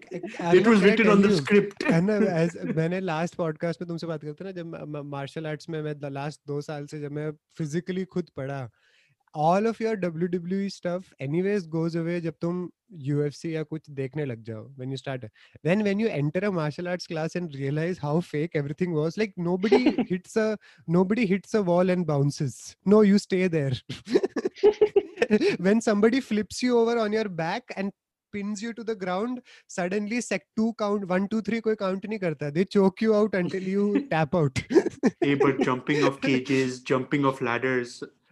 [0.59, 1.39] it was written on the you?
[1.41, 1.83] script.
[1.93, 5.95] Arnab as मैंने last podcast में तुमसे बात करते ना जब मार्शल आर्ट्स में मैं
[6.19, 8.61] लास्ट दो साल से जब मैं फिजिकली खुद पढ़ा
[9.35, 12.69] all of your W W stuff anyways goes away जब तुम
[13.05, 15.25] यूएफसी या कुछ देखने लग जाओ when you start
[15.65, 19.33] then when you enter a martial arts class and realise how fake everything was like
[19.39, 20.55] nobody hits a
[20.87, 22.55] nobody hits a wall and bounces
[22.93, 23.73] no you stay there
[25.67, 27.93] when somebody flips you over on your back and
[28.33, 29.41] pins you to the ground
[29.77, 33.37] suddenly sec 2 count 1 2 3 कोई count नहीं करता they choke you out
[33.41, 34.63] until you tap out
[35.25, 37.91] Hey, but jumping off cages, jumping off ladders,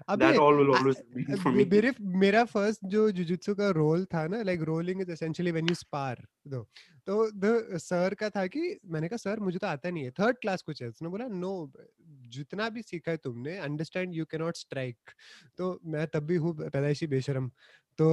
[0.10, 1.66] that all will always be for me.
[1.66, 5.76] मेरे मेरा first जो jujutsu का role था ना like rolling is essentially when you
[5.76, 6.62] spar दो।
[7.08, 10.38] तो the sir का था कि मैंने कहा सर मुझे तो आता नहीं है। थर्ड
[10.42, 11.52] क्लास कुछ है। उसने बोला नो
[12.30, 15.12] जितना भी सीखा है तुमने understand you can not strike
[15.58, 17.50] तो मैं तब भी हूँ पैदाइशी बेशरम।
[18.00, 18.10] तो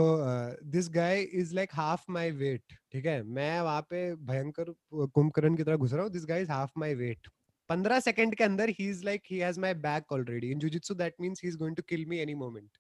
[0.67, 3.23] this guy is like half my weight ठीक है?
[3.23, 4.73] मैं वहाँ पे भयंकर
[5.09, 7.29] कुंभकर्ण की तरह घुस रहा हूँ। This guy is half my weight
[7.69, 11.15] पंद्रह सेकंड के अंदर ही is like he has my back already in jujitsu that
[11.21, 12.71] means he is going to kill me any moment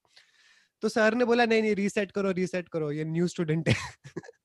[0.82, 3.74] तो सर ने बोला नहीं नहीं रीसेट करो रीसेट करो ये न्यू स्टूडेंट है.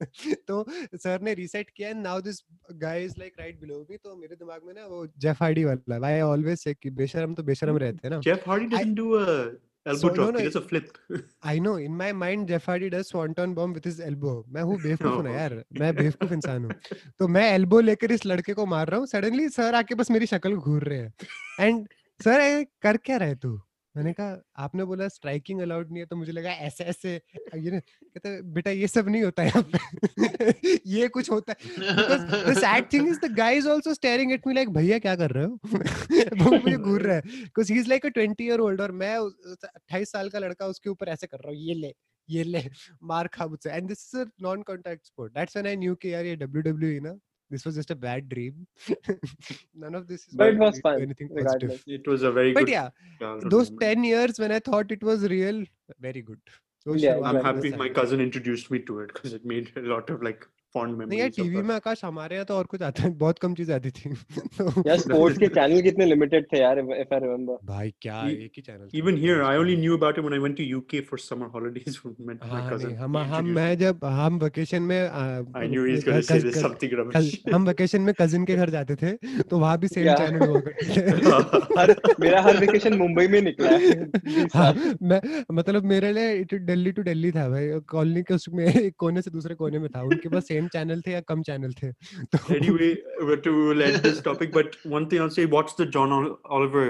[0.35, 0.65] तो
[0.95, 2.43] सर ने रीसेट किया and now this
[2.73, 6.07] guy is like right below me तो मेरे दिमाग में ना वो जेफ हार्डी वाला
[6.07, 9.51] आई ऑलवेज से कि बेशरम तो बेशरम रहते हैं ना। Jeff Hardy doesn't do a
[9.85, 10.33] elbow So, drop.
[10.33, 10.97] no, he does a flip.
[11.45, 14.77] I know in my mind Jeff Hardy does swanton bomb with his elbow मैं हूँ
[14.83, 15.35] बेवकूफ़ ना Oh.
[15.35, 16.73] यार मैं बेवकूफ़ इंसान हूँ
[17.19, 20.25] तो मैं एल्बो लेकर इस लड़के को मार रहा हूँ सडनली सर आके बस मेरी
[20.33, 21.87] शक्ल घूर रहे हैं एंड
[22.19, 23.59] सर कर क्या रहे तू
[23.95, 28.41] मैंने कहा, आपने बोला स्ट्राइकिंग अलाउड नहीं है तो मुझे लगा ऐसे ऐसे ये कहते
[28.53, 29.63] बेटा, ये सब नहीं होता है यहाँ
[30.87, 34.99] ये कुछ होता है। Thing is the guy is also staring at me like, भैया,
[34.99, 35.59] क्या कर रहे हो?
[36.43, 40.11] वो मुझे घूर रहा है। Because he's like a 20 year old और मैं अट्ठाईस
[40.11, 41.93] साल का लड़का उसके ऊपर ऐसे कर रहा हूँ, ये ले
[42.29, 42.63] ये ले,
[43.03, 46.13] मार खा मुझसे। And this is a non contact sport that's when I knew कि
[46.13, 47.17] यार ये WWE ना
[47.53, 48.65] this was just a bad dream
[49.85, 51.83] none of this is But it was fun, anything positive regardless.
[51.99, 52.73] It was a very but good.
[53.19, 53.71] But yeah those.
[53.85, 55.63] 10 years when i thought it was real
[56.09, 56.39] very good
[56.85, 59.83] Those Yeah, shows I'm happy my cousin introduced me to it because it made a
[59.91, 60.47] lot of like
[60.77, 63.53] fond नहीं यार TV में आकाश हमारे यहाँ तो और कुछ आता है बहुत कम
[63.55, 64.09] चीज़ें आती थी।
[64.87, 67.57] यार स्पोर्ट्स के चैनल कितने लिमिटेड थे यार if I remember.
[67.65, 70.39] भाई क्या E- एक ही channel Even here, I only knew about it when I
[70.45, 72.87] went to UK for summer holidays with my, my हाँ cousin.
[72.87, 75.23] नहीं हम हम मैं जब हम वेकेशन में आ,
[75.61, 77.53] I knew he's क- going to say कज- this कज- something कज- rubbish.
[77.55, 79.11] हम वेकेशन में कजिन के घर जाते थे
[79.53, 83.77] तो वहाँ भी सेम चैनल हुआ करते थे। हर मेरा हर वेकेशन मुंबई में निकला
[83.77, 85.21] है हाँ, मैं
[85.53, 89.31] मतलब मेरे लिए इट दिल्ली टू दिल्ली था भाई कॉलोनी के उसमें एक कोने से
[89.31, 91.90] दूसरे कोने में था उनके पास सेम चैनल थे या कम चैनल थे
[92.34, 92.88] तो anyway,
[93.28, 93.52] we're to
[93.88, 96.86] end this topic, but one thing I'll say: watch the John Ol- Oliver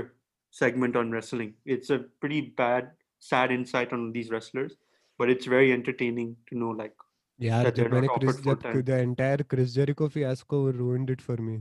[0.61, 1.51] segment on wrestling.
[1.77, 2.90] It's a pretty bad,
[3.31, 4.77] sad insight on these wrestlers,
[5.19, 6.70] but it's very entertaining to know.
[6.82, 6.95] Like,
[7.40, 8.85] यार that they're जब मैंने not Chris offered full जब time.
[8.86, 11.59] The entire Chris Jericho fiasco ruined it for me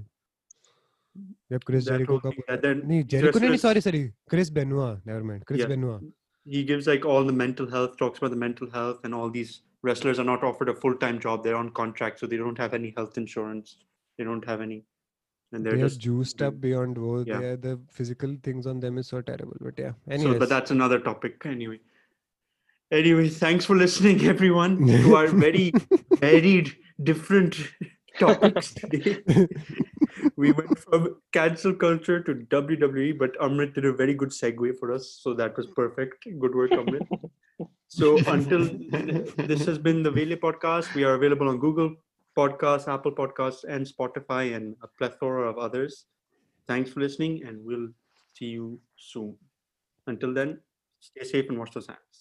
[1.52, 3.62] जब Chris That Jericho whole का thing, पूरा- and then नहीं these Jericho नहीं wrestlers-
[3.62, 5.70] sorry sorry Chris Benoit never mind Chris Yeah.
[5.70, 6.00] बेनुआ
[6.56, 9.50] he gives like all the mental health talks about the mental health and all these
[9.83, 12.93] wrestlers are not offered a full-time job they're on contract so they don't have any
[12.97, 13.77] health insurance
[14.19, 14.85] they don't have any
[15.53, 17.41] and they're they are just juiced up beyond wo Yeah.
[17.41, 21.01] are the physical things on them is so terrible but yeah so but that's another
[21.01, 21.81] topic anyway
[22.93, 25.73] Anyway, thanks for listening, everyone, to our very
[26.21, 26.71] varied,
[27.03, 27.57] different
[28.19, 29.17] topics today.
[30.37, 34.93] we went from cancel culture to WWE, but Amrit did a very good segue for
[34.93, 36.27] us, so that was perfect.
[36.39, 37.09] Good work, Amrit.
[37.95, 38.65] So until
[39.37, 41.95] this has been the Vele podcast, we are available on Google
[42.35, 46.07] Podcasts, Apple Podcasts, and Spotify, and a plethora of others.
[46.67, 47.89] Thanks for listening, and we'll
[48.33, 49.37] see you soon.
[50.07, 50.61] Until then,
[51.01, 52.12] stay safe and wash those hands.